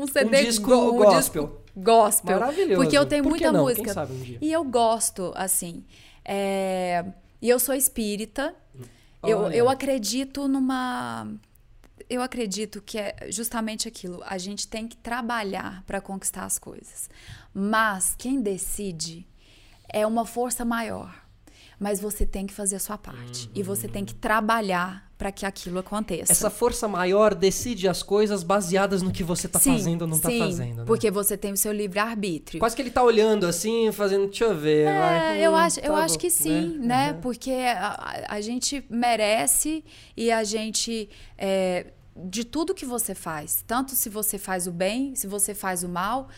um 0.03 0.07
CD 0.07 0.43
disco 0.45 0.67
go- 0.69 0.91
um 0.93 0.97
gospel. 0.97 1.43
disco 1.47 1.64
gospel. 1.75 2.39
Maravilhoso. 2.39 2.81
Porque 2.81 2.97
eu 2.97 3.05
tenho 3.05 3.23
Por 3.23 3.29
muita 3.29 3.51
não? 3.51 3.63
Música. 3.63 4.03
um? 4.05 4.37
E 4.41 4.51
eu 4.51 4.63
gosto, 4.63 5.31
assim. 5.35 5.83
É, 6.23 7.05
E 7.41 7.49
eu 7.49 7.59
sou 7.59 7.75
espírita. 7.75 8.55
Eu, 9.23 9.49
eu 9.51 9.69
acredito 9.69 10.47
numa. 10.47 11.27
Eu 12.07 12.21
acredito 12.21 12.81
que 12.81 12.99
é 12.99 13.15
justamente 13.29 13.87
aquilo. 13.87 14.21
A 14.25 14.37
gente 14.37 14.67
tem 14.67 14.87
que 14.87 14.95
trabalhar 14.95 15.83
para 15.87 15.99
conquistar 15.99 16.45
as 16.45 16.59
coisas. 16.59 17.09
Mas 17.53 18.15
quem 18.17 18.39
decide 18.41 19.27
é 19.91 20.05
uma 20.05 20.25
força 20.25 20.63
maior. 20.63 21.24
Mas 21.79 21.99
você 21.99 22.25
tem 22.25 22.45
que 22.47 22.53
fazer 22.53 22.75
a 22.77 22.79
sua 22.79 22.97
parte. 22.97 23.49
E 23.53 23.61
você 23.61 23.87
tem 23.87 24.05
que 24.05 24.13
trabalhar 24.15 25.05
para 25.17 25.31
que 25.31 25.45
aquilo 25.45 25.79
aconteça. 25.79 26.31
Essa 26.31 26.49
força 26.49 26.87
maior 26.87 27.33
decide 27.33 27.87
as 27.87 28.03
coisas 28.03 28.43
baseadas 28.43 29.01
no 29.01 29.11
que 29.11 29.23
você 29.23 29.47
tá 29.47 29.59
Sim, 29.59 29.71
fazendo 29.73 30.01
ou 30.03 30.07
não 30.09 30.19
tá 30.19 30.29
sim, 30.29 30.39
fazendo. 30.39 30.77
né? 30.79 30.83
Porque 30.85 31.09
você 31.09 31.37
tem 31.37 31.53
o 31.53 31.57
seu 31.57 31.71
livre-arbítrio. 31.71 32.59
Quase 32.59 32.75
que 32.75 32.81
ele 32.81 32.91
tá 32.91 33.01
olhando 33.01 33.45
assim, 33.45 33.91
fazendo, 33.93 34.25
deixa 34.27 34.43
eu 34.45 34.57
ver. 34.57 34.85
vai, 34.85 35.39
É, 35.41 35.47
eu 35.47 35.51
hum, 35.51 35.55
acho, 35.55 35.79
eu 35.79 35.93
tá 35.93 36.03
acho 36.03 36.15
bom, 36.15 36.19
que 36.19 36.29
sim, 36.29 36.77
né? 36.79 37.13
Uhum. 37.13 37.21
Porque 37.21 37.51
a, 37.51 37.87
a- 37.87 38.35
a 38.35 38.41
gente 38.41 38.85
merece 38.89 39.83
e 40.17 40.31
a 40.31 40.43
gente. 40.43 41.09
é, 41.37 41.87
de 42.17 42.45
tudo 42.45 42.73
que 42.73 42.85
você 42.85 43.13
faz, 43.13 43.61
tanto 43.67 43.91
se 43.93 44.07
você 44.09 44.37
faz 44.37 44.67
o 44.67 44.71
bem, 44.71 45.13
se 45.15 45.27
você 45.27 45.53
faz 45.53 45.83
o 45.83 45.89
mal, 45.89 46.29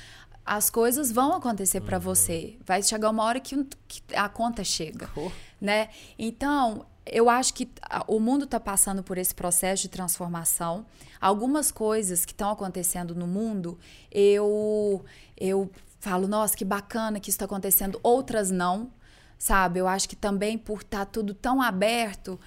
as 0.48 0.70
coisas 0.70 1.12
vão 1.12 1.34
acontecer 1.34 1.80
Uhum. 1.82 1.86
pra 1.86 2.00
você. 2.00 2.58
Vai 2.66 2.82
chegar 2.82 3.10
uma 3.10 3.24
hora 3.24 3.40
que, 3.40 3.64
que 3.88 4.02
a 4.16 4.28
conta 4.30 4.64
chega, 4.64 5.10
Oh. 5.16 5.30
né? 5.62 5.90
Então, 6.18 6.86
eu 7.06 7.30
acho 7.30 7.54
que 7.54 7.70
o 8.08 8.20
mundo 8.20 8.46
está 8.46 8.60
passando 8.60 9.04
por 9.04 9.18
esse 9.18 9.34
processo 9.36 9.84
de 9.84 9.90
transformação. 9.90 10.86
Algumas 11.22 11.72
coisas 11.72 12.26
que 12.26 12.32
estão 12.32 12.50
acontecendo 12.52 13.14
no 13.14 13.28
mundo, 13.28 13.78
eu 14.12 15.04
eu 15.40 15.70
falo, 16.00 16.28
nossa, 16.28 16.56
que 16.56 16.66
bacana 16.66 17.20
que 17.20 17.30
isso 17.30 17.36
está 17.36 17.46
acontecendo. 17.46 18.00
Outras 18.02 18.50
não. 18.52 18.92
sabe? 19.40 19.80
Eu 19.80 19.88
acho 19.88 20.10
que 20.10 20.16
também 20.16 20.58
por 20.58 20.82
estar 20.82 21.06
tá 21.06 21.12
tudo 21.12 21.32
tão 21.34 21.62
aberto, 21.62 22.40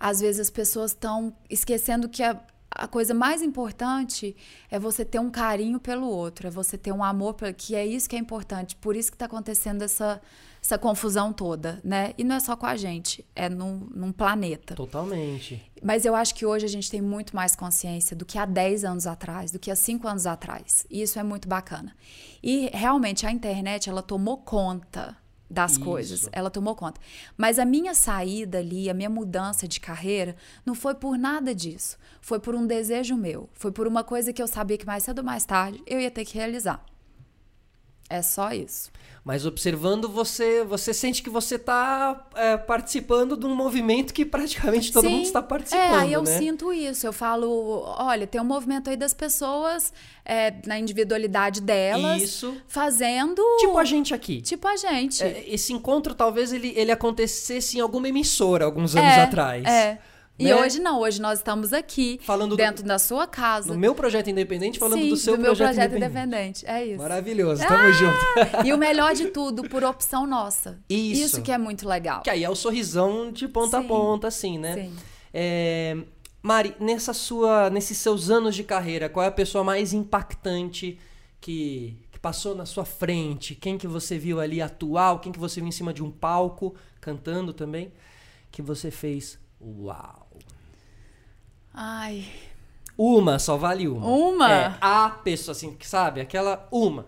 às 0.00 0.20
vezes 0.20 0.40
as 0.40 0.48
pessoas 0.50 0.92
estão 0.92 1.34
esquecendo 1.50 2.08
que 2.08 2.22
a, 2.22 2.40
a 2.70 2.86
coisa 2.86 3.14
mais 3.14 3.42
importante 3.42 4.36
é 4.70 4.78
você 4.78 5.04
ter 5.04 5.18
um 5.18 5.30
carinho 5.30 5.80
pelo 5.80 6.06
outro, 6.06 6.46
é 6.46 6.50
você 6.50 6.76
ter 6.76 6.92
um 6.92 7.02
amor, 7.02 7.34
que 7.56 7.74
é 7.74 7.86
isso 7.86 8.08
que 8.08 8.16
é 8.16 8.18
importante. 8.18 8.76
Por 8.76 8.94
isso 8.94 9.10
que 9.10 9.16
está 9.16 9.26
acontecendo 9.26 9.82
essa, 9.82 10.20
essa 10.62 10.76
confusão 10.76 11.32
toda, 11.32 11.80
né? 11.82 12.12
E 12.18 12.24
não 12.24 12.36
é 12.36 12.40
só 12.40 12.54
com 12.56 12.66
a 12.66 12.76
gente, 12.76 13.24
é 13.34 13.48
num, 13.48 13.88
num 13.94 14.12
planeta. 14.12 14.74
Totalmente. 14.74 15.62
Mas 15.82 16.04
eu 16.04 16.14
acho 16.14 16.34
que 16.34 16.44
hoje 16.44 16.66
a 16.66 16.68
gente 16.68 16.90
tem 16.90 17.00
muito 17.00 17.34
mais 17.34 17.56
consciência 17.56 18.14
do 18.14 18.24
que 18.24 18.38
há 18.38 18.44
10 18.44 18.84
anos 18.84 19.06
atrás, 19.06 19.50
do 19.50 19.58
que 19.58 19.70
há 19.70 19.76
5 19.76 20.06
anos 20.06 20.26
atrás. 20.26 20.86
E 20.90 21.00
isso 21.00 21.18
é 21.18 21.22
muito 21.22 21.48
bacana. 21.48 21.96
E 22.42 22.70
realmente 22.72 23.26
a 23.26 23.32
internet, 23.32 23.88
ela 23.88 24.02
tomou 24.02 24.38
conta 24.38 25.16
das 25.50 25.72
Isso. 25.72 25.80
coisas. 25.80 26.28
Ela 26.32 26.50
tomou 26.50 26.74
conta. 26.74 27.00
Mas 27.36 27.58
a 27.58 27.64
minha 27.64 27.94
saída 27.94 28.58
ali, 28.58 28.90
a 28.90 28.94
minha 28.94 29.10
mudança 29.10 29.66
de 29.66 29.80
carreira, 29.80 30.36
não 30.64 30.74
foi 30.74 30.94
por 30.94 31.16
nada 31.16 31.54
disso. 31.54 31.96
Foi 32.20 32.38
por 32.38 32.54
um 32.54 32.66
desejo 32.66 33.16
meu. 33.16 33.48
Foi 33.54 33.72
por 33.72 33.86
uma 33.86 34.04
coisa 34.04 34.32
que 34.32 34.42
eu 34.42 34.46
sabia 34.46 34.76
que 34.76 34.86
mais 34.86 35.04
cedo 35.04 35.18
ou 35.20 35.24
mais 35.24 35.44
tarde 35.44 35.82
eu 35.86 36.00
ia 36.00 36.10
ter 36.10 36.24
que 36.24 36.36
realizar. 36.36 36.84
É 38.10 38.22
só 38.22 38.52
isso. 38.52 38.90
Mas 39.24 39.44
observando 39.44 40.08
você, 40.08 40.64
você 40.64 40.94
sente 40.94 41.22
que 41.22 41.28
você 41.28 41.56
está 41.56 42.26
é, 42.34 42.56
participando 42.56 43.36
de 43.36 43.44
um 43.44 43.54
movimento 43.54 44.14
que 44.14 44.24
praticamente 44.24 44.90
todo 44.90 45.04
Sim, 45.04 45.10
mundo 45.10 45.24
está 45.24 45.42
participando. 45.42 45.82
É, 45.82 45.96
aí 45.96 46.12
eu 46.14 46.22
né? 46.22 46.38
sinto 46.38 46.72
isso. 46.72 47.06
Eu 47.06 47.12
falo, 47.12 47.82
olha, 47.98 48.26
tem 48.26 48.40
um 48.40 48.44
movimento 48.44 48.88
aí 48.88 48.96
das 48.96 49.12
pessoas 49.12 49.92
é, 50.24 50.54
na 50.66 50.78
individualidade 50.78 51.60
delas, 51.60 52.22
isso. 52.22 52.56
fazendo. 52.66 53.42
Tipo 53.58 53.76
a 53.76 53.84
gente 53.84 54.14
aqui. 54.14 54.40
Tipo 54.40 54.66
a 54.66 54.76
gente. 54.76 55.22
É, 55.22 55.44
esse 55.46 55.74
encontro 55.74 56.14
talvez 56.14 56.50
ele, 56.50 56.72
ele 56.74 56.90
acontecesse 56.90 57.76
em 57.76 57.80
alguma 57.80 58.08
emissora 58.08 58.64
alguns 58.64 58.96
anos 58.96 59.12
é, 59.12 59.20
atrás. 59.20 59.64
É. 59.66 59.98
E 60.38 60.44
né? 60.44 60.54
hoje 60.54 60.78
não, 60.78 61.00
hoje 61.00 61.20
nós 61.20 61.40
estamos 61.40 61.72
aqui, 61.72 62.20
falando 62.22 62.54
dentro 62.54 62.84
do, 62.84 62.86
da 62.86 62.98
sua 62.98 63.26
casa. 63.26 63.72
No 63.72 63.78
meu 63.78 63.92
projeto 63.92 64.30
independente, 64.30 64.78
falando 64.78 65.00
Sim, 65.00 65.08
do 65.08 65.16
seu 65.16 65.36
do 65.36 65.42
projeto, 65.42 65.58
meu 65.58 65.74
projeto 65.74 65.96
independente. 65.96 66.64
independente. 66.64 66.66
É 66.66 66.86
isso. 66.86 67.02
Maravilhoso, 67.02 67.66
tamo 67.66 67.82
ah! 67.82 67.92
junto. 67.92 68.18
E 68.64 68.72
o 68.72 68.78
melhor 68.78 69.14
de 69.14 69.28
tudo, 69.28 69.68
por 69.68 69.82
opção 69.82 70.26
nossa. 70.26 70.78
Isso. 70.88 71.22
Isso 71.22 71.42
que 71.42 71.50
é 71.50 71.58
muito 71.58 71.88
legal. 71.88 72.22
Que 72.22 72.30
aí 72.30 72.44
é 72.44 72.50
o 72.50 72.54
sorrisão 72.54 73.32
de 73.32 73.48
ponta 73.48 73.80
Sim. 73.80 73.84
a 73.84 73.88
ponta, 73.88 74.28
assim, 74.28 74.58
né? 74.58 74.74
Sim. 74.74 74.96
É... 75.34 75.96
Mari, 76.40 76.74
nessa 76.78 77.12
sua, 77.12 77.68
nesses 77.68 77.98
seus 77.98 78.30
anos 78.30 78.54
de 78.54 78.62
carreira, 78.62 79.08
qual 79.08 79.24
é 79.24 79.28
a 79.28 79.32
pessoa 79.32 79.64
mais 79.64 79.92
impactante 79.92 80.98
que, 81.40 81.98
que 82.12 82.18
passou 82.20 82.54
na 82.54 82.64
sua 82.64 82.84
frente? 82.84 83.56
Quem 83.56 83.76
que 83.76 83.88
você 83.88 84.16
viu 84.16 84.38
ali 84.38 84.62
atual? 84.62 85.18
Quem 85.18 85.32
que 85.32 85.38
você 85.38 85.60
viu 85.60 85.68
em 85.68 85.72
cima 85.72 85.92
de 85.92 86.02
um 86.02 86.12
palco, 86.12 86.76
cantando 87.00 87.52
também? 87.52 87.92
Que 88.52 88.62
você 88.62 88.88
fez, 88.88 89.36
uau! 89.60 90.27
Ai. 91.80 92.28
Uma, 92.96 93.38
só 93.38 93.56
vale 93.56 93.86
uma. 93.86 94.04
Uma? 94.04 94.52
É, 94.52 94.78
a 94.80 95.10
pessoa, 95.10 95.52
assim, 95.52 95.76
que 95.76 95.86
sabe? 95.86 96.20
Aquela 96.20 96.66
uma. 96.72 97.06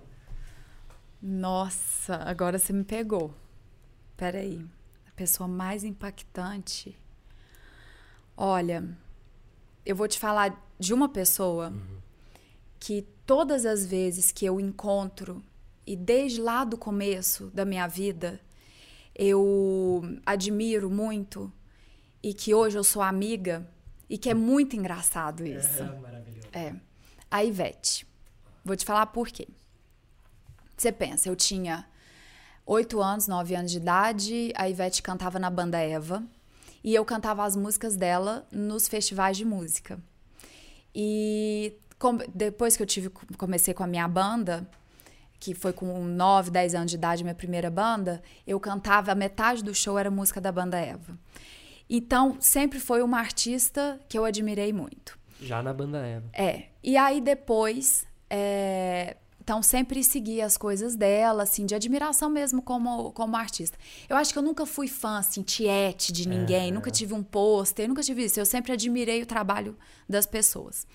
Nossa, 1.21 2.15
agora 2.19 2.57
você 2.57 2.73
me 2.73 2.85
pegou. 2.85 3.35
Peraí. 4.17 4.65
A 5.09 5.11
pessoa 5.17 5.49
mais 5.49 5.83
impactante. 5.83 6.97
Olha, 8.37 8.97
eu 9.85 9.97
vou 9.97 10.07
te 10.07 10.21
falar 10.21 10.57
de 10.79 10.95
uma 10.95 11.09
pessoa 11.09 11.71
uhum. 11.71 11.99
que 12.79 13.05
todas 13.27 13.67
as 13.67 13.85
vezes 13.85 14.31
que 14.31 14.47
eu 14.47 14.61
encontro, 14.61 15.43
e 15.85 15.97
desde 15.97 16.41
lá 16.41 16.63
do 16.63 16.79
começo 16.79 17.47
da 17.47 17.65
minha 17.65 17.89
vida, 17.89 18.41
eu 19.17 20.01
admiro 20.25 20.89
muito 20.89 21.53
e 22.23 22.33
que 22.33 22.55
hoje 22.55 22.79
eu 22.79 22.85
sou 22.85 23.03
amiga 23.03 23.69
e 24.11 24.19
que 24.19 24.29
é 24.29 24.35
muito 24.35 24.75
engraçado 24.75 25.47
isso. 25.47 25.83
É, 25.83 26.01
maravilhoso. 26.01 26.49
É. 26.53 26.75
A 27.31 27.45
Ivete. 27.45 28.05
Vou 28.65 28.77
te 28.77 28.85
falar 28.85 29.07
por 29.07 29.29
quê. 29.29 29.47
Você 30.77 30.91
pensa, 30.91 31.29
eu 31.29 31.37
tinha 31.37 31.87
oito 32.67 33.01
anos, 33.01 33.29
nove 33.29 33.55
anos 33.55 33.71
de 33.71 33.77
idade, 33.77 34.53
a 34.57 34.69
Ivete 34.69 35.01
cantava 35.01 35.39
na 35.39 35.49
banda 35.49 35.79
Eva 35.79 36.25
e 36.83 36.93
eu 36.93 37.05
cantava 37.05 37.45
as 37.45 37.55
músicas 37.55 37.97
dela 37.97 38.47
nos 38.51 38.89
festivais 38.89 39.37
de 39.37 39.45
música. 39.45 40.01
E 40.93 41.75
com, 41.97 42.19
depois 42.35 42.77
que 42.77 42.83
eu 42.83 42.87
tive, 42.87 43.11
comecei 43.39 43.73
com 43.73 43.85
a 43.85 43.87
minha 43.87 44.09
banda, 44.09 44.69
que 45.39 45.55
foi 45.55 45.73
com 45.73 46.05
9, 46.05 46.51
10 46.51 46.75
anos 46.75 46.91
de 46.91 46.97
idade, 46.97 47.23
minha 47.23 47.35
primeira 47.35 47.71
banda, 47.71 48.21
eu 48.45 48.59
cantava, 48.59 49.13
a 49.13 49.15
metade 49.15 49.63
do 49.63 49.75
show 49.75 49.97
era 49.97 50.11
música 50.11 50.41
da 50.41 50.51
banda 50.51 50.79
Eva. 50.79 51.17
Então, 51.93 52.37
sempre 52.39 52.79
foi 52.79 53.03
uma 53.03 53.19
artista 53.19 54.01
que 54.09 54.17
eu 54.17 54.25
admirei 54.25 54.73
muito. 54.73 55.19
Já 55.43 55.61
na 55.61 55.73
banda 55.73 55.99
Eva. 55.99 56.29
É. 56.33 56.67
E 56.85 56.97
aí 56.97 57.21
depois, 57.21 58.07
é... 58.29 59.17
então 59.43 59.61
sempre 59.61 60.05
segui 60.05 60.41
as 60.41 60.57
coisas 60.57 60.95
dela, 60.95 61.43
assim, 61.43 61.67
de 61.67 61.75
admiração 61.75 62.31
mesmo 62.31 62.63
como, 62.63 63.11
como 63.11 63.37
artista. 63.37 63.77
Eu 64.09 64.17
acho 64.17 64.33
que 64.33 64.39
eu 64.39 64.43
nunca 64.43 64.65
fui 64.65 64.87
fã, 64.87 65.19
assim, 65.19 65.43
tiete 65.43 66.13
de 66.13 66.29
ninguém, 66.29 66.69
é. 66.69 66.73
nunca 66.73 66.93
tive 66.93 67.13
um 67.13 67.25
pôster, 67.25 67.89
nunca 67.89 68.03
tive 68.03 68.25
isso. 68.25 68.39
Eu 68.39 68.47
sempre 68.47 68.73
admirei 68.73 69.21
o 69.23 69.27
trabalho 69.27 69.77
das 70.09 70.27
pessoas. 70.27 70.87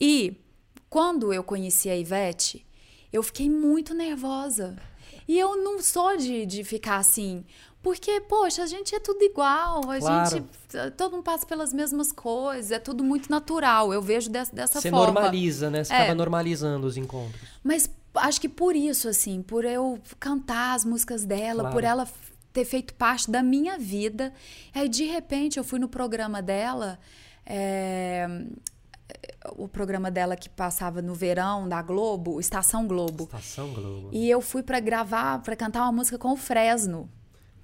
E 0.00 0.40
quando 0.88 1.30
eu 1.30 1.44
conheci 1.44 1.90
a 1.90 1.96
Ivete, 1.96 2.64
eu 3.12 3.22
fiquei 3.22 3.50
muito 3.50 3.92
nervosa. 3.92 4.76
E 5.28 5.38
eu 5.38 5.62
não 5.62 5.80
sou 5.80 6.16
de, 6.16 6.46
de 6.46 6.64
ficar 6.64 6.96
assim, 6.96 7.44
porque, 7.82 8.20
poxa, 8.20 8.62
a 8.62 8.66
gente 8.66 8.94
é 8.94 9.00
tudo 9.00 9.22
igual, 9.22 9.90
a 9.90 9.98
claro. 9.98 10.30
gente. 10.30 10.90
Todo 10.96 11.12
mundo 11.12 11.24
passa 11.24 11.44
pelas 11.44 11.72
mesmas 11.72 12.12
coisas, 12.12 12.70
é 12.70 12.78
tudo 12.78 13.02
muito 13.02 13.28
natural. 13.28 13.92
Eu 13.92 14.00
vejo 14.00 14.30
dessa, 14.30 14.54
dessa 14.54 14.80
Você 14.80 14.88
forma. 14.88 15.06
Você 15.06 15.12
normaliza, 15.12 15.68
né? 15.68 15.82
Você 15.82 15.92
é. 15.92 15.96
acaba 15.96 16.14
normalizando 16.14 16.86
os 16.86 16.96
encontros. 16.96 17.42
Mas 17.64 17.90
acho 18.14 18.40
que 18.40 18.48
por 18.48 18.76
isso, 18.76 19.08
assim, 19.08 19.42
por 19.42 19.64
eu 19.64 19.98
cantar 20.20 20.74
as 20.74 20.84
músicas 20.84 21.24
dela, 21.24 21.62
claro. 21.62 21.74
por 21.74 21.82
ela 21.82 22.08
ter 22.52 22.64
feito 22.64 22.94
parte 22.94 23.28
da 23.28 23.42
minha 23.42 23.76
vida. 23.76 24.32
Aí, 24.72 24.88
de 24.88 25.04
repente, 25.04 25.58
eu 25.58 25.64
fui 25.64 25.80
no 25.80 25.88
programa 25.88 26.40
dela. 26.40 27.00
É, 27.44 28.28
o 29.56 29.66
programa 29.66 30.08
dela 30.08 30.36
que 30.36 30.48
passava 30.48 31.02
no 31.02 31.14
verão 31.14 31.68
da 31.68 31.82
Globo, 31.82 32.38
Estação 32.38 32.86
Globo. 32.86 33.24
Estação 33.24 33.72
Globo. 33.72 34.08
E 34.12 34.30
eu 34.30 34.40
fui 34.40 34.62
para 34.62 34.78
gravar, 34.78 35.40
para 35.42 35.56
cantar 35.56 35.82
uma 35.82 35.92
música 35.92 36.16
com 36.16 36.32
o 36.32 36.36
Fresno. 36.36 37.10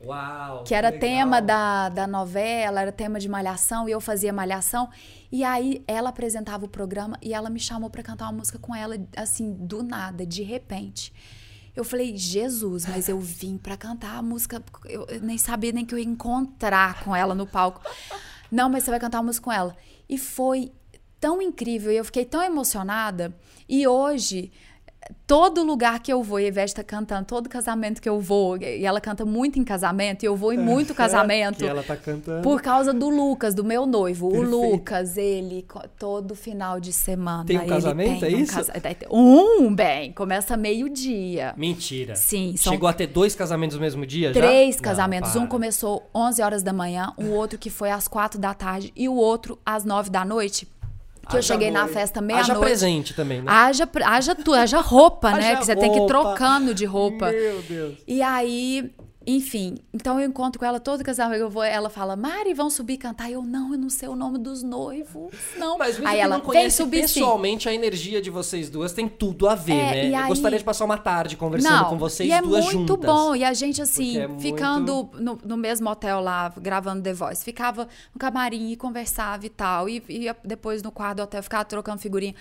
Uau! 0.00 0.62
Que 0.62 0.74
era 0.74 0.92
tema 0.92 1.42
da, 1.42 1.88
da 1.88 2.06
novela, 2.06 2.80
era 2.80 2.92
tema 2.92 3.18
de 3.18 3.28
malhação, 3.28 3.88
e 3.88 3.92
eu 3.92 4.00
fazia 4.00 4.32
malhação. 4.32 4.88
E 5.30 5.42
aí 5.42 5.82
ela 5.86 6.10
apresentava 6.10 6.66
o 6.66 6.68
programa 6.68 7.18
e 7.20 7.34
ela 7.34 7.50
me 7.50 7.58
chamou 7.58 7.90
para 7.90 8.02
cantar 8.02 8.26
uma 8.26 8.38
música 8.38 8.58
com 8.58 8.74
ela, 8.74 8.96
assim, 9.16 9.52
do 9.52 9.82
nada, 9.82 10.24
de 10.24 10.42
repente. 10.42 11.12
Eu 11.74 11.84
falei, 11.84 12.16
Jesus, 12.16 12.86
mas 12.86 13.08
eu 13.08 13.20
vim 13.20 13.56
para 13.56 13.76
cantar 13.76 14.16
a 14.16 14.22
música, 14.22 14.62
eu 14.84 15.06
nem 15.20 15.38
sabia 15.38 15.72
nem 15.72 15.84
que 15.84 15.94
eu 15.94 15.98
ia 15.98 16.04
encontrar 16.04 17.04
com 17.04 17.14
ela 17.14 17.34
no 17.34 17.46
palco. 17.46 17.80
Não, 18.50 18.68
mas 18.68 18.84
você 18.84 18.90
vai 18.90 18.98
cantar 18.98 19.18
uma 19.18 19.24
música 19.24 19.44
com 19.44 19.52
ela. 19.52 19.76
E 20.08 20.18
foi 20.18 20.72
tão 21.20 21.42
incrível, 21.42 21.92
e 21.92 21.96
eu 21.96 22.04
fiquei 22.04 22.24
tão 22.24 22.42
emocionada. 22.42 23.34
E 23.68 23.86
hoje 23.86 24.50
todo 25.26 25.62
lugar 25.62 26.00
que 26.00 26.12
eu 26.12 26.22
vou, 26.22 26.40
e 26.40 26.44
a 26.44 26.48
Ivete 26.48 26.74
tá 26.74 26.82
cantando, 26.82 27.26
todo 27.26 27.48
casamento 27.48 28.00
que 28.00 28.08
eu 28.08 28.20
vou, 28.20 28.56
e 28.56 28.84
ela 28.84 29.00
canta 29.00 29.24
muito 29.24 29.58
em 29.58 29.64
casamento, 29.64 30.22
e 30.22 30.26
eu 30.26 30.34
vou 30.34 30.52
em 30.52 30.58
muito 30.58 30.94
casamento. 30.96 31.58
que 31.58 31.66
ela 31.66 31.82
tá 31.82 31.96
cantando. 31.96 32.42
Por 32.42 32.62
causa 32.62 32.92
do 32.92 33.08
Lucas, 33.08 33.54
do 33.54 33.64
meu 33.64 33.86
noivo. 33.86 34.30
Perfeito. 34.30 34.54
O 34.54 34.70
Lucas, 34.72 35.16
ele, 35.16 35.66
todo 35.98 36.34
final 36.34 36.80
de 36.80 36.92
semana. 36.92 37.44
Tem 37.44 37.58
um 37.58 37.66
casamento, 37.66 38.20
tem 38.20 38.34
é 38.34 38.36
um 38.36 38.40
isso? 38.40 38.54
Casa... 38.54 38.72
Um, 39.10 39.74
bem, 39.74 40.12
começa 40.12 40.56
meio-dia. 40.56 41.54
Mentira. 41.56 42.14
Sim. 42.14 42.54
São... 42.56 42.72
Chegou 42.72 42.88
a 42.88 42.92
ter 42.92 43.06
dois 43.06 43.34
casamentos 43.34 43.76
no 43.76 43.82
mesmo 43.82 44.06
dia 44.06 44.32
Três 44.32 44.76
já? 44.76 44.82
casamentos. 44.82 45.34
Não, 45.34 45.42
um 45.42 45.46
começou 45.46 46.08
11 46.14 46.42
horas 46.42 46.62
da 46.62 46.72
manhã, 46.72 47.12
um 47.18 47.30
outro 47.30 47.58
que 47.58 47.70
foi 47.70 47.90
às 47.90 48.08
4 48.08 48.40
da 48.40 48.54
tarde, 48.54 48.92
e 48.96 49.08
o 49.08 49.14
outro 49.14 49.58
às 49.64 49.84
9 49.84 50.10
da 50.10 50.24
noite 50.24 50.66
que 51.28 51.36
haja 51.36 51.38
eu 51.38 51.42
cheguei 51.42 51.70
na 51.70 51.86
festa 51.86 52.20
meia-noite. 52.20 52.50
Haja 52.50 52.60
presente 52.60 53.14
também, 53.14 53.42
né? 53.42 53.50
Haja, 53.50 53.88
haja, 54.04 54.34
tu, 54.34 54.54
haja 54.54 54.80
roupa, 54.80 55.32
né? 55.32 55.56
que 55.56 55.64
você 55.64 55.74
roupa. 55.74 55.88
tem 55.88 55.92
que 55.92 56.04
ir 56.04 56.06
trocando 56.06 56.74
de 56.74 56.84
roupa. 56.84 57.30
Meu 57.30 57.62
Deus. 57.62 57.98
E 58.06 58.22
aí 58.22 58.90
enfim, 59.26 59.76
então 59.92 60.18
eu 60.18 60.26
encontro 60.26 60.58
com 60.58 60.64
ela 60.64 60.80
todo 60.80 61.04
casamento, 61.04 61.40
eu 61.40 61.50
vou, 61.50 61.62
ela 61.62 61.90
fala, 61.90 62.16
Mari, 62.16 62.54
vão 62.54 62.70
subir 62.70 62.96
cantar. 62.96 63.30
Eu, 63.30 63.42
não, 63.42 63.72
eu 63.72 63.78
não 63.78 63.90
sei 63.90 64.08
o 64.08 64.14
nome 64.14 64.38
dos 64.38 64.62
noivos, 64.62 65.30
não. 65.58 65.76
Mas 65.76 66.02
aí 66.02 66.20
ela, 66.20 66.36
não 66.38 66.44
conhece 66.44 66.78
subir, 66.78 67.02
pessoalmente, 67.02 67.64
sim. 67.64 67.68
a 67.68 67.74
energia 67.74 68.22
de 68.22 68.30
vocês 68.30 68.70
duas 68.70 68.92
tem 68.92 69.06
tudo 69.06 69.48
a 69.48 69.54
ver, 69.54 69.72
é, 69.72 69.90
né? 69.92 70.10
Eu 70.10 70.16
aí... 70.16 70.28
gostaria 70.28 70.58
de 70.58 70.64
passar 70.64 70.84
uma 70.84 70.96
tarde 70.96 71.36
conversando 71.36 71.82
não, 71.82 71.90
com 71.90 71.98
vocês 71.98 72.28
e 72.28 72.32
é 72.32 72.40
duas 72.40 72.64
juntas. 72.64 72.74
É 72.74 72.78
muito 72.78 72.96
bom, 72.96 73.36
e 73.36 73.44
a 73.44 73.52
gente 73.52 73.82
assim, 73.82 74.18
é 74.18 74.28
ficando 74.38 74.94
muito... 74.94 75.20
no, 75.20 75.38
no, 75.44 75.56
mesmo 75.56 75.90
hotel 75.90 76.20
lá, 76.20 76.50
gravando 76.56 77.02
The 77.02 77.12
Voice, 77.12 77.44
ficava 77.44 77.86
no 78.14 78.18
camarim 78.18 78.70
e 78.70 78.76
conversava 78.76 79.44
e 79.44 79.50
tal, 79.50 79.88
e 79.88 80.02
ia 80.08 80.34
depois 80.42 80.82
no 80.82 80.90
quarto 80.90 81.16
do 81.16 81.22
hotel, 81.24 81.42
ficava 81.42 81.64
trocando 81.64 81.98
figurinha. 81.98 82.34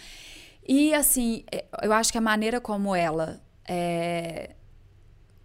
E 0.66 0.94
assim, 0.94 1.44
é, 1.52 1.66
eu 1.82 1.92
acho 1.92 2.12
que 2.12 2.18
a 2.18 2.22
maneira 2.22 2.62
como 2.62 2.96
ela... 2.96 3.42
É, 3.70 4.52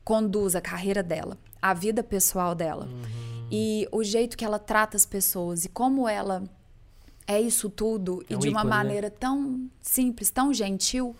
conduz 0.04 0.54
a 0.56 0.60
carreira 0.60 1.02
dela, 1.02 1.38
a 1.60 1.72
vida 1.74 2.02
pessoal 2.02 2.54
dela. 2.54 2.86
Uhum. 2.86 3.48
E 3.50 3.86
o 3.92 4.02
jeito 4.02 4.36
que 4.36 4.44
ela 4.44 4.58
trata 4.58 4.96
as 4.96 5.04
pessoas 5.04 5.64
e 5.64 5.68
como 5.68 6.08
ela 6.08 6.42
é 7.26 7.40
isso 7.40 7.68
tudo 7.70 8.24
É 8.28 8.32
e 8.32 8.36
um 8.36 8.38
de 8.38 8.48
uma 8.48 8.60
ícone, 8.60 8.70
né? 8.70 8.76
maneira 8.76 9.10
tão 9.10 9.70
simples, 9.80 10.30
tão 10.30 10.52
gentil, 10.52 11.14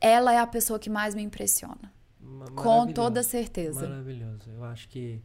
ela 0.00 0.32
é 0.32 0.38
a 0.38 0.46
pessoa 0.46 0.78
que 0.78 0.90
mais 0.90 1.14
me 1.14 1.22
impressiona. 1.22 1.92
Com 2.54 2.92
toda 2.92 3.22
certeza. 3.22 3.88
Maravilhoso. 3.88 4.50
Eu 4.50 4.64
acho 4.64 4.88
que. 4.88 5.20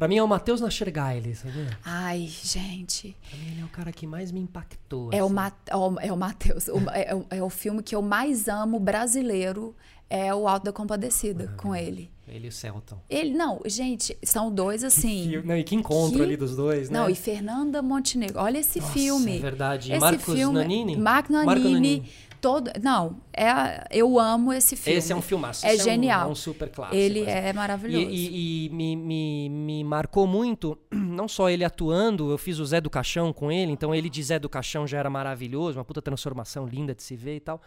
Pra 0.00 0.08
mim 0.08 0.16
é 0.16 0.22
o 0.22 0.26
Matheus 0.26 0.62
Naschergaile, 0.62 1.34
sabia? 1.34 1.78
Ai, 1.84 2.26
gente. 2.26 3.14
Pra 3.28 3.38
mim 3.38 3.52
ele 3.52 3.60
é 3.60 3.64
o 3.64 3.68
cara 3.68 3.92
que 3.92 4.06
mais 4.06 4.32
me 4.32 4.40
impactou. 4.40 5.10
É 5.12 5.22
o, 5.22 5.26
assim. 5.26 5.34
Ma 5.34 5.52
é 5.68 5.76
o- 5.76 6.00
é 6.00 6.12
o 6.12 6.16
Matheus. 6.16 6.68
O- 6.68 6.90
é, 6.90 7.14
o- 7.14 7.26
é 7.28 7.42
o 7.42 7.50
filme 7.50 7.82
que 7.82 7.94
eu 7.94 8.00
mais 8.00 8.48
amo 8.48 8.80
brasileiro. 8.80 9.76
É 10.08 10.34
o 10.34 10.48
Alto 10.48 10.64
da 10.64 10.72
Compadecida 10.72 11.54
com 11.56 11.76
ele. 11.76 12.10
Ele 12.26 12.46
e 12.46 12.48
o 12.48 12.52
Celton. 12.52 12.98
Ele, 13.10 13.30
não, 13.32 13.60
gente, 13.66 14.16
são 14.24 14.50
dois 14.50 14.82
assim. 14.82 15.28
Que- 15.30 15.42
não, 15.46 15.56
e 15.56 15.62
que 15.62 15.74
encontro 15.76 16.16
Que- 16.18 16.24
ali 16.24 16.36
dos 16.36 16.56
dois, 16.56 16.88
né? 16.90 16.98
Não, 16.98 17.08
e 17.10 17.14
Fernanda 17.14 17.80
Montenegro. 17.82 18.40
Olha 18.40 18.58
esse 18.58 18.80
Nossa, 18.80 18.92
filme. 18.92 19.36
É 19.36 19.40
verdade. 19.40 19.90
E 19.90 19.92
Esse 19.92 20.00
Marcos 20.00 20.34
filme, 20.34 20.54
Nanini? 20.58 20.96
Marco 20.96 21.32
Marco 21.32 21.62
Nanini. 21.62 22.10
Todo, 22.40 22.70
não, 22.82 23.20
é, 23.36 23.86
eu 23.90 24.18
amo 24.18 24.50
esse 24.52 24.74
filme. 24.74 24.98
Esse 24.98 25.12
é 25.12 25.16
um 25.16 25.20
filmaço. 25.20 25.66
É 25.66 25.74
esse 25.74 25.84
genial. 25.84 26.22
É 26.22 26.24
um, 26.24 26.28
é 26.28 26.32
um 26.32 26.34
super 26.34 26.70
clássico. 26.70 26.96
Ele 26.96 27.20
assim. 27.20 27.30
é 27.30 27.52
maravilhoso. 27.52 28.06
E, 28.08 28.28
e- 28.28 28.66
e 28.66 28.70
me, 28.70 28.96
me, 28.96 29.48
me 29.50 29.84
marcou 29.84 30.26
muito, 30.26 30.78
não 30.90 31.28
só 31.28 31.50
ele 31.50 31.64
atuando, 31.64 32.30
eu 32.30 32.38
fiz 32.38 32.58
o 32.58 32.64
Zé 32.64 32.80
do 32.80 32.88
Caixão 32.88 33.32
com 33.32 33.52
ele, 33.52 33.72
então 33.72 33.94
ele 33.94 34.08
de 34.08 34.22
Zé 34.22 34.38
do 34.38 34.48
Caixão 34.48 34.86
já 34.86 34.98
era 34.98 35.10
maravilhoso, 35.10 35.78
uma 35.78 35.84
puta 35.84 36.00
transformação 36.00 36.66
linda 36.66 36.94
de 36.94 37.02
se 37.02 37.14
ver 37.14 37.36
e 37.36 37.40
tal. 37.40 37.60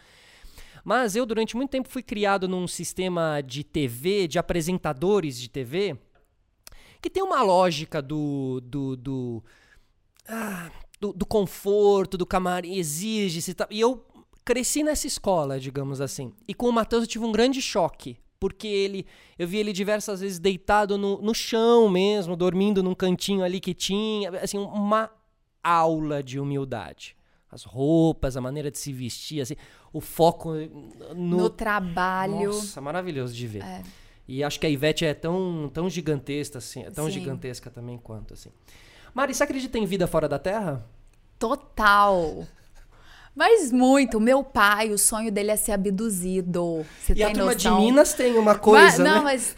Mas 0.83 1.15
eu, 1.15 1.25
durante 1.25 1.55
muito 1.55 1.69
tempo, 1.69 1.87
fui 1.87 2.01
criado 2.03 2.47
num 2.47 2.67
sistema 2.67 3.41
de 3.41 3.63
TV, 3.63 4.27
de 4.27 4.39
apresentadores 4.39 5.39
de 5.39 5.49
TV, 5.49 5.95
que 7.01 7.09
tem 7.09 7.21
uma 7.21 7.41
lógica 7.43 8.01
do. 8.01 8.59
do, 8.61 8.95
do, 8.97 9.43
ah, 10.27 10.69
do, 10.99 11.13
do 11.13 11.25
conforto, 11.25 12.17
do 12.17 12.25
camarim, 12.25 12.75
exige-se 12.75 13.51
e 13.51 13.53
tal. 13.53 13.67
E 13.69 13.79
eu 13.79 14.05
cresci 14.43 14.83
nessa 14.83 15.07
escola, 15.07 15.59
digamos 15.59 16.01
assim. 16.01 16.33
E 16.47 16.53
com 16.53 16.67
o 16.67 16.73
Matheus 16.73 17.03
eu 17.03 17.07
tive 17.07 17.25
um 17.25 17.31
grande 17.31 17.61
choque. 17.61 18.17
Porque 18.39 18.67
ele, 18.67 19.05
eu 19.39 19.47
vi 19.47 19.57
ele 19.57 19.71
diversas 19.71 20.19
vezes 20.19 20.37
deitado 20.37 20.97
no, 20.97 21.21
no 21.21 21.33
chão 21.33 21.87
mesmo, 21.87 22.35
dormindo 22.35 22.83
num 22.83 22.93
cantinho 22.93 23.41
ali 23.41 23.61
que 23.61 23.73
tinha, 23.73 24.31
assim, 24.31 24.57
uma 24.57 25.09
aula 25.63 26.21
de 26.21 26.37
humildade. 26.37 27.15
As 27.49 27.63
roupas, 27.63 28.35
a 28.35 28.41
maneira 28.41 28.69
de 28.69 28.77
se 28.77 28.91
vestir, 28.91 29.39
assim, 29.39 29.55
o 29.93 30.01
foco 30.01 30.53
no, 31.15 31.37
no, 31.37 31.49
trabalho. 31.49 32.47
Nossa, 32.47 32.81
maravilhoso 32.81 33.33
de 33.33 33.47
ver. 33.47 33.63
É. 33.63 33.81
E 34.27 34.43
acho 34.43 34.59
que 34.59 34.65
a 34.65 34.69
Ivete 34.69 35.05
é 35.05 35.13
tão, 35.13 35.69
tão 35.73 35.89
gigantesca, 35.89 36.57
assim, 36.57 36.83
é 36.83 36.91
tão 36.91 37.05
Sim. 37.05 37.11
gigantesca 37.11 37.69
também 37.69 37.97
quanto, 37.97 38.33
assim. 38.33 38.49
Mari, 39.13 39.33
você 39.33 39.43
acredita 39.43 39.77
em 39.77 39.85
vida 39.85 40.05
fora 40.05 40.27
da 40.27 40.39
Terra? 40.39 40.85
Total. 41.39 42.45
Mas 43.35 43.71
muito. 43.71 44.19
Meu 44.19 44.43
pai, 44.43 44.91
o 44.91 44.97
sonho 44.97 45.31
dele 45.31 45.49
é 45.49 45.55
ser 45.55 45.71
abduzido. 45.71 46.85
Você 47.01 47.13
e 47.13 47.15
tem 47.15 47.25
a 47.25 47.31
turma 47.31 47.53
noção? 47.53 47.77
de 47.79 47.81
Minas 47.85 48.13
tem 48.13 48.33
uma 48.37 48.53
Mas- 48.53 48.61
coisa, 48.61 49.03
não, 49.03 49.15
né? 49.15 49.21
mas 49.23 49.55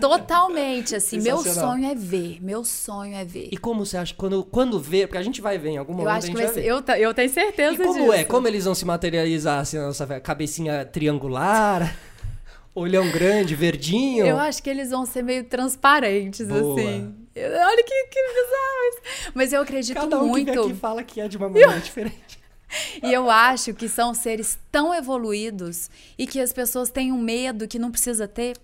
totalmente, 0.00 0.96
assim. 0.96 1.20
Meu 1.20 1.38
sonho 1.38 1.86
é 1.90 1.94
ver. 1.94 2.38
Meu 2.42 2.64
sonho 2.64 3.14
é 3.14 3.24
ver. 3.24 3.48
E 3.52 3.56
como 3.56 3.86
você 3.86 3.96
acha, 3.96 4.14
quando, 4.16 4.42
quando 4.44 4.80
vê, 4.80 5.06
porque 5.06 5.18
a 5.18 5.22
gente 5.22 5.40
vai 5.40 5.56
ver 5.58 5.70
em 5.70 5.76
algum 5.78 5.92
eu 5.92 5.98
momento, 5.98 6.16
acho 6.16 6.26
a 6.26 6.30
que 6.30 6.36
gente 6.36 6.44
vai 6.46 6.54
ser. 6.54 6.64
Eu, 6.68 6.82
eu 6.98 7.14
tenho 7.14 7.30
certeza 7.30 7.74
E 7.82 7.86
como 7.86 8.00
disso. 8.00 8.12
é? 8.12 8.24
Como 8.24 8.48
eles 8.48 8.64
vão 8.64 8.74
se 8.74 8.84
materializar, 8.84 9.60
assim, 9.60 9.78
na 9.78 9.86
nossa 9.86 10.20
cabecinha 10.20 10.84
triangular, 10.84 11.96
olhão 12.74 13.08
grande, 13.10 13.54
verdinho? 13.54 14.26
Eu 14.26 14.38
acho 14.38 14.60
que 14.62 14.68
eles 14.68 14.90
vão 14.90 15.06
ser 15.06 15.22
meio 15.22 15.44
transparentes, 15.44 16.46
Boa. 16.48 16.80
assim. 16.80 17.14
Eu- 17.34 17.50
Olha 17.50 17.82
que, 17.82 18.04
que 18.10 18.20
bizarro 18.22 18.88
isso. 18.90 19.32
Mas 19.34 19.52
eu 19.52 19.60
acredito 19.60 19.94
Cada 19.96 20.20
um 20.22 20.28
muito. 20.28 20.46
que 20.52 20.56
vem 20.56 20.64
aqui 20.70 20.74
fala 20.74 21.02
que 21.02 21.20
é 21.20 21.26
de 21.28 21.36
uma 21.36 21.48
maneira 21.48 21.78
diferente. 21.80 22.16
E 23.02 23.12
eu 23.12 23.30
acho 23.30 23.72
que 23.74 23.88
são 23.88 24.14
seres 24.14 24.58
tão 24.70 24.94
evoluídos 24.94 25.90
e 26.18 26.26
que 26.26 26.40
as 26.40 26.52
pessoas 26.52 26.90
têm 26.90 27.12
um 27.12 27.18
medo 27.20 27.66
que 27.68 27.78
não 27.78 27.90
precisa 27.90 28.26
ter, 28.28 28.56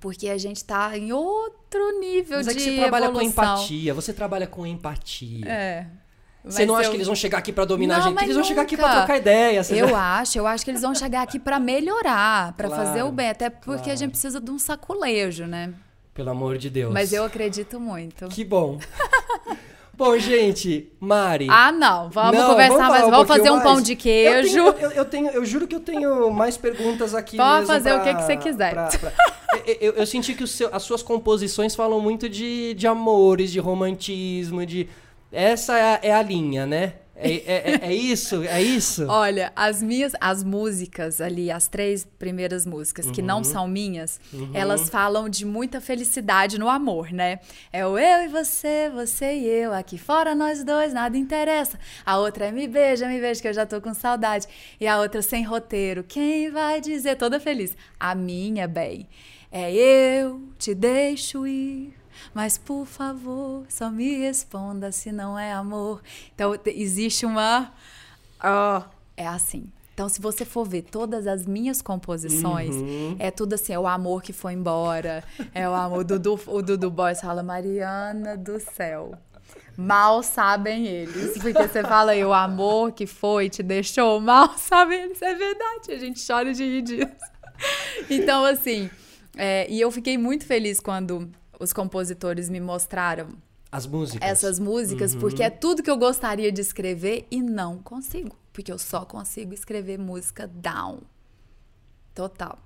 porque 0.00 0.28
a 0.28 0.38
gente 0.38 0.64
tá 0.64 0.96
em 0.96 1.12
outro 1.12 2.00
nível 2.00 2.38
Mas 2.38 2.46
de 2.46 2.52
é 2.52 2.54
que 2.54 2.60
você 2.62 2.76
trabalha 2.80 3.10
com 3.10 3.20
empatia, 3.22 3.94
você 3.94 4.12
trabalha 4.12 4.46
com 4.46 4.66
empatia. 4.66 5.46
É. 5.48 5.86
Você 6.42 6.64
não 6.64 6.74
acha 6.74 6.86
eu- 6.86 6.90
que 6.92 6.96
eles 6.96 7.06
vão 7.06 7.14
chegar 7.14 7.36
aqui 7.36 7.52
pra 7.52 7.66
dominar 7.66 7.98
Não, 7.98 8.06
a 8.06 8.08
gente? 8.08 8.22
Eles 8.22 8.34
vão 8.34 8.44
chegar 8.44 8.62
aqui 8.62 8.74
nunca. 8.74 8.88
pra 8.88 8.96
trocar 8.98 9.18
ideia. 9.18 9.58
Eu 9.58 9.88
já- 9.88 10.18
acho, 10.20 10.38
eu 10.38 10.46
acho 10.46 10.64
que 10.64 10.70
eles 10.70 10.80
vão 10.80 10.94
chegar 10.94 11.20
aqui 11.20 11.38
pra 11.38 11.60
melhorar, 11.60 12.54
pra 12.54 12.68
Claro, 12.68 12.82
fazer 12.86 13.02
o 13.02 13.12
bem, 13.12 13.28
até 13.28 13.50
porque 13.50 13.74
claro. 13.82 13.92
a 13.92 13.94
gente 13.94 14.10
precisa 14.12 14.40
de 14.40 14.50
um 14.50 14.58
saculejo, 14.58 15.44
né? 15.46 15.74
Pelo 16.14 16.30
amor 16.30 16.56
de 16.56 16.70
Deus. 16.70 16.94
Mas 16.94 17.12
eu 17.12 17.24
acredito 17.24 17.78
muito. 17.78 18.26
Que 18.28 18.42
bom. 18.42 18.78
bom, 20.00 20.18
gente, 20.18 20.90
Mari. 20.98 21.46
Ah, 21.50 21.70
não, 21.70 22.08
vamos 22.10 22.38
Não, 22.40 22.50
conversar, 22.50 22.76
falar 22.76 22.88
mas 22.88 23.04
um 23.06 23.10
vamos 23.10 23.28
fazer 23.28 23.50
um 23.50 23.60
pão 23.60 23.74
mais. 23.74 23.84
de 23.84 23.92
Eu 23.92 23.96
queijo. 23.98 24.72
tenho, 24.72 24.74
eu, 24.86 24.90
eu 24.92 25.04
tenho- 25.04 25.30
eu 25.30 25.44
juro 25.44 25.66
que 25.68 25.74
eu 25.74 25.80
tenho 25.80 26.30
mais 26.30 26.56
perguntas 26.56 27.14
aqui. 27.14 27.36
Pode 27.36 27.66
fazer 27.66 27.92
o 27.92 28.00
pra- 28.00 28.04
que 28.04 28.14
que 28.14 28.22
você 28.22 28.36
quiser. 28.36 28.72
pra- 28.72 28.86
pra- 28.88 29.12
Eu, 29.66 29.76
eu- 29.80 29.92
eu 29.94 30.06
senti 30.06 30.32
que 30.34 30.42
o 30.44 30.46
seu- 30.46 30.70
as 30.72 30.82
suas 30.82 31.02
composições 31.02 31.74
falam 31.74 32.00
muito 32.00 32.28
de, 32.28 32.72
de 32.74 32.86
amores, 32.86 33.52
de 33.52 33.58
romantismo, 33.60 34.64
de. 34.64 34.88
Essa 35.32 35.78
é 35.78 35.82
a, 35.82 36.00
é 36.02 36.12
a 36.14 36.22
linha, 36.22 36.66
né? 36.66 36.94
É, 37.22 37.30
é- 37.32 37.70
é- 37.72 37.88
é 37.90 37.94
isso? 37.94 38.42
É 38.44 38.62
isso? 38.62 39.06
Olha, 39.08 39.52
as 39.54 39.82
minhas, 39.82 40.12
as 40.20 40.42
músicas 40.42 41.20
ali, 41.20 41.50
as 41.50 41.68
três 41.68 42.04
primeiras 42.18 42.64
músicas 42.66 43.10
que 43.10 43.20
Uhum. 43.20 43.26
não 43.26 43.44
são 43.44 43.68
minhas, 43.68 44.18
elas 44.54 44.88
falam 44.88 45.28
de 45.28 45.44
muita 45.44 45.80
felicidade 45.80 46.58
no 46.58 46.68
amor, 46.68 47.12
né? 47.12 47.40
É 47.72 47.86
o 47.86 47.98
eu 47.98 48.24
e 48.24 48.28
você, 48.28 48.90
você 48.94 49.34
e 49.36 49.46
eu, 49.46 49.72
aqui 49.72 49.98
fora 49.98 50.34
nós 50.34 50.64
dois, 50.64 50.92
nada 50.92 51.16
interessa. 51.18 51.78
A 52.04 52.18
outra 52.18 52.46
é 52.46 52.52
me 52.52 52.66
beija, 52.66 53.06
me 53.06 53.20
beija 53.20 53.40
que 53.42 53.48
eu 53.48 53.52
já 53.54 53.66
tô 53.66 53.80
com 53.80 53.92
saudade. 53.94 54.46
E 54.80 54.86
a 54.86 54.98
outra 54.98 55.20
sem 55.22 55.44
roteiro, 55.44 56.02
quem 56.02 56.50
vai 56.50 56.80
dizer 56.80 57.16
toda 57.16 57.38
feliz? 57.38 57.76
A 57.98 58.14
minha, 58.14 58.66
bem, 58.66 59.06
é 59.52 59.72
eu 59.72 60.40
te 60.58 60.74
deixo 60.74 61.46
ir. 61.46 61.99
Mas 62.34 62.56
por 62.58 62.86
favor, 62.86 63.64
só 63.68 63.90
me 63.90 64.18
responda 64.18 64.90
se 64.92 65.10
não 65.12 65.38
é 65.38 65.52
amor. 65.52 66.00
Então 66.34 66.56
te- 66.56 66.70
existe 66.70 67.24
uma 67.26 67.72
Ó, 68.42 68.82
é 69.16 69.26
assim. 69.26 69.70
Então, 69.92 70.08
se 70.08 70.18
você 70.20 70.46
for 70.46 70.66
ver 70.66 70.82
todas 70.82 71.26
as 71.26 71.44
minhas 71.44 71.82
composições, 71.82 72.74
Uhum. 72.74 73.16
é 73.18 73.30
tudo 73.30 73.52
assim, 73.52 73.74
é 73.74 73.78
o 73.78 73.86
amor 73.86 74.22
que 74.22 74.32
foi 74.32 74.54
embora, 74.54 75.22
é 75.54 75.68
o 75.68 75.74
amor. 75.74 75.98
O 75.98 76.04
Dudu, 76.04 76.40
o 76.46 76.62
Dudu 76.62 76.90
Boys 76.90 77.20
fala, 77.20 77.42
Mariana 77.42 78.34
do 78.38 78.58
céu. 78.58 79.12
Mal 79.76 80.22
sabem 80.22 80.86
eles. 80.86 81.36
Porque 81.42 81.52
você 81.68 81.82
fala 81.82 82.12
aí, 82.12 82.24
o 82.24 82.32
amor 82.32 82.92
que 82.92 83.06
foi, 83.06 83.50
te 83.50 83.62
deixou, 83.62 84.18
mal 84.20 84.52
sabem 84.56 85.02
eles. 85.02 85.20
É 85.20 85.34
verdade, 85.34 85.92
a 85.92 85.98
gente 85.98 86.26
chora 86.26 86.54
de 86.54 86.64
rir 86.64 86.82
disso. 86.82 87.08
Então, 88.08 88.42
assim, 88.44 88.88
é, 89.36 89.66
e 89.70 89.78
eu 89.80 89.90
fiquei 89.90 90.16
muito 90.16 90.46
feliz 90.46 90.80
quando 90.80 91.30
os 91.60 91.72
compositores 91.72 92.48
me 92.48 92.58
mostraram 92.60 93.28
As 93.70 93.86
músicas. 93.86 94.28
essas 94.28 94.58
músicas, 94.58 95.14
porque 95.14 95.42
é 95.42 95.50
tudo 95.50 95.82
que 95.82 95.90
eu 95.90 95.96
gostaria 95.96 96.50
de 96.50 96.60
escrever 96.60 97.26
e 97.30 97.40
não 97.42 97.78
consigo. 97.78 98.36
Porque 98.52 98.72
eu 98.72 98.78
só 98.78 99.04
consigo 99.04 99.54
escrever 99.54 99.98
música 99.98 100.48
down. 100.48 101.00
Total. 102.14 102.58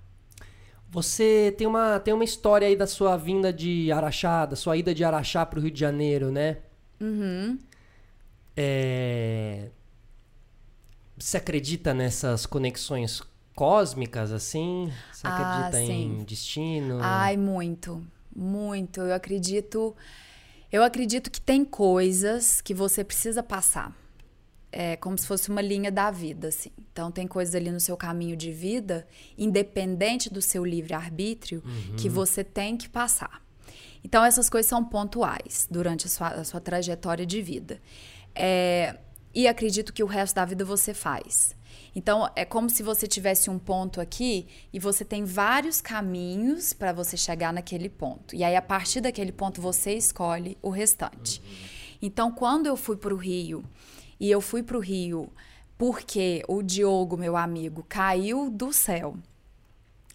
Você 0.90 1.54
tem 1.58 1.66
uma, 1.66 1.98
tem 2.00 2.14
uma 2.14 2.24
história 2.24 2.66
aí 2.68 2.76
da 2.76 2.86
sua 2.86 3.16
vinda 3.16 3.52
de 3.52 3.90
Araxá, 3.92 4.46
da 4.46 4.56
sua 4.56 4.76
ida 4.76 4.94
de 4.94 5.02
Araxá 5.04 5.44
pro 5.44 5.60
Rio 5.60 5.70
de 5.70 5.80
Janeiro, 5.80 6.30
né? 6.30 6.58
Uhum. 7.00 7.58
É... 8.56 9.68
Você 11.18 11.36
acredita 11.36 11.92
nessas 11.92 12.46
conexões 12.46 13.22
cósmicas, 13.54 14.32
assim? 14.32 14.90
Você 15.12 15.26
Ah, 15.26 15.36
acredita 15.66 15.80
em 15.82 16.18
sim. 16.18 16.24
destino? 16.24 16.98
Ai, 17.02 17.36
muito. 17.36 18.04
Muito. 18.34 19.00
Eu 19.00 19.14
acredito. 19.14 19.94
Eu 20.72 20.82
acredito 20.82 21.30
que 21.30 21.40
tem 21.40 21.64
coisas 21.64 22.60
que 22.60 22.74
você 22.74 23.04
precisa 23.04 23.42
passar. 23.42 23.96
É 24.72 24.96
como 24.96 25.16
se 25.16 25.24
fosse 25.24 25.48
uma 25.50 25.60
linha 25.60 25.92
da 25.92 26.10
vida, 26.10 26.48
assim. 26.48 26.70
Então, 26.92 27.12
tem 27.12 27.28
coisas 27.28 27.54
ali 27.54 27.70
no 27.70 27.78
seu 27.78 27.96
caminho 27.96 28.36
de 28.36 28.50
vida, 28.50 29.06
independente 29.38 30.28
do 30.28 30.42
seu 30.42 30.64
livre-arbítrio, 30.64 31.62
que 31.96 32.08
você 32.08 32.42
tem 32.42 32.76
que 32.76 32.88
passar. 32.88 33.40
Então, 34.02 34.24
essas 34.24 34.50
coisas 34.50 34.68
são 34.68 34.84
pontuais 34.84 35.68
durante 35.70 36.06
a 36.06 36.10
sua, 36.10 36.28
a 36.28 36.44
sua 36.44 36.60
trajetória 36.60 37.24
de 37.24 37.40
vida. 37.40 37.80
É, 38.34 38.96
e 39.32 39.48
acredito 39.48 39.92
que 39.92 40.02
o 40.02 40.06
resto 40.06 40.34
da 40.34 40.44
vida 40.44 40.64
você 40.64 40.92
faz. 40.92 41.54
Então, 41.94 42.28
é 42.34 42.44
como 42.44 42.68
se 42.68 42.82
você 42.82 43.06
tivesse 43.06 43.48
um 43.48 43.58
ponto 43.58 44.00
aqui 44.00 44.46
e 44.72 44.78
você 44.78 45.04
tem 45.04 45.24
vários 45.24 45.80
caminhos 45.80 46.72
para 46.72 46.92
você 46.92 47.16
chegar 47.16 47.52
naquele 47.52 47.88
ponto. 47.88 48.34
E 48.34 48.42
aí, 48.42 48.56
a 48.56 48.62
partir 48.62 49.00
daquele 49.00 49.30
ponto, 49.32 49.60
você 49.60 49.94
escolhe 49.94 50.58
o 50.60 50.70
restante. 50.70 51.40
Então, 52.02 52.32
quando 52.32 52.66
eu 52.66 52.76
fui 52.76 52.96
para 52.96 53.14
o 53.14 53.16
Rio, 53.16 53.64
e 54.18 54.30
eu 54.30 54.40
fui 54.40 54.62
para 54.62 54.76
o 54.76 54.80
Rio 54.80 55.32
porque 55.76 56.42
o 56.48 56.62
Diogo, 56.62 57.16
meu 57.16 57.36
amigo, 57.36 57.84
caiu 57.88 58.50
do 58.50 58.72
céu. 58.72 59.16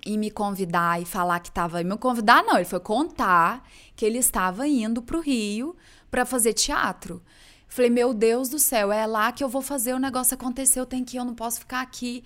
em 0.06 0.18
me 0.18 0.32
convidar 0.32 1.02
e 1.02 1.06
falar 1.06 1.40
que 1.40 1.50
estava. 1.50 1.84
Me 1.84 1.98
convidar, 1.98 2.44
não, 2.44 2.56
ele 2.56 2.66
foi 2.66 2.80
contar 2.80 3.68
que 3.96 4.06
ele 4.06 4.18
estava 4.18 4.68
indo 4.68 5.02
para 5.02 5.18
o 5.18 5.22
Rio 5.22 5.76
para 6.10 6.26
fazer 6.26 6.54
teatro. 6.54 7.22
Falei, 7.70 7.92
meu 7.92 8.14
Deus 8.16 8.50
do 8.50 8.58
céu, 8.58 8.92
é 8.92 9.06
lá 9.06 9.32
que 9.32 9.44
eu 9.44 9.48
vou 9.48 9.62
fazer 9.62 9.94
o 9.94 10.00
negócio 10.00 10.34
acontecer, 10.34 10.80
eu 10.80 10.88
tenho 10.88 11.06
que 11.06 11.16
ir, 11.16 11.20
eu 11.20 11.26
não 11.26 11.36
posso 11.36 11.60
ficar 11.60 11.82
aqui. 11.82 12.24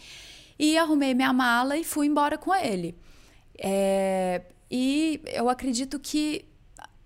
E 0.58 0.78
arrumei 0.78 1.14
minha 1.14 1.34
mala 1.34 1.78
e 1.78 1.84
fui 1.84 2.08
embora 2.08 2.38
com 2.38 2.56
ele. 2.56 2.96
É, 3.58 4.42
e 4.72 5.22
eu 5.28 5.50
acredito 5.50 6.00
que 6.00 6.46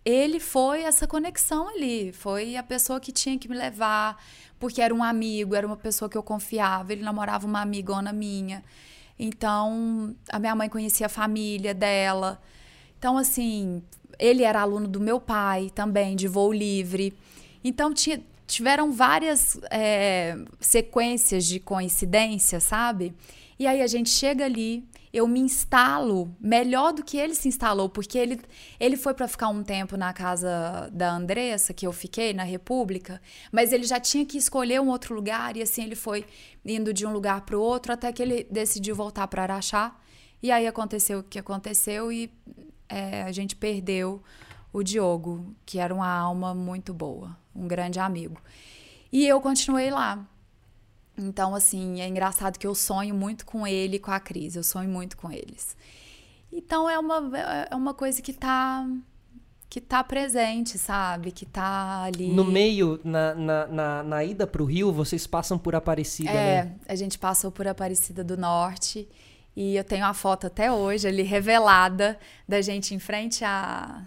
ele 0.06 0.40
foi 0.40 0.84
essa 0.84 1.08
conexão 1.08 1.68
ali, 1.68 2.14
foi 2.14 2.56
a 2.56 2.64
pessoa 2.64 3.00
que 3.00 3.12
tinha 3.12 3.38
que 3.38 3.50
me 3.50 3.58
levar, 3.58 4.24
porque 4.60 4.82
era 4.82 4.94
um 4.94 5.04
amigo, 5.04 5.56
era 5.56 5.66
uma 5.66 5.76
pessoa 5.76 6.08
que 6.08 6.18
eu 6.18 6.24
confiava, 6.24 6.94
ele 6.94 7.02
namorava 7.02 7.46
uma 7.46 7.62
amigona 7.62 8.14
minha. 8.14 8.64
Então, 9.20 10.16
a 10.32 10.40
minha 10.40 10.56
mãe 10.56 10.70
conhecia 10.70 11.08
a 11.08 11.10
família 11.10 11.74
dela. 11.74 12.40
Então, 13.00 13.18
assim, 13.18 13.84
ele 14.20 14.44
era 14.44 14.62
aluno 14.62 14.88
do 14.88 15.00
meu 15.00 15.20
pai 15.20 15.72
também, 15.74 16.16
de 16.16 16.28
voo 16.28 16.54
livre. 16.54 17.14
Então, 17.64 17.94
tinha, 17.94 18.22
tiveram 18.46 18.92
várias 18.92 19.60
é, 19.70 20.38
sequências 20.60 21.46
de 21.46 21.60
coincidência, 21.60 22.60
sabe? 22.60 23.14
E 23.60 23.66
aí 23.66 23.82
a 23.82 23.88
gente 23.88 24.10
chega 24.10 24.46
ali, 24.46 24.88
eu 25.12 25.28
me 25.28 25.40
instalo 25.40 26.34
melhor 26.40 26.94
do 26.94 27.04
que 27.04 27.18
ele 27.18 27.34
se 27.34 27.48
instalou, 27.48 27.90
porque 27.90 28.18
ele, 28.18 28.40
ele 28.80 28.96
foi 28.96 29.14
para 29.14 29.28
ficar 29.28 29.50
um 29.50 29.64
tempo 29.64 29.98
na 29.98 30.14
casa 30.14 30.90
da 30.94 31.12
Andressa, 31.12 31.74
que 31.74 31.88
eu 31.88 31.92
fiquei, 31.92 32.34
na 32.34 32.44
República, 32.44 33.20
mas 33.52 33.74
ele 33.74 33.84
já 33.84 34.00
tinha 34.00 34.26
que 34.26 34.38
escolher 34.38 34.80
um 34.80 34.90
outro 34.90 35.16
lugar, 35.16 35.58
e 35.58 35.62
assim 35.62 35.84
ele 35.84 35.96
foi 35.96 36.24
indo 36.64 36.94
de 36.94 37.06
um 37.06 37.12
lugar 37.12 37.42
para 37.42 37.58
o 37.58 37.62
outro, 37.62 37.92
até 37.92 38.12
que 38.14 38.22
ele 38.22 38.48
decidiu 38.50 38.96
voltar 38.96 39.28
para 39.28 39.44
Araxá. 39.44 39.96
E 40.42 40.52
aí 40.52 40.68
aconteceu 40.68 41.20
o 41.20 41.24
que 41.24 41.40
aconteceu, 41.40 42.12
e 42.12 42.32
é, 42.88 43.24
a 43.24 43.32
gente 43.32 43.56
perdeu 43.56 44.22
o 44.72 44.84
Diogo, 44.84 45.56
que 45.66 45.80
era 45.80 45.94
uma 45.94 46.10
alma 46.10 46.54
muito 46.54 46.94
boa, 46.94 47.38
um 47.56 47.68
grande 47.68 48.00
amigo. 48.00 48.42
E 49.12 49.26
eu 49.26 49.40
continuei 49.42 49.90
lá. 49.90 50.26
Então, 51.18 51.56
assim, 51.56 52.00
é 52.00 52.08
engraçado 52.08 52.60
que 52.60 52.68
eu 52.68 52.76
sonho 52.76 53.16
muito 53.16 53.46
com 53.46 53.66
ele 53.66 53.96
e 53.96 54.00
com 54.00 54.12
a 54.12 54.20
Cris, 54.20 54.56
eu 54.56 54.64
sonho 54.64 54.90
muito 54.90 55.18
com 55.18 55.32
eles. 55.32 55.76
Então, 56.52 56.90
é 56.90 56.98
uma, 57.00 57.38
é 57.72 57.76
uma 57.76 57.94
coisa 57.94 58.22
que 58.22 58.32
tá, 58.34 58.88
que 59.70 59.82
tá 59.82 60.04
presente, 60.04 60.78
sabe? 60.78 61.32
Que 61.32 61.46
tá 61.46 62.04
ali. 62.04 62.32
No 62.32 62.46
meio, 62.46 63.00
na, 63.04 63.34
na, 63.34 63.68
na, 63.68 64.04
na 64.04 64.24
ida 64.24 64.46
pro 64.46 64.64
Rio, 64.64 64.92
vocês 64.92 65.26
passam 65.26 65.58
por 65.58 65.74
Aparecida, 65.74 66.30
é, 66.30 66.66
né? 66.66 66.76
a 66.88 66.96
gente 66.96 67.18
passou 67.18 67.52
por 67.52 67.68
Aparecida 67.68 68.24
do 68.24 68.38
Norte. 68.38 69.10
E 69.56 69.76
eu 69.76 69.84
tenho 69.84 70.06
a 70.06 70.14
foto 70.14 70.46
até 70.46 70.72
hoje 70.72 71.08
ali 71.08 71.24
revelada 71.24 72.20
da 72.48 72.62
gente 72.62 72.94
em 72.94 73.00
frente 73.00 73.44
à, 73.44 74.06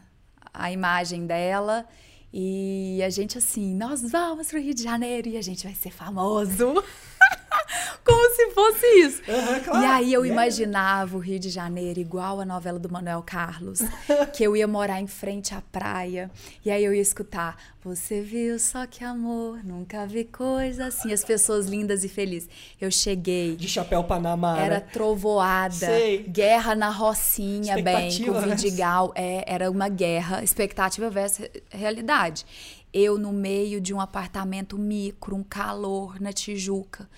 à 0.52 0.70
imagem 0.70 1.26
dela. 1.26 1.86
E 2.32 3.02
a 3.04 3.10
gente 3.10 3.36
assim, 3.36 3.74
nós 3.74 4.02
vamos 4.02 4.48
pro 4.48 4.60
Rio 4.60 4.74
de 4.74 4.82
Janeiro 4.82 5.28
e 5.28 5.36
a 5.36 5.42
gente 5.42 5.64
vai 5.64 5.74
ser 5.74 5.90
famoso. 5.90 6.74
Como 8.04 8.34
se 8.34 8.50
fosse 8.50 8.86
isso. 9.00 9.22
Uhum, 9.28 9.60
claro. 9.60 9.82
E 9.82 9.86
aí 9.86 10.12
eu 10.12 10.24
imaginava 10.26 11.16
o 11.16 11.20
Rio 11.20 11.38
de 11.38 11.50
Janeiro 11.50 12.00
igual 12.00 12.40
a 12.40 12.44
novela 12.44 12.78
do 12.78 12.90
Manuel 12.90 13.22
Carlos, 13.24 13.80
que 14.34 14.42
eu 14.42 14.56
ia 14.56 14.66
morar 14.66 15.00
em 15.00 15.06
frente 15.06 15.54
à 15.54 15.60
praia. 15.72 16.30
E 16.64 16.70
aí 16.70 16.84
eu 16.84 16.92
ia 16.92 17.00
escutar: 17.00 17.56
Você 17.84 18.20
viu 18.20 18.58
só 18.58 18.86
que 18.86 19.04
amor, 19.04 19.62
nunca 19.64 20.06
vi 20.06 20.24
coisa 20.24 20.86
assim. 20.86 21.12
As 21.12 21.22
pessoas 21.24 21.66
lindas 21.66 22.02
e 22.02 22.08
felizes. 22.08 22.48
Eu 22.80 22.90
cheguei. 22.90 23.54
De 23.56 23.68
chapéu 23.68 24.02
Panamá. 24.02 24.58
Era 24.58 24.76
né? 24.76 24.86
trovoada, 24.92 25.74
Sei. 25.74 26.22
guerra 26.24 26.74
na 26.74 26.90
Rocinha, 26.90 27.80
bem, 27.82 28.10
com 28.24 28.32
versus- 28.32 28.62
Vidigal. 28.62 29.12
É, 29.14 29.44
era 29.46 29.70
uma 29.70 29.88
guerra, 29.88 30.42
expectativa 30.42 31.08
versus 31.10 31.46
realidade. 31.70 32.44
Eu 32.92 33.18
no 33.18 33.32
meio 33.32 33.80
de 33.80 33.94
um 33.94 34.00
apartamento 34.00 34.76
micro, 34.78 35.36
um 35.36 35.44
calor 35.44 36.20
na 36.20 36.32
Tijuca. 36.32 37.08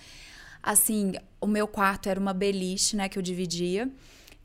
Assim, 0.63 1.13
o 1.41 1.47
meu 1.47 1.67
quarto 1.67 2.09
era 2.09 2.21
uma 2.21 2.33
beliche, 2.35 2.95
né, 2.97 3.09
que 3.09 3.19
eu 3.19 3.23
dividia, 3.23 3.91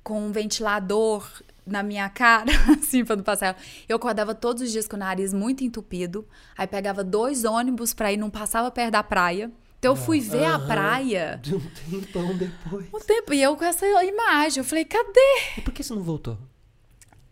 com 0.03 0.25
um 0.25 0.31
ventilador 0.31 1.29
na 1.65 1.83
minha 1.83 2.07
cara, 2.09 2.51
assim, 2.79 3.03
pra 3.03 3.15
não 3.15 3.23
passar. 3.23 3.57
Eu 3.87 3.97
acordava 3.97 4.33
todos 4.33 4.63
os 4.63 4.71
dias 4.71 4.87
com 4.87 4.95
o 4.95 4.99
nariz 4.99 5.33
muito 5.33 5.63
entupido, 5.63 6.25
aí 6.57 6.65
pegava 6.65 7.03
dois 7.03 7.43
ônibus 7.43 7.93
pra 7.93 8.11
ir, 8.11 8.17
não 8.17 8.29
passava 8.29 8.71
perto 8.71 8.91
da 8.93 9.03
praia. 9.03 9.51
Então 9.79 9.91
eu 9.91 9.95
fui 9.95 10.19
ver 10.19 10.45
a 10.45 10.57
praia 10.57 11.37
De 11.43 11.53
um 11.53 11.59
tempão 11.61 12.35
depois. 12.35 12.87
um 12.91 12.99
tempo, 12.99 13.31
e 13.33 13.43
eu 13.43 13.55
com 13.55 13.63
essa 13.63 13.85
imagem, 14.03 14.59
eu 14.59 14.63
falei, 14.63 14.85
cadê? 14.85 15.19
E 15.57 15.61
por 15.61 15.71
que 15.71 15.83
você 15.83 15.93
não 15.93 16.01
voltou? 16.01 16.35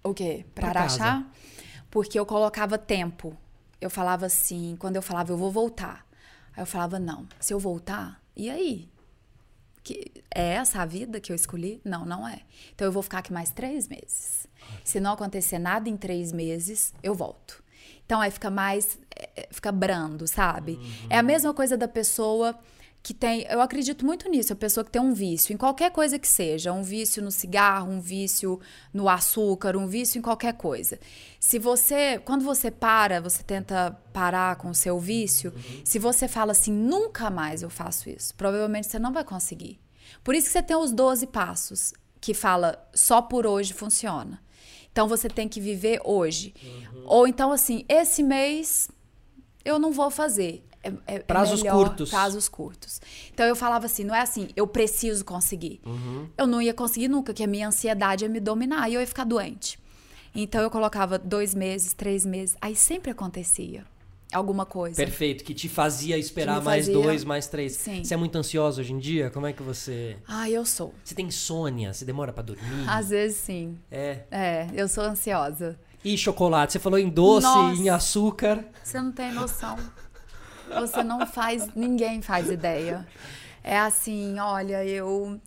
O 0.04 0.14
quê? 0.14 0.46
Pra 0.54 0.70
Pra 0.70 0.82
Araxá? 0.82 0.98
casa. 1.04 1.26
Porque 1.90 2.20
eu 2.20 2.26
colocava 2.26 2.78
tempo. 2.78 3.36
Eu 3.80 3.90
falava 3.90 4.26
assim, 4.26 4.76
quando 4.80 4.96
eu 4.96 5.02
falava, 5.02 5.32
eu 5.32 5.38
vou 5.38 5.52
voltar. 5.52 6.06
Aí 6.56 6.62
eu 6.62 6.66
falava, 6.66 7.00
não, 7.00 7.28
se 7.40 7.54
eu 7.54 7.60
voltar, 7.60 8.22
e 8.36 8.50
aí? 8.50 8.90
Que, 9.84 10.12
é 10.34 10.54
essa 10.54 10.82
a 10.82 10.86
vida 10.86 11.20
que 11.20 11.32
eu 11.32 11.36
escolhi? 11.36 11.80
Não, 11.84 12.06
não 12.06 12.28
é. 12.28 12.42
Então 12.74 12.88
eu 12.88 12.92
vou 12.92 13.04
ficar 13.04 13.20
aqui 13.20 13.32
mais 13.32 13.52
três 13.52 13.88
meses. 13.88 14.48
Se 14.84 15.00
não 15.00 15.14
acontecer 15.14 15.60
nada 15.60 15.88
em 15.90 15.96
três 15.96 16.32
meses, 16.32 16.94
eu 17.04 17.14
volto. 17.14 17.64
Então 18.06 18.20
aí 18.20 18.32
fica 18.32 18.50
mais. 18.50 18.98
é, 19.16 19.30
é, 19.36 19.48
fica 19.52 19.72
brando, 19.72 20.28
sabe? 20.28 20.80
É 21.10 21.18
a 21.18 21.24
mesma 21.24 21.54
coisa 21.54 21.78
da 21.78 21.88
pessoa 21.88 22.58
que 23.06 23.14
tem. 23.14 23.44
Eu 23.44 23.62
acredito 23.62 24.04
muito 24.04 24.28
nisso, 24.28 24.52
a 24.52 24.56
pessoa 24.56 24.84
que 24.84 24.90
tem 24.90 25.00
um 25.00 25.14
vício, 25.14 25.54
em 25.54 25.58
qualquer 25.58 25.92
coisa 25.92 26.18
que 26.18 26.28
seja, 26.28 26.74
um 26.74 26.82
vício 26.82 27.22
no 27.22 27.30
cigarro, 27.30 27.92
um 27.92 28.02
vício 28.02 28.60
no 28.92 29.08
açúcar, 29.08 29.78
um 29.78 29.86
vício 29.86 30.18
em 30.18 30.24
qualquer 30.24 30.54
coisa. 30.54 31.00
Se 31.40 31.60
você, 31.60 32.18
quando 32.26 32.44
você 32.44 32.72
para, 32.72 33.22
você 33.22 33.44
tenta 33.44 33.92
parar 34.12 34.56
com 34.56 34.72
o 34.72 34.74
seu 34.74 35.00
vício, 35.00 35.54
se 35.84 36.00
você 36.00 36.28
fala 36.28 36.54
assim, 36.54 36.74
nunca 36.74 37.30
mais 37.30 37.62
eu 37.62 37.70
faço 37.70 38.10
isso, 38.10 38.34
provavelmente 38.34 38.88
você 38.88 38.98
não 38.98 39.14
vai 39.14 39.24
conseguir. 39.24 39.80
Por 40.24 40.34
isso 40.34 40.48
que 40.48 40.54
você 40.54 40.64
tem 40.64 40.76
os 40.76 40.92
12 40.92 41.28
passos, 41.28 41.94
que 42.20 42.34
fala 42.34 42.90
só 42.92 43.22
por 43.22 43.46
hoje 43.46 43.72
funciona. 43.72 44.42
Então 44.92 45.08
você 45.08 45.28
tem 45.28 45.48
que 45.48 45.62
viver 45.62 46.02
hoje. 46.04 46.56
Ou 47.06 47.28
então, 47.28 47.52
assim, 47.52 47.86
esse 47.88 48.24
mês 48.24 48.90
eu 49.64 49.78
não 49.78 49.92
vou 49.92 50.10
fazer. 50.10 50.65
É, 51.08 51.16
é 51.16 51.20
Prazos 51.20 51.62
melhor- 51.64 51.78
curtos. 51.88 52.10
Prazos 52.10 52.48
curtos. 52.50 53.02
Então 53.34 53.46
eu 53.46 53.56
falava 53.56 53.86
assim, 53.86 54.04
não 54.04 54.14
é 54.16 54.22
assim, 54.22 54.50
eu 54.56 54.68
preciso 54.68 55.24
conseguir. 55.26 55.82
Eu 56.38 56.46
não 56.48 56.62
ia 56.62 56.74
conseguir 56.74 57.08
nunca, 57.08 57.34
que 57.34 57.44
a 57.44 57.48
minha 57.48 57.68
ansiedade 57.68 58.24
ia 58.26 58.30
me 58.30 58.40
dominar 58.40 58.90
e 58.90 58.94
eu 58.94 59.02
ia 59.02 59.08
ficar 59.08 59.24
doente. 59.24 59.80
Então 60.34 60.62
eu 60.62 60.70
colocava 60.70 61.18
dois 61.18 61.56
meses, 61.56 61.94
três 61.94 62.26
meses, 62.26 62.56
aí 62.62 62.76
sempre 62.76 63.10
acontecia 63.12 63.86
alguma 64.34 64.66
coisa. 64.66 64.98
Perfeito, 64.98 65.44
que 65.46 65.54
te 65.54 65.70
fazia 65.70 66.18
esperar 66.18 66.62
mais 66.62 66.88
fazia- 66.88 67.02
dois, 67.02 67.24
mais 67.24 67.48
três. 67.48 67.74
Sim. 67.74 68.04
Você 68.04 68.14
é 68.14 68.18
muito 68.18 68.38
ansiosa 68.38 68.82
hoje 68.82 68.92
em 68.92 69.00
dia? 69.00 69.30
Como 69.30 69.46
é 69.48 69.54
que 69.54 69.64
você. 69.64 70.18
Ah, 70.28 70.50
eu 70.50 70.66
sou. 70.66 70.94
Você 71.04 71.16
tem 71.16 71.28
insônia? 71.28 71.94
Você 71.94 72.04
demora 72.04 72.34
pra 72.34 72.44
dormir? 72.44 72.86
Às 72.88 73.10
vezes 73.12 73.38
sim. 73.38 73.78
É. 73.90 74.20
É, 74.30 74.68
eu 74.74 74.88
sou 74.90 75.04
ansiosa. 75.06 75.80
E 76.04 76.18
chocolate? 76.18 76.74
Você 76.74 76.80
falou 76.80 77.00
em 77.00 77.10
doce, 77.10 77.48
Nossa. 77.48 77.82
em 77.82 77.90
açúcar. 77.90 78.64
Você 78.84 79.00
não 79.02 79.12
tem 79.12 79.32
noção. 79.32 79.76
Você 80.80 81.04
não 81.04 81.26
faz, 81.28 81.68
ninguém 81.76 82.22
faz 82.22 82.50
ideia. 82.50 83.06
É 83.64 83.78
assim, 83.78 84.38
olha, 84.40 84.84
eu 84.86 85.40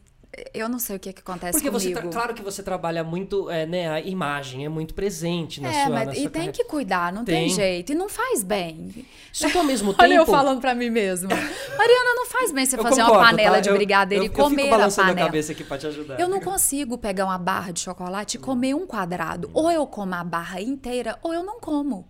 eu 0.54 0.68
não 0.68 0.78
sei 0.78 0.94
o 0.96 1.00
que, 1.00 1.12
que 1.12 1.20
acontece 1.20 1.58
Porque 1.60 1.70
comigo. 1.70 2.00
tra- 2.00 2.10
claro 2.10 2.34
que 2.34 2.42
você 2.42 2.62
trabalha 2.62 3.02
muito, 3.02 3.50
é, 3.50 3.66
né? 3.66 3.88
A 3.90 4.00
imagem 4.00 4.64
é 4.64 4.68
muito 4.68 4.94
presente 4.94 5.60
na 5.60 5.68
é, 5.68 5.84
sua. 5.86 5.94
mas 5.94 6.06
na 6.06 6.12
e 6.12 6.16
sua 6.16 6.22
tem 6.24 6.30
carreira. 6.30 6.52
que 6.52 6.64
cuidar, 6.64 7.12
não 7.12 7.24
tem. 7.24 7.46
Tem. 7.46 7.54
jeito. 7.54 7.90
E 7.92 7.94
não 7.94 8.08
faz 8.08 8.44
bem. 8.44 9.04
Só 9.32 9.48
que 9.50 9.58
ao 9.58 9.64
mesmo 9.64 9.92
tempo. 9.92 10.02
Olha 10.04 10.14
eu 10.14 10.26
falando 10.26 10.60
pra 10.60 10.74
mim 10.76 10.90
mesma. 10.90 11.28
Mariana, 11.30 12.14
não 12.14 12.26
faz 12.26 12.52
bem 12.52 12.64
você 12.66 12.76
Eu 12.78 12.82
fazer 12.82 13.00
uma 13.02 13.10
concordo, 13.10 13.30
panela 13.30 13.54
tá? 13.56 13.60
de 13.62 13.68
Eu- 13.68 13.74
brigadeiro 13.74 14.24
eu, 14.24 14.26
e 14.26 14.30
comer 14.30 14.44
eu 14.44 14.50
fico 14.64 14.66
a 14.74 14.78
balançando 14.78 15.06
a 15.06 15.10
panela. 15.12 15.26
cabeça 15.28 15.52
aqui 15.52 15.64
pra 15.64 15.78
te 15.78 15.86
ajudar. 15.88 16.20
Eu 16.20 16.28
não 16.28 16.40
consigo 16.40 16.98
pegar 16.98 17.24
uma 17.24 17.38
barra 17.38 17.72
de 17.72 17.80
chocolate 17.80 18.36
e 18.36 18.40
comer 18.40 18.74
um 18.74 18.86
quadrado. 18.86 19.50
Ou 19.52 19.70
eu 19.72 19.86
como 19.88 20.14
a 20.14 20.22
barra 20.22 20.60
inteira, 20.60 21.18
ou 21.22 21.32
eu 21.34 21.42
não 21.42 21.58
como. 21.58 22.06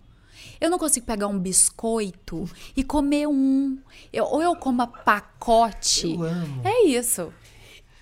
Eu 0.59 0.69
não 0.69 0.77
consigo 0.79 1.05
pegar 1.05 1.27
um 1.27 1.37
biscoito 1.39 2.49
e 2.75 2.83
comer 2.83 3.27
um. 3.27 3.77
Eu- 4.11 4.25
ou 4.25 4.41
eu 4.41 4.55
como 4.55 4.81
a 4.81 4.87
pacote. 4.87 6.13
Eu 6.13 6.23
amo. 6.23 6.61
É 6.63 6.85
isso. 6.87 7.31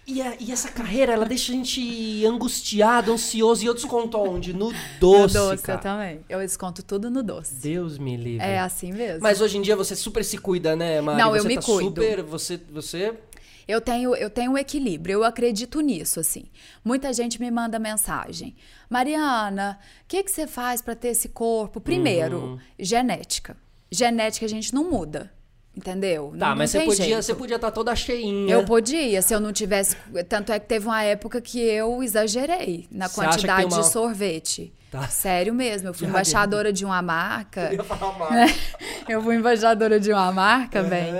E, 0.10 0.22
a- 0.22 0.38
e 0.40 0.54
essa 0.54 0.70
carreira, 0.70 1.12
ela 1.12 1.26
deixa 1.26 1.52
a 1.52 1.56
gente 1.56 2.26
angustiado, 2.26 3.12
ansioso. 3.12 3.62
E 3.64 3.68
eu 3.68 3.74
desconto 3.74 4.18
onde? 4.18 4.54
No 4.54 4.72
doce, 5.02 5.36
no 5.36 5.50
doce, 5.50 5.64
cara. 5.64 5.78
eu 5.80 5.82
também. 5.84 6.20
Eu 6.30 6.40
desconto 6.40 6.82
tudo 6.82 7.10
no 7.12 7.22
doce. 7.22 7.56
Deus 7.56 7.98
me 7.98 8.16
livre. 8.16 8.46
É 8.46 8.58
assim 8.60 8.94
mesmo. 8.94 9.22
Mas 9.22 9.42
hoje 9.42 9.58
em 9.58 9.62
dia 9.62 9.76
você 9.76 9.96
super 9.98 10.24
se 10.24 10.38
cuida, 10.38 10.76
né, 10.78 11.02
Mari? 11.02 11.18
Não, 11.22 11.36
eu 11.36 11.42
você 11.42 11.48
me 11.50 11.56
tá 11.56 11.62
cuido. 11.62 12.02
super... 12.02 12.24
Você, 12.24 12.58
você... 12.72 13.14
Eu 13.68 13.82
tenho, 13.82 14.16
eu 14.16 14.30
tenho 14.30 14.52
um 14.54 14.58
equilíbrio, 14.58 15.14
eu 15.14 15.24
acredito 15.26 15.82
nisso, 15.82 16.20
assim. 16.22 16.46
Muita 16.86 17.12
gente 17.12 17.40
me 17.40 17.52
manda 17.52 17.78
mensagem. 17.78 18.56
Mariana, 18.90 19.78
o 20.04 20.06
que, 20.08 20.24
que 20.24 20.32
você 20.32 20.48
faz 20.48 20.82
para 20.82 20.96
ter 20.96 21.10
esse 21.10 21.30
corpo? 21.30 21.82
Primeiro, 21.82 22.38
Uhum. 22.40 22.60
genética. 22.80 23.58
Genética 23.92 24.46
a 24.46 24.50
gente 24.50 24.74
não 24.74 24.90
muda. 24.90 25.32
Entendeu? 25.76 26.34
Tá, 26.40 26.50
não, 26.50 26.56
mas 26.56 26.74
não 26.74 26.82
você 26.82 26.86
podia, 26.88 27.06
jeito. 27.06 27.22
você 27.24 27.36
podia 27.36 27.56
estar 27.58 27.70
toda 27.70 27.96
cheinha. 27.96 28.52
Eu 28.52 28.64
podia, 28.66 29.22
se 29.22 29.32
eu 29.36 29.40
não 29.40 29.54
tivesse. 29.54 29.96
Tanto 30.28 30.52
é 30.52 30.60
que 30.60 30.66
teve 30.66 30.88
uma 30.88 31.04
época 31.04 31.40
que 31.40 31.60
eu 31.60 32.02
exagerei 32.02 32.88
na 32.90 33.08
Você 33.08 33.16
quantidade 33.22 33.66
uma- 33.76 33.82
de 33.84 33.88
sorvete. 33.92 34.74
Tá. 34.90 35.08
Sério 35.08 35.54
mesmo. 35.54 35.90
Eu 35.90 35.94
fui 35.94 36.06
Já 36.08 36.10
embaixadora 36.10 36.74
de 36.74 36.84
uma 36.84 37.00
marca. 37.04 37.68
Eu 37.72 37.74
ia 37.74 37.84
falar 37.84 38.18
mal. 38.18 38.30
Eu 39.08 39.22
fui 39.22 39.36
embaixadora 39.36 40.00
de 40.00 40.12
uma 40.12 40.32
marca, 40.32 40.80
Aham. 40.80 40.90
bem. 40.90 41.14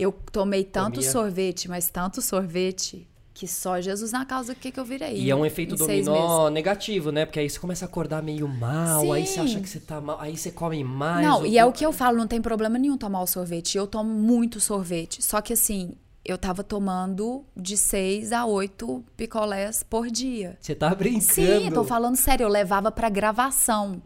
Eu 0.00 0.12
tomei 0.32 0.64
tanto 0.64 0.96
Comia. 0.96 1.10
sorvete, 1.10 1.68
mas 1.68 1.90
tanto 1.90 2.22
sorvete, 2.22 3.06
que 3.34 3.46
só 3.46 3.80
Jesus 3.80 4.12
na 4.12 4.24
causa 4.24 4.54
que, 4.54 4.72
que 4.72 4.80
eu 4.80 4.84
virei. 4.84 5.16
E 5.16 5.30
é 5.30 5.36
um 5.36 5.44
efeito 5.44 5.76
dominó 5.76 6.48
negativo, 6.48 7.12
né? 7.12 7.26
Porque 7.26 7.38
aí 7.38 7.50
você 7.50 7.58
começa 7.58 7.84
a 7.84 7.88
acordar 7.88 8.22
meio 8.22 8.48
mal, 8.48 9.12
aí 9.12 9.26
você 9.26 9.34
Sim. 9.34 9.40
acha 9.40 9.60
que 9.60 9.68
você 9.68 9.80
tá 9.80 10.00
mal, 10.00 10.18
aí 10.20 10.36
você 10.36 10.50
come 10.50 10.82
mais. 10.82 11.26
Não, 11.26 11.44
e 11.44 11.58
é 11.58 11.64
o 11.64 11.72
que 11.72 11.84
eu 11.84 11.92
falo, 11.92 12.16
não 12.16 12.26
tem 12.26 12.40
problema 12.40 12.78
nenhum 12.78 12.96
tomar 12.96 13.20
o 13.20 13.26
sorvete. 13.26 13.76
Eu 13.76 13.86
tomo 13.86 14.10
muito 14.10 14.58
sorvete. 14.58 15.22
Só 15.22 15.40
que 15.40 15.52
assim, 15.52 15.92
eu 16.24 16.36
tava 16.36 16.62
tomando 16.62 17.44
de 17.56 17.76
seis 17.76 18.32
a 18.32 18.44
oito 18.46 19.04
picolés 19.16 19.82
por 19.82 20.10
dia. 20.10 20.58
Você 20.60 20.74
tá 20.74 20.94
brincando. 20.94 21.22
Sim, 21.22 21.70
tô 21.70 21.84
falando 21.84 22.16
sério, 22.16 22.44
eu 22.44 22.48
levava 22.48 22.90
pra 22.90 23.08
gravação. 23.08 24.02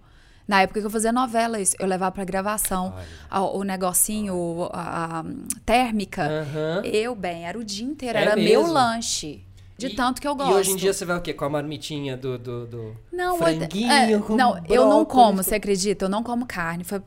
Na 0.46 0.60
época 0.62 0.80
que 0.80 0.86
eu 0.86 0.90
fazia 0.90 1.10
novela, 1.12 1.58
isso, 1.58 1.74
eu 1.78 1.86
levava 1.86 2.12
pra 2.12 2.24
gravação 2.24 2.94
a- 3.30 3.42
o 3.42 3.62
negocinho, 3.64 4.68
a, 4.72 5.20
a 5.20 5.24
térmica. 5.64 6.22
Aham. 6.42 6.82
Eu, 6.84 7.14
bem, 7.14 7.46
era 7.46 7.58
o 7.58 7.64
dia 7.64 7.84
inteiro, 7.84 8.18
É 8.18 8.22
era 8.22 8.36
mesmo? 8.36 8.64
meu 8.64 8.72
lanche. 8.72 9.42
De 9.76 9.86
E- 9.88 9.94
tanto 9.94 10.20
que 10.20 10.28
eu 10.28 10.36
gosto. 10.36 10.52
E 10.52 10.54
hoje 10.54 10.70
em 10.72 10.76
dia 10.76 10.92
você 10.92 11.04
vai 11.04 11.16
o 11.16 11.20
quê? 11.20 11.32
Com 11.34 11.44
a 11.46 11.50
marmitinha 11.50 12.16
do, 12.16 12.38
do, 12.38 12.66
do 12.66 12.96
Não, 13.12 13.38
franguinho, 13.38 13.90
é, 13.90 14.18
com 14.20 14.36
não, 14.36 14.56
eu 14.68 14.82
não 14.82 14.98
brócolis, 14.98 15.08
como, 15.12 15.36
com- 15.36 15.42
você 15.42 15.54
acredita? 15.56 16.04
Eu 16.04 16.08
não 16.08 16.22
como 16.22 16.46
carne. 16.46 16.84
Foi- 16.84 17.02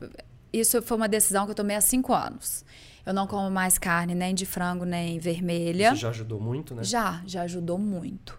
isso 0.52 0.82
foi 0.82 0.96
uma 0.96 1.08
decisão 1.08 1.44
que 1.46 1.52
eu 1.52 1.54
tomei 1.54 1.76
há 1.76 1.80
cinco 1.80 2.12
anos. 2.12 2.64
Eu 3.06 3.14
não 3.14 3.26
como 3.26 3.50
mais 3.50 3.78
carne, 3.78 4.14
nem 4.14 4.34
de 4.34 4.44
frango, 4.44 4.84
nem 4.84 5.18
vermelha. 5.18 5.88
Isso 5.92 5.96
já 6.02 6.10
ajudou 6.10 6.38
muito, 6.38 6.74
né? 6.74 6.84
Já, 6.84 7.22
já 7.24 7.42
ajudou 7.42 7.78
muito. 7.78 8.37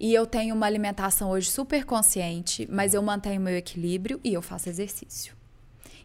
E 0.00 0.14
eu 0.14 0.24
tenho 0.24 0.54
uma 0.54 0.64
alimentação 0.64 1.28
hoje 1.28 1.50
super 1.50 1.84
consciente, 1.84 2.66
mas 2.72 2.94
eu 2.94 3.02
mantenho 3.02 3.38
meu 3.38 3.54
equilíbrio 3.54 4.18
e 4.24 4.32
eu 4.32 4.40
faço 4.40 4.70
exercício. 4.70 5.34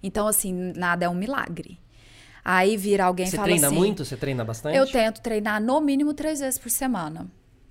Então, 0.04 0.28
assim, 0.28 0.74
nada 0.76 1.06
é 1.06 1.10
um 1.10 1.16
milagre. 1.16 1.80
Aí 2.43 2.76
vira 2.76 3.06
alguém 3.06 3.26
e 3.26 3.30
Você 3.30 3.38
treina 3.38 3.68
assim... 3.68 3.76
muito? 3.76 4.04
Você 4.04 4.18
treina 4.18 4.43
bastante? 4.43 4.78
Eu 4.78 4.86
tento 4.86 5.22
treinar 5.22 5.62
no 5.62 5.80
mínimo 5.80 6.14
três 6.14 6.41
vezes 6.41 6.60
por 6.60 6.70
semana, 6.70 7.26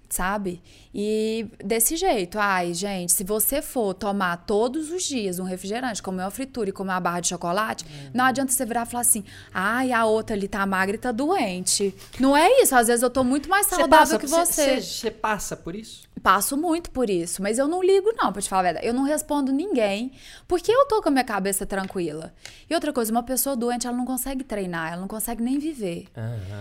sabe? 0.09 0.63
E 0.95 1.47
desse 1.63 1.95
jeito, 1.95 2.39
ai, 2.39 2.73
gente, 2.73 3.13
se 3.13 3.23
você 3.23 3.61
for 3.61 3.93
tomar 3.93 4.39
todos 4.47 4.91
os 4.91 5.05
dias 5.05 5.39
um 5.39 5.45
refrigerante, 5.45 6.03
comer 6.03 6.23
uma 6.23 6.31
fritura 6.31 6.71
e 6.71 6.73
comer 6.73 6.93
uma 6.93 7.01
barra 7.01 7.21
de 7.21 7.29
chocolate, 7.29 7.85
não 8.15 8.25
adianta 8.25 8.51
você 8.51 8.65
virar 8.65 8.87
e 8.87 8.91
falar 8.91 9.03
assim, 9.03 9.23
ai, 9.53 9.93
a 9.93 10.07
outra 10.07 10.35
ali 10.35 10.49
tá 10.49 10.65
magra 10.65 10.97
e 10.97 10.99
tá 10.99 11.13
doente. 11.13 11.95
Não 12.19 12.35
é 12.35 12.63
isso, 12.63 12.75
às 12.75 12.87
vezes 12.87 13.03
eu 13.03 13.11
tô 13.11 13.23
muito 13.23 13.49
mais 13.49 13.67
saudável 13.67 14.19
passa, 14.19 14.19
que. 14.19 14.27
Você, 14.27 14.81
você 14.81 15.11
passa 15.11 15.55
por 15.55 15.77
isso? 15.77 16.14
Passo 16.25 16.57
muito 16.57 16.91
por 16.91 17.11
isso, 17.11 17.43
mas 17.43 17.59
eu 17.59 17.69
não 17.69 17.83
ligo 17.83 18.11
não, 18.17 18.33
pra 18.33 18.41
te 18.41 18.49
falar 18.49 18.61
a 18.61 18.65
verdade. 18.65 18.87
Eu 18.87 18.95
não 18.95 19.03
respondo 19.03 19.53
ninguém, 19.53 20.11
porque 20.49 20.73
eu 20.73 20.87
tô 20.87 21.03
com 21.03 21.11
a 21.11 21.13
minha 21.13 21.23
cabeça 21.23 21.67
tranquila. 21.67 22.33
E 22.69 22.75
outra 22.75 22.95
coisa, 22.95 23.13
uma 23.13 23.23
pessoa 23.23 23.55
doente, 23.55 23.87
ela 23.87 23.95
não 23.95 24.07
consegue 24.07 24.43
treinar, 24.43 24.95
ela 24.95 25.03
não 25.03 25.07
consegue 25.07 25.43
nem 25.43 25.59
viver. 25.59 26.07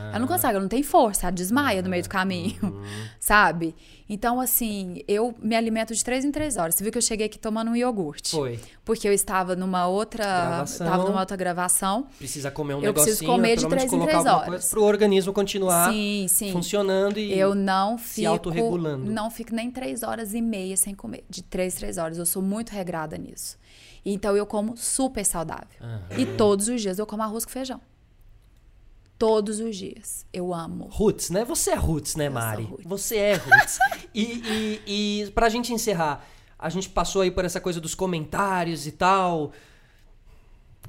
Ela 0.10 0.20
não 0.20 0.28
consegue, 0.28 0.56
ela 0.56 0.62
não 0.64 0.68
tem 0.68 0.84
força, 0.84 1.28
ela 1.28 1.32
desmaia 1.32 1.82
no 1.82 1.88
meio 1.88 2.04
do 2.04 2.10
caminho, 2.10 2.84
sabe? 3.22 3.74
Então, 4.10 4.40
assim, 4.40 5.02
eu 5.08 5.34
me 5.42 5.56
alimento 5.56 5.94
de 5.94 6.04
três 6.04 6.26
em 6.26 6.32
três 6.32 6.58
horas. 6.58 6.76
Você 6.76 6.84
viu 6.84 6.92
que 6.92 6.98
eu 6.98 7.02
cheguei 7.02 7.26
aqui 7.26 7.40
tomando 7.40 7.72
um 7.72 7.76
iogurte. 7.76 8.32
Foi. 8.32 8.60
Porque 8.84 9.08
eu 9.08 9.14
estava 9.14 9.56
numa 9.56 9.88
outra. 9.88 10.24
Gravação. 10.24 10.88
Tava 10.88 11.04
numa 11.06 11.20
outra 11.22 11.38
gravação. 11.38 12.08
Precisa 12.18 12.52
comer 12.52 12.76
um 12.76 12.82
Eu 12.84 12.94
preciso 12.94 13.22
negocinho, 13.22 13.32
comer 13.32 13.56
de 13.56 13.62
pelo 13.62 13.70
menos 13.70 13.90
três 13.90 14.02
em 14.02 14.06
três 14.06 14.26
horas. 14.26 14.48
coisa 14.48 14.70
pro 14.70 14.84
organismo 14.84 15.34
continuar 15.34 15.92
sim, 15.92 16.26
sim. 16.30 16.52
funcionando 16.52 17.18
e 17.18 17.38
Eu 17.38 17.56
não 17.56 17.98
se 17.98 18.16
fico. 18.16 18.28
autorregulando. 18.28 19.10
Não 19.10 19.32
fico 19.32 19.56
nem 19.56 19.72
três 19.72 20.04
horas 20.04 20.34
e 20.34 20.42
meia 20.42 20.76
sem 20.76 20.94
comer. 20.94 21.24
De 21.30 21.42
três, 21.42 21.76
três 21.76 21.98
horas. 21.98 22.18
Eu 22.18 22.26
sou 22.26 22.42
muito 22.42 22.72
regrada 22.72 23.18
nisso. 23.18 23.58
Então 24.06 24.36
eu 24.36 24.46
como 24.46 24.76
super 24.76 25.26
saudável. 25.26 25.68
E 26.18 26.26
todos 26.26 26.68
os 26.68 26.82
dias 26.82 27.00
eu 27.00 27.06
como 27.06 27.24
arroz 27.24 27.46
com 27.46 27.52
feijão. 27.52 27.80
Todos 29.24 29.62
os 29.62 29.78
dias. 29.78 30.26
Eu 30.34 30.54
amo. 30.54 30.90
Roots, 30.92 31.30
né? 31.30 31.46
Você 31.46 31.72
é 31.72 31.76
Roots, 31.76 32.18
né, 32.18 32.28
Mari? 32.28 32.64
roots. 32.64 32.86
Você 32.86 33.16
é 33.16 33.36
Roots. 33.36 33.80
e, 34.14 34.22
e, 34.22 34.82
e 35.26 35.32
pra 35.32 35.48
gente 35.48 35.72
encerrar, 35.72 36.28
a 36.60 36.68
gente 36.68 36.90
passou 36.90 37.22
aí 37.22 37.32
por 37.32 37.46
essa 37.46 37.62
coisa 37.62 37.80
dos 37.80 37.96
comentários 37.96 38.86
e 38.86 38.92
tal. 38.92 39.54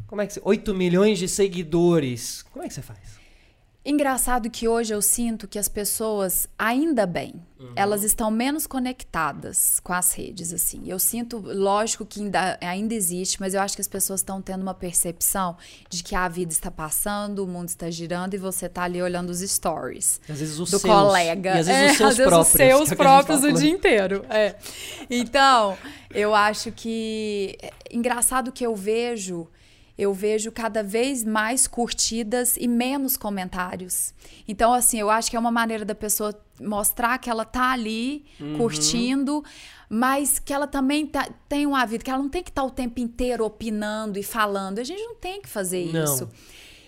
Como 0.08 0.20
é 0.20 0.26
que 0.26 0.32
você... 0.32 0.40
8 0.42 0.74
milhões 0.74 1.20
de 1.20 1.28
seguidores. 1.28 2.42
Como 2.50 2.64
é 2.64 2.66
que 2.66 2.74
você 2.74 2.82
faz? 2.82 3.20
Engraçado 3.86 4.48
que 4.48 4.66
hoje 4.66 4.94
eu 4.94 5.02
sinto 5.02 5.46
que 5.46 5.58
as 5.58 5.68
pessoas, 5.68 6.48
ainda 6.58 7.04
bem, 7.06 7.34
elas 7.76 8.02
estão 8.02 8.30
menos 8.30 8.66
conectadas 8.66 9.78
com 9.80 9.92
as 9.92 10.12
redes, 10.14 10.52
assim. 10.52 10.82
Eu 10.86 10.98
sinto, 10.98 11.38
lógico 11.38 12.04
que 12.06 12.20
ainda, 12.20 12.58
ainda 12.62 12.94
existe, 12.94 13.38
mas 13.40 13.52
eu 13.54 13.60
acho 13.60 13.74
que 13.74 13.80
as 13.82 13.88
pessoas 13.88 14.20
estão 14.20 14.40
tendo 14.40 14.62
uma 14.62 14.74
percepção 14.74 15.56
de 15.90 16.02
que 16.02 16.14
a 16.14 16.28
vida 16.28 16.52
está 16.52 16.70
passando, 16.70 17.44
o 17.44 17.46
mundo 17.46 17.68
está 17.68 17.90
girando 17.90 18.34
e 18.34 18.38
você 18.38 18.66
está 18.66 18.84
ali 18.84 19.02
olhando 19.02 19.28
os 19.30 19.40
stories. 19.40 20.20
Às 20.28 20.40
vezes 20.40 20.58
os 20.58 20.70
do 20.70 20.78
seus. 20.78 20.92
colega. 20.92 21.56
E 21.56 21.58
às 21.60 21.66
vezes 21.66 21.82
É, 21.82 21.90
os 21.90 21.96
seus 21.96 22.10
às 22.10 22.26
próprios. 22.26 22.48
os 22.48 22.60
é 22.60 22.66
seus 22.68 22.80
o 22.80 22.84
que 22.84 22.84
a 22.84 22.88
gente 22.88 22.96
próprios 22.96 23.44
o 23.44 23.52
dia 23.52 23.70
inteiro. 23.70 24.24
É. 24.30 24.54
Então, 25.10 25.76
eu 26.10 26.34
acho 26.34 26.72
que. 26.72 27.56
é 27.62 27.70
Engraçado 27.90 28.50
que 28.50 28.64
eu 28.64 28.74
vejo. 28.74 29.46
Eu 29.96 30.12
vejo 30.12 30.50
cada 30.50 30.82
vez 30.82 31.22
mais 31.22 31.66
curtidas 31.68 32.56
e 32.56 32.66
menos 32.66 33.16
comentários. 33.16 34.12
Então, 34.48 34.72
assim, 34.72 34.98
eu 34.98 35.08
acho 35.08 35.30
que 35.30 35.36
é 35.36 35.38
uma 35.38 35.52
maneira 35.52 35.84
da 35.84 35.94
pessoa 35.94 36.34
mostrar 36.60 37.16
que 37.18 37.30
ela 37.30 37.44
tá 37.44 37.70
ali 37.72 38.24
Uhum. 38.40 38.58
curtindo, 38.58 39.44
mas 39.88 40.38
que 40.40 40.52
ela 40.52 40.66
também 40.66 41.06
tá- 41.06 41.28
tem 41.48 41.64
uma 41.66 41.84
vida, 41.86 42.02
que 42.02 42.10
ela 42.10 42.20
não 42.22 42.28
tem 42.28 42.42
que 42.42 42.50
estar 42.50 42.64
o 42.64 42.70
tempo 42.70 42.98
inteiro 42.98 43.44
opinando 43.44 44.18
e 44.18 44.22
falando. 44.24 44.80
A 44.80 44.84
gente 44.84 45.00
não 45.02 45.14
tem 45.14 45.40
que 45.40 45.48
fazer 45.48 45.92
Não. 45.92 46.02
isso. 46.04 46.28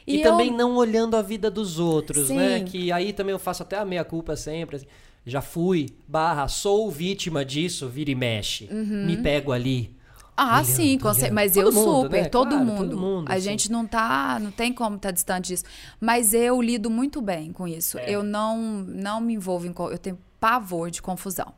E, 0.04 0.16
eu- 0.20 0.22
também 0.22 0.50
não 0.52 0.74
olhando 0.76 1.16
a 1.16 1.22
vida 1.22 1.50
dos 1.50 1.78
outros, 1.78 2.28
né? 2.30 2.58
Sim. 2.58 2.64
Que 2.64 2.90
aí 2.92 3.12
também 3.12 3.32
eu 3.32 3.38
faço 3.38 3.62
até 3.62 3.76
a 3.76 3.84
meia 3.84 4.04
culpa 4.04 4.34
sempre. 4.36 4.76
assim. 4.76 4.86
Já 5.24 5.40
fui, 5.40 5.88
barra, 6.06 6.46
sou 6.46 6.88
vítima 6.90 7.44
disso, 7.44 7.88
vira 7.88 8.10
e 8.12 8.14
mexe. 8.14 8.68
Me 8.72 9.16
pego 9.16 9.50
ali. 9.50 9.95
Ah, 10.36 10.56
Olhando, 10.56 10.64
sim, 10.66 10.98
olhando. 11.02 11.32
mas 11.34 11.54
Todo 11.54 11.66
eu 11.68 11.72
mundo, 11.72 12.02
super, 12.02 12.22
né? 12.22 12.28
todo, 12.28 12.48
Claro, 12.50 12.64
mundo. 12.64 12.90
todo 12.90 12.98
mundo, 12.98 13.30
A 13.32 13.34
sim. 13.36 13.40
gente 13.40 13.72
não 13.72 13.86
tá, 13.86 14.38
não 14.40 14.50
tem 14.50 14.72
como 14.72 14.96
estar 14.96 15.10
distante 15.10 15.46
disso. 15.48 15.64
Mas 16.00 16.34
eu 16.34 16.60
lido 16.60 16.90
muito 16.90 17.20
bem 17.22 17.52
com 17.52 17.66
isso. 17.66 17.98
É. 17.98 18.10
Eu 18.10 18.22
não, 18.22 18.58
não 18.86 19.20
me 19.20 19.32
envolvo 19.34 19.66
em, 19.66 19.74
eu 19.90 19.98
tenho 19.98 20.18
pavor 20.38 20.90
de 20.90 21.00
confusão. 21.00 21.54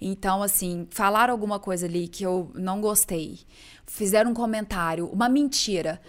Então, 0.00 0.42
assim, 0.42 0.86
falar 0.90 1.30
alguma 1.30 1.58
coisa 1.58 1.86
ali 1.86 2.06
que 2.06 2.22
eu 2.22 2.50
não 2.54 2.82
gostei, 2.82 3.38
fizeram 3.86 4.32
um 4.32 4.34
comentário, 4.34 5.06
uma 5.08 5.26
mentira. 5.26 6.02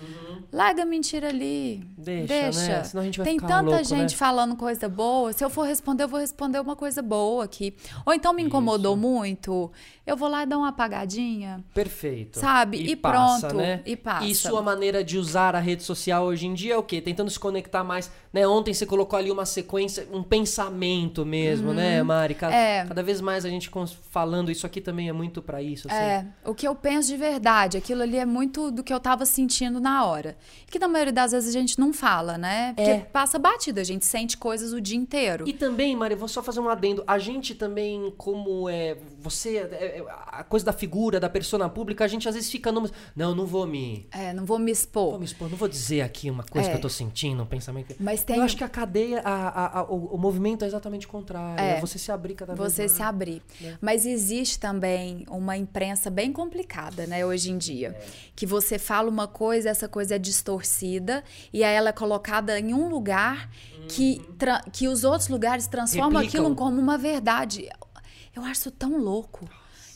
Larga 0.52 0.84
a 0.84 0.86
mentira 0.86 1.30
ali. 1.30 1.82
Uhum. 1.98 2.04
Deixa, 2.04 2.68
né? 2.68 2.84
Senão 2.84 3.02
a 3.02 3.06
gente 3.06 3.18
vai 3.18 3.26
Tem 3.26 3.36
ficar 3.40 3.48
tanta 3.48 3.70
louco, 3.70 3.84
gente 3.86 4.12
né? 4.12 4.18
falando 4.18 4.58
coisa 4.58 4.90
boa. 4.90 5.32
Se 5.32 5.42
eu 5.44 5.50
for 5.50 5.64
responder, 5.66 6.04
eu 6.04 6.08
vou 6.10 6.20
responder 6.20 6.60
uma 6.60 6.76
coisa 6.76 7.02
boa 7.02 7.46
aqui. 7.46 7.74
Ou 8.06 8.14
então 8.14 8.34
me 8.34 8.44
incomodou 8.44 8.98
muito, 8.98 9.72
eu 10.08 10.16
vou 10.18 10.28
lá 10.30 10.44
e 10.44 10.46
dar 10.46 10.58
uma 10.58 10.70
apagadinha. 10.70 11.64
Perfeito. 11.74 12.40
Sabe? 12.40 12.78
E 12.78 12.96
passa, 12.96 13.48
pronto, 13.48 13.58
Né? 13.62 13.82
e 13.86 13.96
passa. 13.96 14.26
E 14.26 14.34
sua 14.34 14.62
maneira 14.62 15.04
de 15.04 15.18
usar 15.18 15.56
a 15.56 15.60
rede 15.60 15.84
social 15.84 16.24
hoje 16.26 16.48
em 16.48 16.54
dia 16.54 16.74
é 16.74 16.78
o 16.78 16.82
quê? 16.84 17.00
Tentando 17.02 17.30
se 17.30 17.40
conectar 17.40 17.84
mais. 17.84 18.10
Né? 18.34 18.48
Ontem 18.48 18.74
você 18.74 18.86
colocou 18.86 19.18
ali 19.20 19.30
uma 19.30 19.46
sequência, 19.46 20.08
um 20.12 20.24
pensamento 20.24 21.26
mesmo, 21.26 21.74
né, 21.74 22.02
Mari? 22.04 22.34
Cada, 22.36 22.54
Uhum. 22.54 22.60
É. 22.60 22.86
cada 22.88 23.04
vez 23.04 23.20
mais 23.22 23.46
a 23.46 23.50
gente 23.50 23.70
falando 24.10 24.50
isso 24.50 24.66
aqui 24.66 24.80
também 24.82 25.10
é 25.10 25.14
muito 25.14 25.42
pra 25.42 25.62
isso. 25.62 25.88
Assim. 25.88 25.98
É, 25.98 26.26
o 26.46 26.56
que 26.56 26.68
eu 26.68 26.74
penso 26.74 27.10
de 27.10 27.18
verdade, 27.18 27.78
aquilo 27.78 28.02
ali 28.02 28.18
é 28.18 28.26
muito 28.26 28.72
do 28.72 28.84
que 28.84 28.94
eu 28.94 29.00
tava 29.00 29.26
sentindo 29.26 29.80
na 29.80 30.06
hora. 30.06 30.38
Que 30.70 30.80
na 30.80 30.88
maioria 30.88 31.14
das 31.14 31.32
vezes 31.32 31.50
a 31.56 31.60
gente 31.60 31.78
não 31.80 31.92
fala, 31.94 32.38
né? 32.38 32.74
Porque 32.76 32.90
É. 32.92 33.00
passa 33.00 33.38
batida, 33.38 33.82
a 33.82 33.84
gente 33.84 34.06
sente 34.06 34.38
coisas 34.38 34.72
o 34.74 34.80
dia 34.82 34.98
inteiro. 34.98 35.48
E 35.48 35.54
também, 35.54 35.96
Mari, 35.96 36.16
vou 36.16 36.28
só 36.28 36.42
fazer 36.42 36.60
um 36.60 36.70
adendo. 36.70 37.04
A 37.06 37.18
gente 37.20 37.54
também, 37.56 38.14
como 38.18 38.70
é. 38.70 38.98
Você. 39.20 39.58
é, 39.58 39.97
a 40.08 40.44
coisa 40.44 40.66
da 40.66 40.74
figura, 40.74 41.20
da 41.20 41.30
persona 41.30 41.68
pública, 41.70 42.04
a 42.06 42.08
gente 42.08 42.28
às 42.28 42.36
vezes 42.36 42.50
fica 42.52 42.72
numa. 42.72 42.90
Não, 43.16 43.34
não 43.36 43.46
vou 43.46 43.66
me. 43.68 44.08
É, 44.12 44.34
não 44.34 44.46
vou 44.46 44.60
me 44.60 44.72
expor. 44.72 45.12
Vou 45.12 45.20
me 45.20 45.26
expor, 45.26 45.50
não 45.50 45.58
vou 45.58 45.68
dizer 45.68 46.02
aqui 46.02 46.30
uma 46.30 46.44
coisa 46.44 46.68
É. 46.68 46.72
que 46.72 46.78
eu 46.78 46.82
tô 46.82 46.90
sentindo, 46.90 47.42
um 47.44 47.46
pensamento. 47.46 47.96
Mas 48.00 48.24
tem 48.24 48.38
Eu 48.38 48.44
acho 48.44 48.56
que 48.58 48.64
a 48.64 48.70
cadeia, 48.70 49.22
a- 49.24 49.80
a- 49.80 49.84
o, 49.84 50.16
o 50.16 50.18
movimento 50.18 50.64
é 50.64 50.68
exatamente 50.68 51.06
o 51.06 51.10
contrário. 51.10 51.60
É, 51.62 51.78
É. 51.78 51.82
você 51.82 51.98
se 51.98 52.12
abrir 52.12 52.36
cada 52.36 52.54
vez 52.56 52.72
você 52.74 52.82
mais. 52.84 52.92
se 52.92 53.02
abrir. 53.02 53.42
né? 53.62 53.78
Mas 53.82 54.06
existe 54.06 54.60
também 54.60 55.26
uma 55.30 55.56
imprensa 55.58 56.10
bem 56.10 56.32
complicada, 56.34 57.06
né, 57.08 57.26
hoje 57.26 57.52
em 57.52 57.58
dia. 57.58 57.90
É. 57.90 58.06
Que 58.36 58.46
você 58.46 58.78
fala 58.80 59.10
uma 59.10 59.28
coisa, 59.28 59.70
essa 59.70 59.88
coisa 59.88 60.16
é 60.16 60.20
distorcida, 60.20 61.24
e 61.52 61.64
aí 61.64 61.76
ela 61.76 61.90
é 61.90 61.94
colocada 61.94 62.60
em 62.60 62.74
um 62.74 62.88
lugar 62.90 63.50
que, 63.90 64.22
tra- 64.38 64.62
que 64.72 64.88
os 64.88 65.04
outros 65.04 65.30
lugares 65.30 65.68
transformam 65.68 66.22
Replicam. 66.22 66.42
aquilo 66.42 66.56
como 66.56 66.80
uma 66.80 66.98
verdade. 66.98 67.70
Eu 68.36 68.44
acho 68.44 68.70
tão 68.70 68.98
louco. 68.98 69.48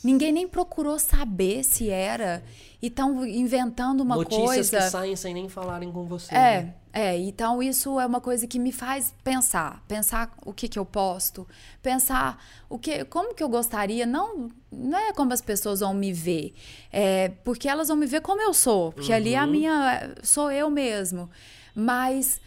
Ninguém 0.02 0.32
nem 0.32 0.48
procurou 0.48 0.98
saber 0.98 1.62
se 1.62 1.88
era. 1.88 2.42
E 2.80 2.88
estão 2.88 3.24
inventando 3.24 4.00
uma 4.00 4.16
Notícias 4.16 4.70
coisa. 4.70 4.78
que 4.78 4.90
saem 4.90 5.16
sem 5.16 5.32
nem 5.32 5.48
falarem 5.48 5.92
com 5.92 6.04
você. 6.04 6.34
É, 6.34 6.62
né? 6.62 6.74
É, 6.92 7.16
então 7.16 7.62
isso 7.62 7.98
é 7.98 8.04
uma 8.04 8.20
coisa 8.20 8.46
que 8.46 8.58
me 8.58 8.70
faz 8.70 9.14
pensar, 9.24 9.82
pensar 9.88 10.30
o 10.44 10.52
que 10.52 10.68
que 10.68 10.78
eu 10.78 10.84
posto, 10.84 11.48
pensar 11.82 12.38
o 12.68 12.78
que, 12.78 13.04
como 13.06 13.34
que 13.34 13.42
eu 13.42 13.48
gostaria, 13.48 14.04
não, 14.04 14.50
não 14.70 14.98
é 14.98 15.12
como 15.12 15.32
as 15.32 15.40
pessoas 15.40 15.80
vão 15.80 15.94
me 15.94 16.12
ver, 16.12 16.52
é 16.92 17.30
porque 17.44 17.66
elas 17.66 17.88
vão 17.88 17.96
me 17.96 18.04
ver 18.04 18.20
como 18.20 18.42
eu 18.42 18.52
sou, 18.52 18.92
porque 18.92 19.10
ali 19.10 19.32
é 19.32 19.38
a 19.38 19.46
minha, 19.46 20.14
sou 20.22 20.50
eu 20.50 20.68
mesmo, 20.68 21.30
mas 21.74 22.38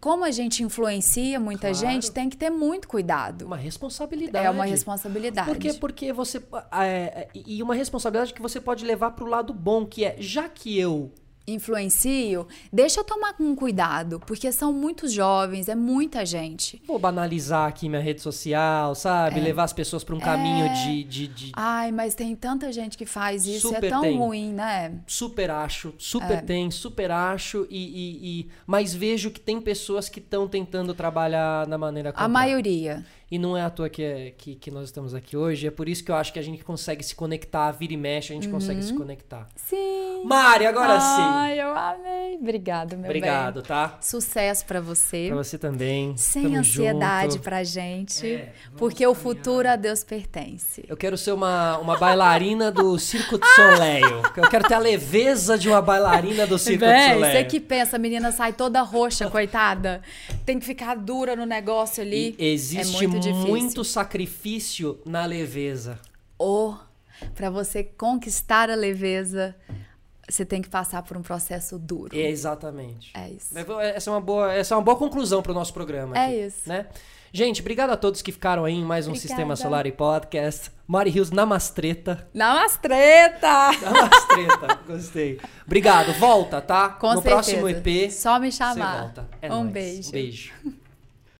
como 0.00 0.24
a 0.24 0.30
gente 0.30 0.62
influencia 0.62 1.38
muita 1.40 1.70
Claro. 1.70 1.74
gente, 1.74 2.10
tem 2.10 2.28
que 2.28 2.36
ter 2.36 2.50
muito 2.50 2.88
cuidado. 2.88 3.44
Uma 3.44 3.56
responsabilidade. 3.56 4.46
É 4.46 4.50
uma 4.50 4.64
responsabilidade. 4.64 5.48
Por 5.48 5.58
quê? 5.58 5.72
Porque 5.74 6.12
você. 6.12 6.42
é, 6.72 7.28
e 7.34 7.62
uma 7.62 7.74
responsabilidade 7.74 8.34
que 8.34 8.42
você 8.42 8.60
pode 8.60 8.84
levar 8.84 9.12
pro 9.12 9.26
lado 9.26 9.52
bom, 9.52 9.84
que 9.86 10.04
é, 10.04 10.16
já 10.18 10.48
que 10.48 10.78
eu 10.78 11.10
influencio, 11.46 12.46
deixa 12.72 13.00
eu 13.00 13.04
tomar 13.04 13.32
com 13.34 13.54
cuidado, 13.56 14.20
porque 14.26 14.50
são 14.52 14.72
muitos 14.72 15.12
jovens, 15.12 15.68
é 15.68 15.74
muita 15.74 16.24
gente. 16.24 16.80
vou 16.86 16.98
banalizar 16.98 17.68
aqui 17.68 17.88
minha 17.88 18.00
rede 18.00 18.20
social, 18.20 18.94
sabe? 18.94 19.40
É. 19.40 19.42
Levar 19.42 19.64
as 19.64 19.72
pessoas 19.72 20.04
pra 20.04 20.14
um 20.14 20.20
caminho 20.20 20.72
de, 20.74 21.04
de, 21.04 21.26
de- 21.28 21.52
Ai, 21.54 21.90
mas 21.92 22.14
tem 22.14 22.34
tanta 22.36 22.70
gente 22.72 22.96
que 22.96 23.06
faz 23.06 23.46
isso, 23.46 23.68
Super 23.68 23.84
é 23.86 23.90
tão 23.90 24.02
tem. 24.02 24.16
ruim, 24.18 24.52
né? 24.52 24.92
Super 25.06 25.50
acho, 25.50 25.94
super 25.98 26.42
tem, 26.42 26.70
super 26.70 27.10
acho, 27.10 27.66
e, 27.70 27.76
e- 27.78 28.40
e- 28.40 28.48
mas 28.66 28.94
vejo 28.94 29.30
que 29.30 29.40
tem 29.40 29.60
pessoas 29.60 30.08
que 30.08 30.20
estão 30.20 30.46
tentando 30.48 30.94
trabalhar 30.94 31.66
da 31.66 31.76
maneira 31.78 32.10
A 32.10 32.12
contrária. 32.12 32.32
maioria. 32.32 33.04
E 33.32 33.38
não 33.38 33.56
é 33.56 33.62
à 33.62 33.70
toa 33.70 33.88
que, 33.88 34.02
é- 34.02 34.30
que, 34.36 34.54
que 34.56 34.70
nós 34.70 34.84
estamos 34.84 35.14
aqui 35.14 35.38
hoje, 35.38 35.66
é 35.66 35.70
por 35.70 35.88
isso 35.88 36.04
que 36.04 36.10
eu 36.10 36.14
acho 36.16 36.30
que 36.34 36.38
a 36.38 36.42
gente 36.42 36.62
consegue 36.62 37.02
se 37.02 37.14
conectar, 37.14 37.70
vira 37.72 37.94
e 37.94 37.96
mexe, 37.96 38.30
a 38.30 38.34
gente 38.36 38.46
consegue 38.48 38.82
se 38.82 38.92
conectar. 38.92 39.48
Sim. 39.56 40.22
Mari, 40.26 40.66
agora 40.66 41.00
sim! 41.00 41.06
Ai, 41.22 41.58
eu 41.58 41.74
amei. 41.74 42.34
Obrigado, 42.36 42.94
meu 42.94 43.06
Obrigado, 43.06 43.54
bem. 43.54 43.62
tá? 43.62 43.96
Sucesso 44.02 44.66
pra 44.66 44.82
você. 44.82 45.28
Pra 45.28 45.36
você 45.36 45.56
também. 45.56 46.14
Sem 46.16 46.42
Tamo 46.42 46.56
ansiedade 46.58 47.32
junto. 47.32 47.42
pra 47.42 47.64
gente, 47.64 48.26
É, 48.34 48.52
porque 48.76 49.06
o 49.06 49.14
futuro 49.14 49.66
a 49.66 49.76
Deus 49.76 50.04
pertence. 50.04 50.84
Eu 50.86 50.96
quero 50.96 51.16
ser 51.16 51.32
uma, 51.32 51.78
uma 51.78 51.96
bailarina 51.96 52.70
do 52.70 52.98
Circo 52.98 53.38
de 53.38 53.46
Soleil. 53.54 54.22
Eu 54.36 54.48
quero 54.50 54.68
ter 54.68 54.74
a 54.74 54.78
leveza 54.78 55.56
de 55.56 55.70
uma 55.70 55.80
bailarina 55.80 56.46
do 56.46 56.58
Circo 56.58 56.84
de 56.84 56.90
Soleil. 57.14 57.20
você 57.32 57.44
que 57.44 57.58
pensa, 57.58 57.96
a 57.96 57.98
menina 57.98 58.30
sai 58.30 58.52
toda 58.52 58.82
roxa, 58.82 59.30
coitada. 59.30 60.02
Tem 60.44 60.58
que 60.58 60.66
ficar 60.66 60.96
dura 60.96 61.34
no 61.34 61.46
negócio 61.46 62.02
ali. 62.02 62.34
E 62.38 62.46
existe 62.52 63.04
é 63.04 63.06
muito 63.06 63.21
difícil. 63.22 63.48
muito 63.48 63.84
sacrifício 63.84 65.00
na 65.06 65.24
leveza. 65.24 65.98
Ou, 66.38 66.78
pra 67.34 67.50
você 67.50 67.82
conquistar 67.84 68.70
a 68.70 68.74
leveza, 68.74 69.54
você 70.28 70.44
tem 70.44 70.60
que 70.62 70.68
passar 70.68 71.02
por 71.02 71.16
um 71.16 71.22
processo 71.22 71.78
duro. 71.78 72.16
É, 72.16 72.28
exatamente. 72.28 73.12
É 73.14 73.30
isso. 73.30 73.54
Essa 73.80 74.10
é 74.10 74.12
uma 74.12 74.20
boa, 74.20 74.52
essa 74.52 74.74
é 74.74 74.76
uma 74.76 74.82
boa 74.82 74.96
conclusão 74.96 75.42
pro 75.42 75.54
nosso 75.54 75.72
programa. 75.72 76.16
É 76.16 76.26
aqui, 76.26 76.46
isso. 76.46 76.68
Né? 76.68 76.86
Gente, 77.34 77.62
obrigado 77.62 77.88
a 77.88 77.96
todos 77.96 78.20
que 78.20 78.30
ficaram 78.30 78.62
aí 78.62 78.74
em 78.74 78.84
mais 78.84 79.06
um 79.06 79.12
Obrigada. 79.12 79.28
Sistema 79.28 79.56
Solar 79.56 79.86
e 79.86 79.92
Podcast. 79.92 80.70
Mari 80.86 81.08
Rios 81.08 81.30
Namastreta. 81.30 82.28
Namastreta! 82.34 83.72
Namastreta, 83.80 84.78
gostei. 84.86 85.40
Obrigado, 85.64 86.12
volta, 86.18 86.60
tá? 86.60 86.90
Com 86.90 87.14
no 87.14 87.22
certeza. 87.22 87.34
próximo 87.34 87.68
EP. 87.70 88.10
Só 88.10 88.38
me 88.38 88.52
Você 88.52 88.58
chamar. 88.58 89.00
volta. 89.00 89.28
É 89.40 89.50
um 89.50 89.60
nóis. 89.62 89.72
beijo. 89.72 90.08
Um 90.08 90.12
beijo. 90.12 90.52